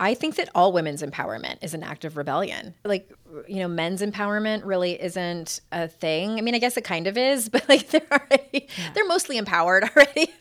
I 0.00 0.14
think 0.14 0.34
that 0.36 0.48
all 0.56 0.72
women's 0.72 1.02
empowerment 1.02 1.58
is 1.62 1.72
an 1.72 1.84
act 1.84 2.04
of 2.04 2.16
rebellion. 2.16 2.74
Like, 2.84 3.12
you 3.46 3.60
know, 3.60 3.68
men's 3.68 4.02
empowerment 4.02 4.62
really 4.64 5.00
isn't 5.00 5.60
a 5.70 5.86
thing. 5.86 6.36
I 6.36 6.40
mean, 6.40 6.56
I 6.56 6.58
guess 6.58 6.76
it 6.76 6.82
kind 6.82 7.06
of 7.06 7.16
is, 7.16 7.48
but 7.54 7.68
like 7.68 7.90
they're 7.90 8.06
already 8.10 8.68
yeah. 8.76 8.92
they're 8.94 9.06
mostly 9.06 9.38
empowered 9.38 9.84
already. 9.96 10.32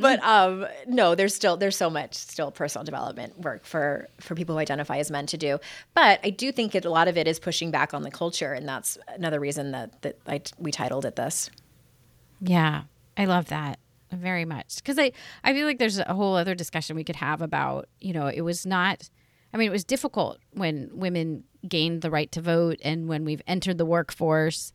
but 0.00 0.22
um 0.22 0.66
no, 0.86 1.14
there's 1.14 1.34
still 1.34 1.56
there's 1.56 1.76
so 1.76 1.88
much 1.88 2.14
still 2.14 2.50
personal 2.50 2.84
development 2.84 3.40
work 3.40 3.64
for 3.64 4.08
for 4.20 4.34
people 4.34 4.54
who 4.54 4.60
identify 4.60 4.98
as 4.98 5.10
men 5.10 5.26
to 5.26 5.38
do. 5.38 5.58
But 5.94 6.20
I 6.22 6.30
do 6.30 6.52
think 6.52 6.74
it, 6.74 6.84
a 6.84 6.90
lot 6.90 7.08
of 7.08 7.16
it 7.16 7.26
is 7.26 7.38
pushing 7.38 7.70
back 7.70 7.94
on 7.94 8.02
the 8.02 8.10
culture 8.10 8.52
and 8.52 8.68
that's 8.68 8.98
another 9.08 9.40
reason 9.40 9.72
that 9.72 10.02
that 10.02 10.18
I, 10.26 10.42
we 10.58 10.72
titled 10.72 11.06
it 11.06 11.16
this. 11.16 11.50
Yeah. 12.42 12.82
I 13.16 13.24
love 13.24 13.46
that 13.46 13.78
very 14.16 14.44
much. 14.44 14.76
Because 14.76 14.98
I 14.98 15.12
I 15.44 15.52
feel 15.52 15.66
like 15.66 15.78
there's 15.78 15.98
a 15.98 16.14
whole 16.14 16.36
other 16.36 16.54
discussion 16.54 16.96
we 16.96 17.04
could 17.04 17.16
have 17.16 17.42
about 17.42 17.88
you 18.00 18.12
know 18.12 18.26
it 18.26 18.42
was 18.42 18.66
not 18.66 19.08
I 19.52 19.56
mean 19.56 19.68
it 19.68 19.72
was 19.72 19.84
difficult 19.84 20.38
when 20.52 20.90
women 20.92 21.44
gained 21.68 22.02
the 22.02 22.10
right 22.10 22.30
to 22.32 22.40
vote 22.40 22.78
and 22.82 23.08
when 23.08 23.24
we've 23.24 23.42
entered 23.46 23.78
the 23.78 23.86
workforce. 23.86 24.72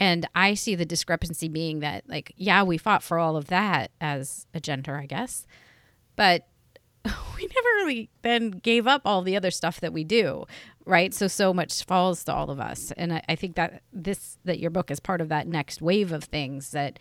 And 0.00 0.28
I 0.34 0.54
see 0.54 0.74
the 0.74 0.86
discrepancy 0.86 1.48
being 1.48 1.80
that 1.80 2.08
like 2.08 2.32
yeah 2.36 2.62
we 2.62 2.78
fought 2.78 3.02
for 3.02 3.18
all 3.18 3.36
of 3.36 3.46
that 3.46 3.90
as 4.00 4.46
a 4.54 4.60
gender 4.60 4.96
I 4.96 5.06
guess. 5.06 5.46
But 6.16 6.46
we 7.04 7.42
never 7.42 7.68
really 7.76 8.10
then 8.22 8.50
gave 8.50 8.86
up 8.86 9.02
all 9.04 9.22
the 9.22 9.36
other 9.36 9.50
stuff 9.50 9.80
that 9.80 9.92
we 9.92 10.04
do 10.04 10.46
right? 10.88 11.12
So 11.12 11.28
so 11.28 11.52
much 11.52 11.84
falls 11.84 12.24
to 12.24 12.34
all 12.34 12.50
of 12.50 12.58
us. 12.58 12.92
And 12.96 13.12
I, 13.12 13.22
I 13.28 13.36
think 13.36 13.56
that 13.56 13.82
this 13.92 14.38
that 14.44 14.58
your 14.58 14.70
book 14.70 14.90
is 14.90 14.98
part 14.98 15.20
of 15.20 15.28
that 15.28 15.46
next 15.46 15.82
wave 15.82 16.10
of 16.12 16.24
things 16.24 16.70
that 16.70 16.98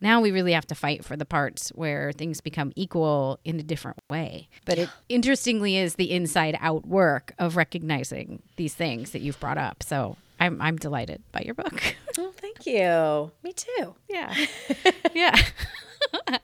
now 0.00 0.20
we 0.20 0.30
really 0.30 0.52
have 0.52 0.66
to 0.68 0.74
fight 0.74 1.04
for 1.04 1.16
the 1.16 1.24
parts 1.24 1.70
where 1.70 2.12
things 2.12 2.40
become 2.40 2.72
equal 2.76 3.38
in 3.44 3.60
a 3.60 3.62
different 3.62 3.98
way. 4.08 4.48
But 4.64 4.78
it 4.78 4.88
interestingly 5.08 5.76
is 5.76 5.94
the 5.96 6.10
inside 6.10 6.56
out 6.60 6.86
work 6.86 7.32
of 7.38 7.56
recognizing 7.56 8.42
these 8.56 8.74
things 8.74 9.10
that 9.10 9.20
you've 9.20 9.40
brought 9.40 9.58
up. 9.58 9.82
So 9.82 10.16
I'm 10.38 10.60
I'm 10.60 10.76
delighted 10.76 11.22
by 11.32 11.42
your 11.44 11.54
book. 11.54 11.96
Oh, 12.18 12.32
thank 12.36 12.66
you. 12.66 13.30
Me 13.42 13.52
too. 13.52 13.94
Yeah. 14.08 14.34
yeah. 15.14 15.36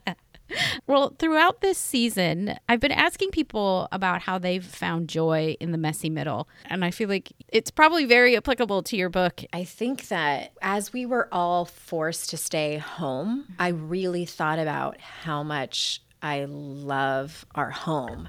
well, 0.87 1.15
throughout 1.19 1.61
this 1.61 1.79
season, 1.79 2.57
I've 2.69 2.81
been 2.81 2.93
asking 2.93 3.31
people 3.31 3.89
about 3.93 4.23
how 4.23 4.39
they've 4.39 4.65
found 4.65 5.09
joy 5.09 5.57
in 5.61 5.73
the 5.73 5.79
messy 5.79 6.11
middle. 6.11 6.49
And 6.67 6.85
I 6.85 6.91
feel 6.91 7.09
like 7.09 7.33
it's 7.49 7.71
probably 7.71 8.05
very 8.05 8.37
applicable 8.37 8.83
to 8.85 8.97
your 8.97 9.09
book. 9.09 9.43
I 9.53 9.65
think 9.65 10.09
that 10.09 10.53
as 10.63 10.93
we 10.93 11.07
were 11.07 11.29
all 11.33 11.65
forced 11.65 12.31
to 12.31 12.37
stay 12.37 12.79
home, 12.79 13.45
mm-hmm. 13.45 13.53
I 13.59 13.69
really 13.69 14.25
thought 14.25 14.59
about 14.59 15.01
how 15.01 15.43
much 15.43 16.03
I 16.23 16.47
love 16.49 17.45
our 17.55 17.71
home. 17.71 18.29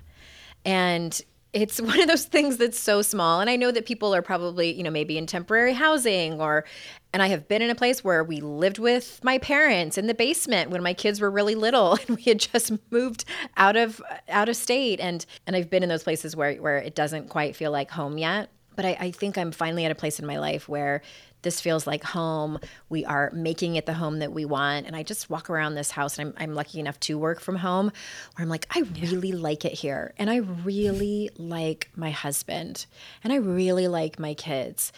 And 0.66 1.20
it's 1.54 1.82
one 1.82 2.00
of 2.00 2.08
those 2.08 2.26
things 2.26 2.58
that's 2.58 2.80
so 2.80 3.02
small 3.02 3.40
and 3.40 3.50
i 3.50 3.56
know 3.56 3.72
that 3.72 3.86
people 3.86 4.14
are 4.14 4.22
probably 4.22 4.72
you 4.74 4.84
know 4.84 4.90
maybe 4.90 5.18
in 5.18 5.26
temporary 5.26 5.74
housing 5.74 6.40
or 6.42 6.66
and 7.14 7.22
i 7.22 7.28
have 7.28 7.48
been 7.48 7.62
in 7.62 7.70
a 7.70 7.76
place 7.76 8.04
where 8.04 8.24
we 8.24 8.40
lived 8.40 8.80
with 8.80 9.20
my 9.24 9.38
parents 9.38 9.98
in 9.98 10.08
the 10.08 10.14
basement 10.14 10.70
when 10.70 10.84
my 10.84 10.94
kids 10.94 11.22
were 11.22 11.32
really 11.32 11.56
little 11.56 11.94
and 12.08 12.18
we 12.18 12.24
had 12.24 12.40
just 12.40 12.72
moved 12.92 13.26
out 13.56 13.76
of 13.76 14.02
out 14.30 14.50
of 14.50 14.56
state 14.56 15.00
and 15.00 15.26
and 15.46 15.56
i've 15.56 15.70
been 15.70 15.84
in 15.84 15.90
those 15.90 16.04
places 16.04 16.36
where 16.36 16.56
where 16.56 16.78
it 16.78 16.96
doesn't 16.96 17.30
quite 17.30 17.56
feel 17.56 17.72
like 17.72 17.92
home 17.92 18.18
yet. 18.18 18.50
But 18.76 18.86
I, 18.86 18.98
I 19.00 19.12
think 19.12 19.40
i'm 19.40 19.52
finally 19.52 19.86
at 19.86 19.92
a 19.92 19.96
place 19.96 20.20
in 20.20 20.28
my 20.28 20.38
life 20.38 20.70
where 20.70 21.02
this 21.42 21.62
feels 21.62 21.88
like 21.88 22.04
home. 22.04 22.60
We 22.90 23.06
are 23.06 23.32
making 23.34 23.76
it 23.76 23.86
the 23.86 23.94
home 23.94 24.20
that 24.20 24.34
we 24.34 24.46
want. 24.46 24.88
And 24.88 24.96
I 24.96 25.04
just 25.04 25.30
walk 25.30 25.50
around 25.50 25.76
this 25.76 25.92
house 25.92 26.18
and 26.18 26.30
I'm, 26.30 26.44
I'm 26.44 26.56
lucky 26.56 26.80
enough 26.80 27.00
to 27.02 27.18
work 27.18 27.40
from 27.40 27.58
home 27.58 27.86
where 27.86 28.44
I'm 28.44 28.50
like, 28.50 28.68
I 28.76 28.84
really 29.02 29.32
like 29.32 29.66
it 29.66 29.74
here. 29.74 30.14
And 30.18 30.30
I 30.30 30.38
really 30.38 31.30
like 31.38 31.90
my 31.96 32.12
husband 32.12 32.86
and 33.24 33.32
I 33.32 33.38
really 33.38 33.88
like 33.88 34.20
my 34.20 34.34
kids 34.34 34.92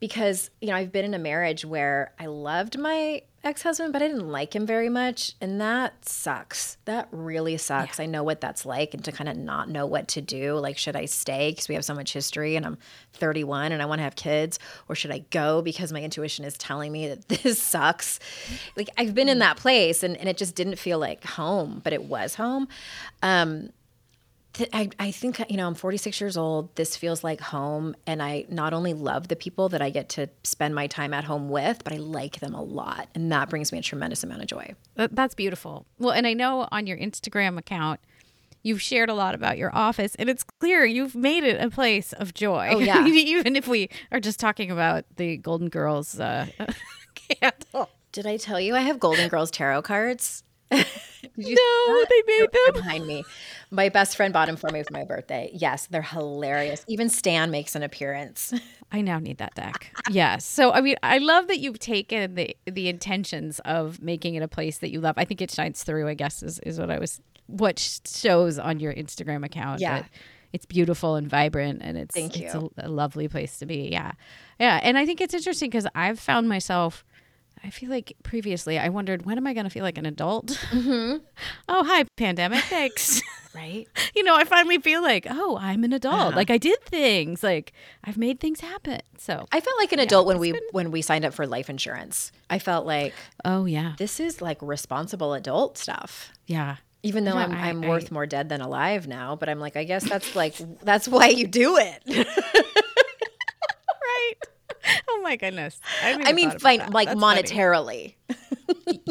because, 0.00 0.50
you 0.60 0.68
know, 0.68 0.76
I've 0.76 0.92
been 0.92 1.04
in 1.04 1.14
a 1.14 1.18
marriage 1.18 1.64
where 1.64 2.12
I 2.18 2.26
loved 2.26 2.78
my 2.78 3.22
ex 3.46 3.62
husband, 3.62 3.92
but 3.92 4.02
I 4.02 4.08
didn't 4.08 4.28
like 4.28 4.54
him 4.54 4.66
very 4.66 4.88
much. 4.88 5.34
And 5.40 5.60
that 5.60 6.04
sucks. 6.06 6.76
That 6.84 7.08
really 7.12 7.56
sucks. 7.56 7.98
Yeah. 7.98 8.02
I 8.04 8.06
know 8.06 8.22
what 8.22 8.40
that's 8.40 8.66
like 8.66 8.92
and 8.92 9.04
to 9.04 9.12
kind 9.12 9.28
of 9.28 9.36
not 9.36 9.70
know 9.70 9.86
what 9.86 10.08
to 10.08 10.20
do. 10.20 10.54
Like, 10.54 10.76
should 10.76 10.96
I 10.96 11.04
stay 11.04 11.52
because 11.52 11.68
we 11.68 11.74
have 11.76 11.84
so 11.84 11.94
much 11.94 12.12
history 12.12 12.56
and 12.56 12.66
I'm 12.66 12.78
31 13.14 13.72
and 13.72 13.80
I 13.80 13.86
want 13.86 14.00
to 14.00 14.02
have 14.02 14.16
kids? 14.16 14.58
Or 14.88 14.94
should 14.94 15.12
I 15.12 15.20
go 15.30 15.62
because 15.62 15.92
my 15.92 16.02
intuition 16.02 16.44
is 16.44 16.58
telling 16.58 16.92
me 16.92 17.08
that 17.08 17.28
this 17.42 17.62
sucks? 17.62 18.18
Like, 18.76 18.90
I've 18.98 19.14
been 19.14 19.28
in 19.28 19.38
that 19.38 19.56
place 19.56 20.02
and, 20.02 20.16
and 20.16 20.28
it 20.28 20.36
just 20.36 20.54
didn't 20.54 20.76
feel 20.76 20.98
like 20.98 21.24
home, 21.24 21.80
but 21.84 21.92
it 21.92 22.04
was 22.04 22.34
home. 22.34 22.68
Um, 23.22 23.70
I, 24.72 24.90
I 24.98 25.10
think 25.10 25.38
you 25.50 25.56
know 25.56 25.66
i'm 25.66 25.74
46 25.74 26.20
years 26.20 26.36
old. 26.36 26.74
This 26.76 26.96
feels 26.96 27.22
like 27.24 27.40
home 27.40 27.94
and 28.06 28.22
i 28.22 28.44
not 28.48 28.72
only 28.72 28.94
love 28.94 29.28
the 29.28 29.36
people 29.36 29.68
that 29.70 29.82
i 29.82 29.90
get 29.90 30.08
to 30.10 30.28
spend 30.44 30.74
my 30.74 30.86
time 30.86 31.12
at 31.14 31.24
home 31.24 31.48
with 31.48 31.82
but 31.84 31.92
i 31.92 31.96
like 31.96 32.40
them 32.40 32.54
a 32.54 32.62
lot 32.62 33.08
and 33.14 33.30
that 33.32 33.50
brings 33.50 33.72
me 33.72 33.78
a 33.78 33.82
tremendous 33.82 34.22
amount 34.24 34.42
of 34.42 34.48
joy. 34.48 34.74
That's 34.96 35.34
beautiful. 35.34 35.86
Well 35.98 36.12
and 36.12 36.26
i 36.26 36.32
know 36.32 36.68
on 36.72 36.86
your 36.86 36.96
instagram 36.98 37.58
account 37.58 38.00
you've 38.62 38.82
shared 38.82 39.08
a 39.08 39.14
lot 39.14 39.34
about 39.34 39.56
your 39.58 39.72
office 39.74 40.14
and 40.16 40.28
it's 40.28 40.42
clear 40.42 40.84
you've 40.84 41.14
made 41.14 41.44
it 41.44 41.62
a 41.62 41.70
place 41.70 42.12
of 42.14 42.34
joy. 42.34 42.70
Oh, 42.72 42.78
yeah. 42.80 43.06
even 43.06 43.54
if 43.56 43.68
we 43.68 43.88
are 44.10 44.20
just 44.20 44.40
talking 44.40 44.70
about 44.70 45.04
the 45.16 45.36
golden 45.36 45.68
girls 45.68 46.18
uh, 46.18 46.46
candle. 47.14 47.90
Did 48.12 48.26
i 48.26 48.36
tell 48.38 48.58
you 48.58 48.74
i 48.74 48.80
have 48.80 48.98
golden 48.98 49.28
girls 49.28 49.50
tarot 49.50 49.82
cards 49.82 50.42
no, 51.36 52.04
they 52.08 52.22
made 52.26 52.48
them 52.52 52.74
behind 52.74 53.06
me. 53.06 53.24
My 53.70 53.88
best 53.88 54.16
friend 54.16 54.32
bought 54.32 54.46
them 54.46 54.56
for 54.56 54.70
me 54.70 54.82
for 54.82 54.92
my 54.92 55.04
birthday. 55.04 55.50
Yes, 55.52 55.86
they're 55.86 56.02
hilarious. 56.02 56.84
Even 56.88 57.08
Stan 57.08 57.50
makes 57.50 57.74
an 57.74 57.82
appearance. 57.82 58.52
I 58.92 59.00
now 59.00 59.18
need 59.18 59.38
that 59.38 59.54
deck. 59.54 59.92
yes. 60.10 60.44
So 60.44 60.72
I 60.72 60.80
mean, 60.80 60.96
I 61.02 61.18
love 61.18 61.48
that 61.48 61.58
you've 61.58 61.78
taken 61.78 62.34
the 62.34 62.56
the 62.66 62.88
intentions 62.88 63.60
of 63.60 64.00
making 64.00 64.34
it 64.34 64.42
a 64.42 64.48
place 64.48 64.78
that 64.78 64.90
you 64.90 65.00
love. 65.00 65.14
I 65.16 65.24
think 65.24 65.40
it 65.42 65.50
shines 65.50 65.82
through. 65.82 66.08
I 66.08 66.14
guess 66.14 66.42
is 66.42 66.58
is 66.60 66.78
what 66.78 66.90
I 66.90 66.98
was 66.98 67.20
what 67.46 67.78
shows 67.78 68.58
on 68.58 68.80
your 68.80 68.92
Instagram 68.94 69.44
account. 69.44 69.80
Yeah. 69.80 70.04
It's 70.52 70.64
beautiful 70.64 71.16
and 71.16 71.28
vibrant, 71.28 71.82
and 71.82 71.98
it's 71.98 72.16
it's 72.16 72.54
a, 72.54 72.68
a 72.78 72.88
lovely 72.88 73.28
place 73.28 73.58
to 73.58 73.66
be. 73.66 73.88
Yeah, 73.90 74.12
yeah, 74.58 74.80
and 74.82 74.96
I 74.96 75.04
think 75.04 75.20
it's 75.20 75.34
interesting 75.34 75.68
because 75.68 75.86
I've 75.94 76.18
found 76.18 76.48
myself 76.48 77.04
I 77.66 77.70
feel 77.70 77.90
like 77.90 78.12
previously 78.22 78.78
I 78.78 78.90
wondered 78.90 79.26
when 79.26 79.38
am 79.38 79.46
I 79.46 79.52
going 79.52 79.64
to 79.64 79.70
feel 79.70 79.82
like 79.82 79.98
an 79.98 80.06
adult? 80.06 80.46
Mm-hmm. 80.70 81.16
oh, 81.68 81.84
hi, 81.84 82.04
pandemic. 82.16 82.62
Thanks. 82.62 83.20
right. 83.56 83.88
You 84.14 84.22
know, 84.22 84.36
I 84.36 84.44
finally 84.44 84.78
feel 84.78 85.02
like, 85.02 85.26
oh, 85.28 85.58
I'm 85.60 85.82
an 85.82 85.92
adult. 85.92 86.14
Uh-huh. 86.14 86.36
Like 86.36 86.50
I 86.50 86.58
did 86.58 86.80
things. 86.84 87.42
Like 87.42 87.72
I've 88.04 88.16
made 88.16 88.38
things 88.38 88.60
happen. 88.60 89.00
So 89.18 89.46
I 89.50 89.58
felt 89.58 89.76
like 89.78 89.90
an 89.90 89.98
yeah, 89.98 90.04
adult 90.04 90.28
when 90.28 90.38
we 90.38 90.52
been... 90.52 90.62
when 90.70 90.92
we 90.92 91.02
signed 91.02 91.24
up 91.24 91.34
for 91.34 91.44
life 91.44 91.68
insurance. 91.68 92.30
I 92.48 92.60
felt 92.60 92.86
like, 92.86 93.14
oh 93.44 93.64
yeah, 93.64 93.94
this 93.98 94.20
is 94.20 94.40
like 94.40 94.58
responsible 94.62 95.34
adult 95.34 95.76
stuff. 95.76 96.32
Yeah. 96.46 96.76
Even 97.02 97.24
though 97.24 97.36
I'm, 97.36 97.52
I, 97.52 97.68
am 97.68 97.82
worth 97.82 98.10
more 98.10 98.26
dead 98.26 98.48
than 98.48 98.60
alive 98.60 99.06
now, 99.06 99.36
but 99.36 99.48
I'm 99.48 99.60
like, 99.60 99.76
I 99.76 99.84
guess 99.84 100.08
that's 100.08 100.34
like 100.34 100.56
that's 100.82 101.06
why 101.08 101.28
you 101.28 101.46
do 101.46 101.78
it. 101.78 102.02
oh 105.08 105.20
my 105.22 105.36
goodness. 105.36 105.80
I, 106.02 106.22
I 106.26 106.32
mean, 106.32 106.58
fine, 106.58 106.90
like 106.90 107.08
That's 107.08 107.20
monetarily. 107.20 108.14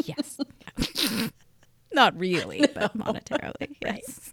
yes. 0.04 0.38
Not 1.92 2.18
really, 2.18 2.60
no. 2.60 2.68
but 2.74 2.98
monetarily. 2.98 3.76
Yes. 3.82 4.32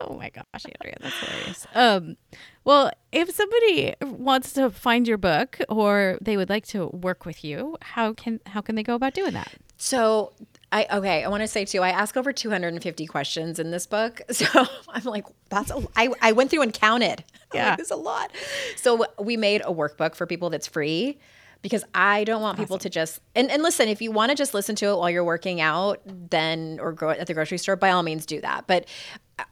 oh 0.00 0.14
my 0.14 0.30
gosh, 0.30 0.66
Andrea, 0.66 0.96
that's 1.00 1.18
hilarious. 1.18 1.66
Um, 1.74 2.16
well, 2.64 2.90
if 3.10 3.30
somebody 3.30 3.94
wants 4.02 4.52
to 4.54 4.70
find 4.70 5.08
your 5.08 5.18
book 5.18 5.58
or 5.68 6.18
they 6.20 6.36
would 6.36 6.48
like 6.48 6.66
to 6.68 6.86
work 6.88 7.26
with 7.26 7.44
you, 7.44 7.76
how 7.82 8.12
can 8.12 8.40
how 8.46 8.60
can 8.60 8.74
they 8.74 8.82
go 8.82 8.94
about 8.94 9.14
doing 9.14 9.32
that? 9.32 9.52
So 9.76 10.32
I 10.72 10.86
okay. 10.90 11.22
I 11.22 11.28
want 11.28 11.42
to 11.42 11.48
say 11.48 11.64
too. 11.64 11.82
I 11.82 11.90
ask 11.90 12.16
over 12.16 12.32
250 12.32 13.06
questions 13.06 13.58
in 13.58 13.70
this 13.70 13.86
book, 13.86 14.22
so 14.30 14.46
I'm 14.88 15.04
like, 15.04 15.26
that's 15.50 15.70
a. 15.70 15.86
I 15.94 16.08
I 16.20 16.32
went 16.32 16.50
through 16.50 16.62
and 16.62 16.72
counted. 16.72 17.24
Yeah, 17.54 17.68
like, 17.68 17.76
there's 17.76 17.90
a 17.90 17.96
lot. 17.96 18.32
So 18.76 19.04
we 19.18 19.36
made 19.36 19.60
a 19.60 19.70
workbook 19.70 20.14
for 20.14 20.26
people 20.26 20.48
that's 20.48 20.66
free 20.66 21.18
because 21.60 21.84
I 21.94 22.24
don't 22.24 22.40
want 22.40 22.54
awesome. 22.54 22.64
people 22.64 22.78
to 22.78 22.88
just 22.88 23.20
and, 23.34 23.50
and 23.50 23.62
listen, 23.62 23.88
if 23.88 24.00
you 24.00 24.10
want 24.10 24.30
to 24.30 24.34
just 24.34 24.54
listen 24.54 24.74
to 24.76 24.86
it 24.86 24.96
while 24.96 25.10
you're 25.10 25.22
working 25.22 25.60
out, 25.60 26.00
then 26.06 26.78
or 26.80 26.92
go 26.92 27.10
at 27.10 27.26
the 27.26 27.34
grocery 27.34 27.58
store, 27.58 27.76
by 27.76 27.90
all 27.90 28.02
means 28.02 28.24
do 28.24 28.40
that. 28.40 28.66
But 28.66 28.86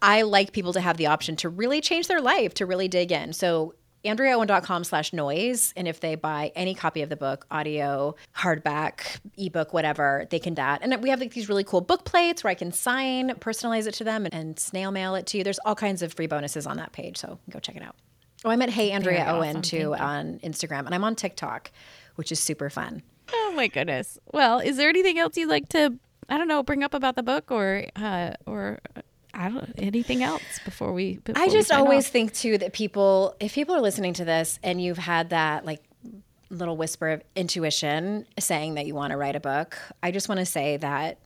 I 0.00 0.22
like 0.22 0.52
people 0.52 0.72
to 0.72 0.80
have 0.80 0.96
the 0.96 1.08
option 1.08 1.36
to 1.36 1.50
really 1.50 1.82
change 1.82 2.08
their 2.08 2.22
life, 2.22 2.54
to 2.54 2.64
really 2.64 2.88
dig 2.88 3.12
in. 3.12 3.34
So 3.34 3.74
andreaowen.com 4.04 4.84
slash 4.84 5.12
noise 5.12 5.72
and 5.76 5.86
if 5.86 6.00
they 6.00 6.14
buy 6.14 6.52
any 6.54 6.74
copy 6.74 7.02
of 7.02 7.08
the 7.08 7.16
book 7.16 7.46
audio 7.50 8.14
hardback 8.36 9.20
ebook 9.36 9.72
whatever 9.72 10.26
they 10.30 10.38
can 10.38 10.54
that. 10.54 10.80
And 10.82 11.02
we 11.02 11.10
have 11.10 11.20
like 11.20 11.32
these 11.32 11.48
really 11.48 11.64
cool 11.64 11.80
book 11.80 12.04
plates 12.04 12.42
where 12.42 12.50
i 12.50 12.54
can 12.54 12.72
sign 12.72 13.30
personalize 13.36 13.86
it 13.86 13.94
to 13.94 14.04
them 14.04 14.24
and, 14.24 14.34
and 14.34 14.58
snail 14.58 14.90
mail 14.90 15.14
it 15.14 15.26
to 15.26 15.38
you. 15.38 15.44
There's 15.44 15.58
all 15.64 15.74
kinds 15.74 16.02
of 16.02 16.12
free 16.14 16.26
bonuses 16.26 16.66
on 16.66 16.76
that 16.78 16.92
page 16.92 17.18
so 17.18 17.38
go 17.50 17.58
check 17.58 17.76
it 17.76 17.82
out. 17.82 17.96
Oh 18.44 18.50
i'm 18.50 18.62
at 18.62 18.70
hey 18.70 18.90
andrea 18.90 19.24
Very 19.24 19.30
owen 19.30 19.48
awesome. 19.58 19.62
too 19.62 19.94
on 19.94 20.38
instagram 20.42 20.86
and 20.86 20.94
i'm 20.94 21.04
on 21.04 21.14
tiktok 21.14 21.70
which 22.16 22.32
is 22.32 22.40
super 22.40 22.70
fun. 22.70 23.02
Oh 23.32 23.52
my 23.54 23.68
goodness. 23.68 24.18
Well 24.32 24.58
is 24.60 24.76
there 24.76 24.88
anything 24.88 25.18
else 25.18 25.36
you'd 25.36 25.48
like 25.48 25.68
to 25.70 25.98
i 26.28 26.38
don't 26.38 26.48
know 26.48 26.62
bring 26.62 26.82
up 26.82 26.94
about 26.94 27.16
the 27.16 27.22
book 27.22 27.50
or 27.50 27.84
uh, 27.96 28.32
or 28.46 28.78
I 29.34 29.48
don't 29.48 29.72
anything 29.78 30.22
else 30.22 30.42
before 30.64 30.92
we. 30.92 31.16
Before 31.18 31.42
I 31.42 31.48
just 31.48 31.70
we 31.70 31.76
always 31.76 32.06
off. 32.06 32.12
think 32.12 32.34
too 32.34 32.58
that 32.58 32.72
people, 32.72 33.36
if 33.40 33.54
people 33.54 33.74
are 33.74 33.80
listening 33.80 34.14
to 34.14 34.24
this 34.24 34.58
and 34.62 34.82
you've 34.82 34.98
had 34.98 35.30
that 35.30 35.64
like 35.64 35.82
little 36.50 36.76
whisper 36.76 37.10
of 37.10 37.22
intuition 37.36 38.26
saying 38.38 38.74
that 38.74 38.86
you 38.86 38.94
want 38.94 39.12
to 39.12 39.16
write 39.16 39.36
a 39.36 39.40
book, 39.40 39.78
I 40.02 40.10
just 40.10 40.28
want 40.28 40.40
to 40.40 40.46
say 40.46 40.76
that 40.78 41.18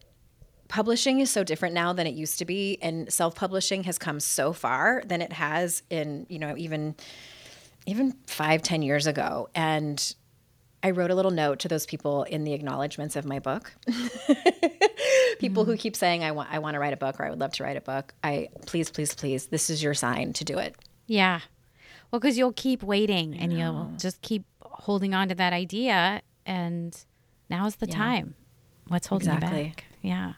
publishing 0.69 1.21
is 1.21 1.31
so 1.31 1.45
different 1.45 1.75
now 1.75 1.93
than 1.93 2.07
it 2.07 2.15
used 2.15 2.39
to 2.39 2.45
be, 2.45 2.79
and 2.83 3.13
self-publishing 3.13 3.85
has 3.85 3.99
come 3.99 4.21
so 4.21 4.53
far 4.53 5.03
than 5.07 5.23
it 5.23 5.33
has 5.33 5.83
in 5.91 6.27
you 6.29 6.39
know 6.39 6.55
even 6.57 6.95
even 7.87 8.13
five 8.27 8.63
ten 8.63 8.83
years 8.83 9.07
ago, 9.07 9.49
and 9.55 10.15
I 10.85 10.91
wrote 10.91 11.11
a 11.11 11.15
little 11.15 11.31
note 11.31 11.61
to 11.61 11.69
those 11.69 11.87
people 11.87 12.25
in 12.25 12.45
the 12.45 12.53
acknowledgments 12.53 13.17
of 13.17 13.25
my 13.25 13.39
book. 13.39 13.73
people 15.39 15.65
mm. 15.65 15.67
who 15.67 15.77
keep 15.79 15.97
saying 15.97 16.23
I 16.23 16.33
want 16.33 16.51
I 16.53 16.59
want 16.59 16.75
to 16.75 16.79
write 16.79 16.93
a 16.93 16.99
book 16.99 17.19
or 17.19 17.25
I 17.25 17.31
would 17.31 17.41
love 17.41 17.55
to 17.55 17.65
write 17.65 17.79
a 17.79 17.81
book. 17.81 18.13
I 18.23 18.51
please 18.67 18.91
please 18.91 19.15
please 19.15 19.47
this 19.47 19.71
is 19.71 19.83
your 19.83 19.95
sign 19.95 20.35
to 20.35 20.45
do 20.45 20.59
it. 20.59 20.77
Yeah. 21.07 21.41
Well, 22.11 22.21
cuz 22.21 22.37
you'll 22.37 22.53
keep 22.53 22.83
waiting 22.83 23.35
and 23.35 23.51
you'll 23.51 23.93
just 23.97 24.21
keep 24.21 24.45
holding 24.61 25.15
on 25.15 25.31
to 25.31 25.35
that 25.37 25.55
idea 25.55 26.21
and 26.45 26.95
now's 27.49 27.77
the 27.77 27.87
yeah. 27.87 27.97
time. 27.97 28.35
What's 28.89 29.07
holding 29.07 29.31
exactly. 29.31 29.63
you 29.63 29.69
back? 29.69 29.85
Yeah. 30.03 30.33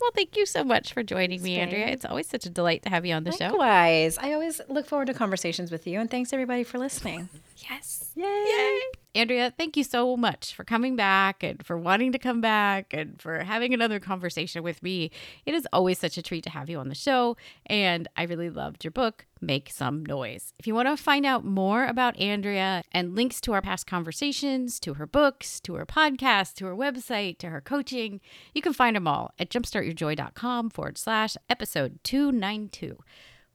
Well, 0.00 0.10
thank 0.14 0.36
you 0.36 0.46
so 0.46 0.62
much 0.62 0.92
for 0.92 1.02
joining 1.02 1.42
me, 1.42 1.56
Andrea. 1.58 1.88
It's 1.88 2.04
always 2.04 2.28
such 2.28 2.46
a 2.46 2.50
delight 2.50 2.82
to 2.82 2.90
have 2.90 3.04
you 3.04 3.14
on 3.14 3.24
the 3.24 3.30
Likewise. 3.30 3.50
show. 3.50 3.56
Likewise. 3.56 4.18
I 4.18 4.32
always 4.34 4.60
look 4.68 4.86
forward 4.86 5.06
to 5.06 5.14
conversations 5.14 5.72
with 5.72 5.86
you. 5.88 5.98
And 5.98 6.08
thanks, 6.08 6.32
everybody, 6.32 6.62
for 6.62 6.78
listening. 6.78 7.28
Yes. 7.68 8.12
Yay. 8.14 8.22
Yay. 8.24 8.80
Andrea, 9.18 9.52
thank 9.58 9.76
you 9.76 9.82
so 9.82 10.16
much 10.16 10.54
for 10.54 10.62
coming 10.62 10.94
back 10.94 11.42
and 11.42 11.66
for 11.66 11.76
wanting 11.76 12.12
to 12.12 12.20
come 12.20 12.40
back 12.40 12.94
and 12.94 13.20
for 13.20 13.40
having 13.40 13.74
another 13.74 13.98
conversation 13.98 14.62
with 14.62 14.80
me. 14.80 15.10
It 15.44 15.56
is 15.56 15.66
always 15.72 15.98
such 15.98 16.16
a 16.18 16.22
treat 16.22 16.44
to 16.44 16.50
have 16.50 16.70
you 16.70 16.78
on 16.78 16.88
the 16.88 16.94
show. 16.94 17.36
And 17.66 18.06
I 18.16 18.22
really 18.22 18.48
loved 18.48 18.84
your 18.84 18.92
book, 18.92 19.26
Make 19.40 19.70
Some 19.72 20.06
Noise. 20.06 20.52
If 20.60 20.68
you 20.68 20.74
want 20.76 20.86
to 20.86 20.96
find 20.96 21.26
out 21.26 21.44
more 21.44 21.84
about 21.84 22.16
Andrea 22.20 22.84
and 22.92 23.16
links 23.16 23.40
to 23.40 23.52
our 23.54 23.60
past 23.60 23.88
conversations, 23.88 24.78
to 24.78 24.94
her 24.94 25.06
books, 25.06 25.58
to 25.62 25.74
her 25.74 25.84
podcast, 25.84 26.54
to 26.54 26.66
her 26.66 26.76
website, 26.76 27.38
to 27.38 27.50
her 27.50 27.60
coaching, 27.60 28.20
you 28.54 28.62
can 28.62 28.72
find 28.72 28.94
them 28.94 29.08
all 29.08 29.32
at 29.36 29.50
jumpstartyourjoy.com 29.50 30.70
forward 30.70 30.96
slash 30.96 31.36
episode 31.50 31.98
292. 32.04 32.96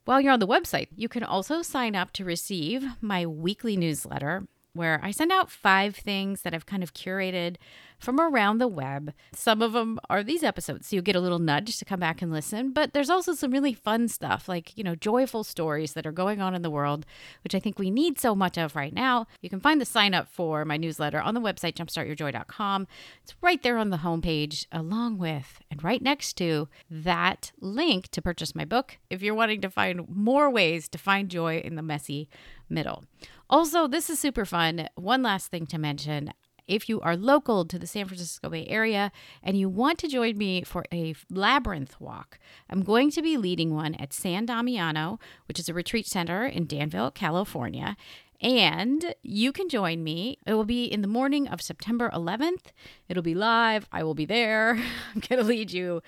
While 0.04 0.20
you're 0.20 0.34
on 0.34 0.40
the 0.40 0.46
website, 0.46 0.90
you 0.98 1.08
can 1.08 1.24
also 1.24 1.62
sign 1.62 1.96
up 1.96 2.12
to 2.12 2.26
receive 2.26 2.84
my 3.00 3.26
weekly 3.26 3.78
newsletter 3.78 4.46
where 4.74 5.00
I 5.04 5.12
send 5.12 5.32
out 5.32 5.52
five 5.52 5.96
things 5.96 6.42
that 6.42 6.54
I've 6.54 6.66
kind 6.66 6.84
of 6.84 6.94
curated 6.94 7.58
from 8.04 8.20
around 8.20 8.58
the 8.58 8.68
web. 8.68 9.14
Some 9.34 9.62
of 9.62 9.72
them 9.72 10.00
are 10.10 10.24
these 10.24 10.44
episodes, 10.44 10.88
so 10.88 10.96
you 10.96 11.02
get 11.02 11.16
a 11.16 11.22
little 11.22 11.40
nudge 11.40 11.78
to 11.78 11.86
come 11.86 12.02
back 12.02 12.22
and 12.22 12.32
listen. 12.32 12.72
But 12.72 12.94
there's 12.94 13.10
also 13.10 13.34
some 13.34 13.52
really 13.52 13.74
fun 13.74 14.10
stuff, 14.10 14.50
like, 14.50 14.78
you 14.78 14.84
know, 14.84 14.96
joyful 14.96 15.44
stories 15.44 15.94
that 15.94 16.06
are 16.06 16.12
going 16.12 16.42
on 16.42 16.54
in 16.54 16.64
the 16.64 16.70
world, 16.70 17.06
which 17.44 17.56
I 17.56 17.60
think 17.60 17.80
we 17.80 17.90
need 17.90 18.20
so 18.20 18.36
much 18.36 18.58
of 18.58 18.76
right 18.76 18.94
now. 18.94 19.28
You 19.42 19.50
can 19.50 19.62
find 19.62 19.80
the 19.80 19.86
sign 19.86 20.14
up 20.14 20.28
for 20.28 20.66
my 20.66 20.76
newsletter 20.76 21.22
on 21.22 21.34
the 21.34 21.42
website, 21.42 21.76
jumpstartyourjoy.com. 21.76 22.88
It's 23.24 23.36
right 23.42 23.64
there 23.64 23.78
on 23.78 23.90
the 23.90 23.98
homepage, 23.98 24.66
along 24.72 25.18
with 25.18 25.62
and 25.72 25.82
right 25.82 26.02
next 26.02 26.34
to 26.34 26.68
that 26.90 27.52
link 27.62 28.10
to 28.10 28.22
purchase 28.22 28.54
my 28.54 28.66
book 28.66 28.98
if 29.10 29.22
you're 29.22 29.34
wanting 29.34 29.62
to 29.62 29.70
find 29.70 30.10
more 30.10 30.50
ways 30.50 30.90
to 30.90 30.98
find 30.98 31.30
joy 31.30 31.60
in 31.60 31.76
the 31.76 31.82
messy 31.82 32.28
middle. 32.74 33.06
Also, 33.50 33.88
this 33.88 34.10
is 34.10 34.20
super 34.20 34.46
fun. 34.46 34.90
One 34.96 35.22
last 35.22 35.48
thing 35.48 35.66
to 35.68 35.78
mention. 35.78 36.34
If 36.66 36.88
you 36.88 37.02
are 37.02 37.18
local 37.18 37.66
to 37.66 37.78
the 37.78 37.88
San 37.88 38.06
Francisco 38.06 38.50
Bay 38.50 38.66
Area 38.68 39.12
and 39.42 39.58
you 39.58 39.68
want 39.68 40.00
to 40.00 40.08
join 40.08 40.38
me 40.38 40.64
for 40.64 40.86
a 40.94 41.14
labyrinth 41.30 42.00
walk, 42.00 42.40
I'm 42.70 42.84
going 42.84 43.12
to 43.12 43.22
be 43.22 43.36
leading 43.36 43.74
one 43.74 43.96
at 43.96 44.14
San 44.14 44.46
Damiano, 44.46 45.20
which 45.48 45.60
is 45.60 45.68
a 45.68 45.74
retreat 45.74 46.08
center 46.08 46.46
in 46.46 46.66
Danville, 46.66 47.12
California. 47.12 47.98
And 48.40 49.14
you 49.22 49.52
can 49.52 49.70
join 49.70 50.04
me. 50.04 50.38
It 50.46 50.54
will 50.54 50.66
be 50.66 50.86
in 50.86 51.02
the 51.02 51.08
morning 51.08 51.48
of 51.48 51.62
September 51.62 52.10
11th. 52.14 52.72
It'll 53.10 53.24
be 53.24 53.36
live. 53.36 53.88
I 53.92 54.04
will 54.04 54.16
be 54.16 54.26
there. 54.26 54.72
I'm 55.16 55.22
going 55.28 55.42
to 55.42 55.48
lead 55.48 55.72
you 55.72 56.02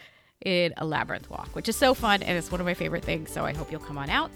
in 0.43 0.73
a 0.77 0.85
labyrinth 0.85 1.29
walk, 1.29 1.49
which 1.53 1.69
is 1.69 1.75
so 1.75 1.93
fun 1.93 2.21
and 2.23 2.37
it's 2.37 2.51
one 2.51 2.61
of 2.61 2.65
my 2.65 2.73
favorite 2.73 3.03
things. 3.03 3.31
So 3.31 3.45
I 3.45 3.53
hope 3.53 3.71
you'll 3.71 3.81
come 3.81 3.97
on 3.97 4.09
out. 4.09 4.31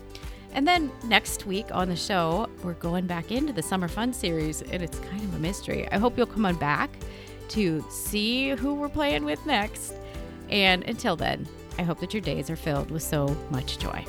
And 0.54 0.68
then 0.68 0.91
next 1.04 1.45
week 1.45 1.68
on 1.72 1.89
the 1.89 1.95
show, 1.95 2.50
we're 2.64 2.74
going 2.74 3.06
back 3.06 3.32
into 3.32 3.54
the 3.54 3.62
Summer 3.62 3.88
Fun 3.88 4.14
series, 4.14 4.62
and 4.64 4.82
it's 4.82 5.00
kind 5.00 5.24
of 5.24 5.36
a 5.36 5.39
mystery. 5.39 5.89
I 5.91 5.97
hope 5.97 6.18
you'll 6.18 6.26
come 6.26 6.45
on 6.45 6.56
back 6.56 6.89
to 7.50 7.86
see 7.89 8.50
who 8.50 8.74
we're 8.74 8.89
playing 8.89 9.26
with 9.26 9.45
next. 9.45 9.93
And 10.50 10.84
until 10.84 11.16
then, 11.16 11.47
I 11.78 11.84
hope 11.84 12.00
that 12.00 12.14
your 12.14 12.22
days 12.22 12.50
are 12.50 12.56
filled 12.56 12.91
with 12.91 13.04
so 13.04 13.28
much 13.52 13.78
joy. 13.78 14.06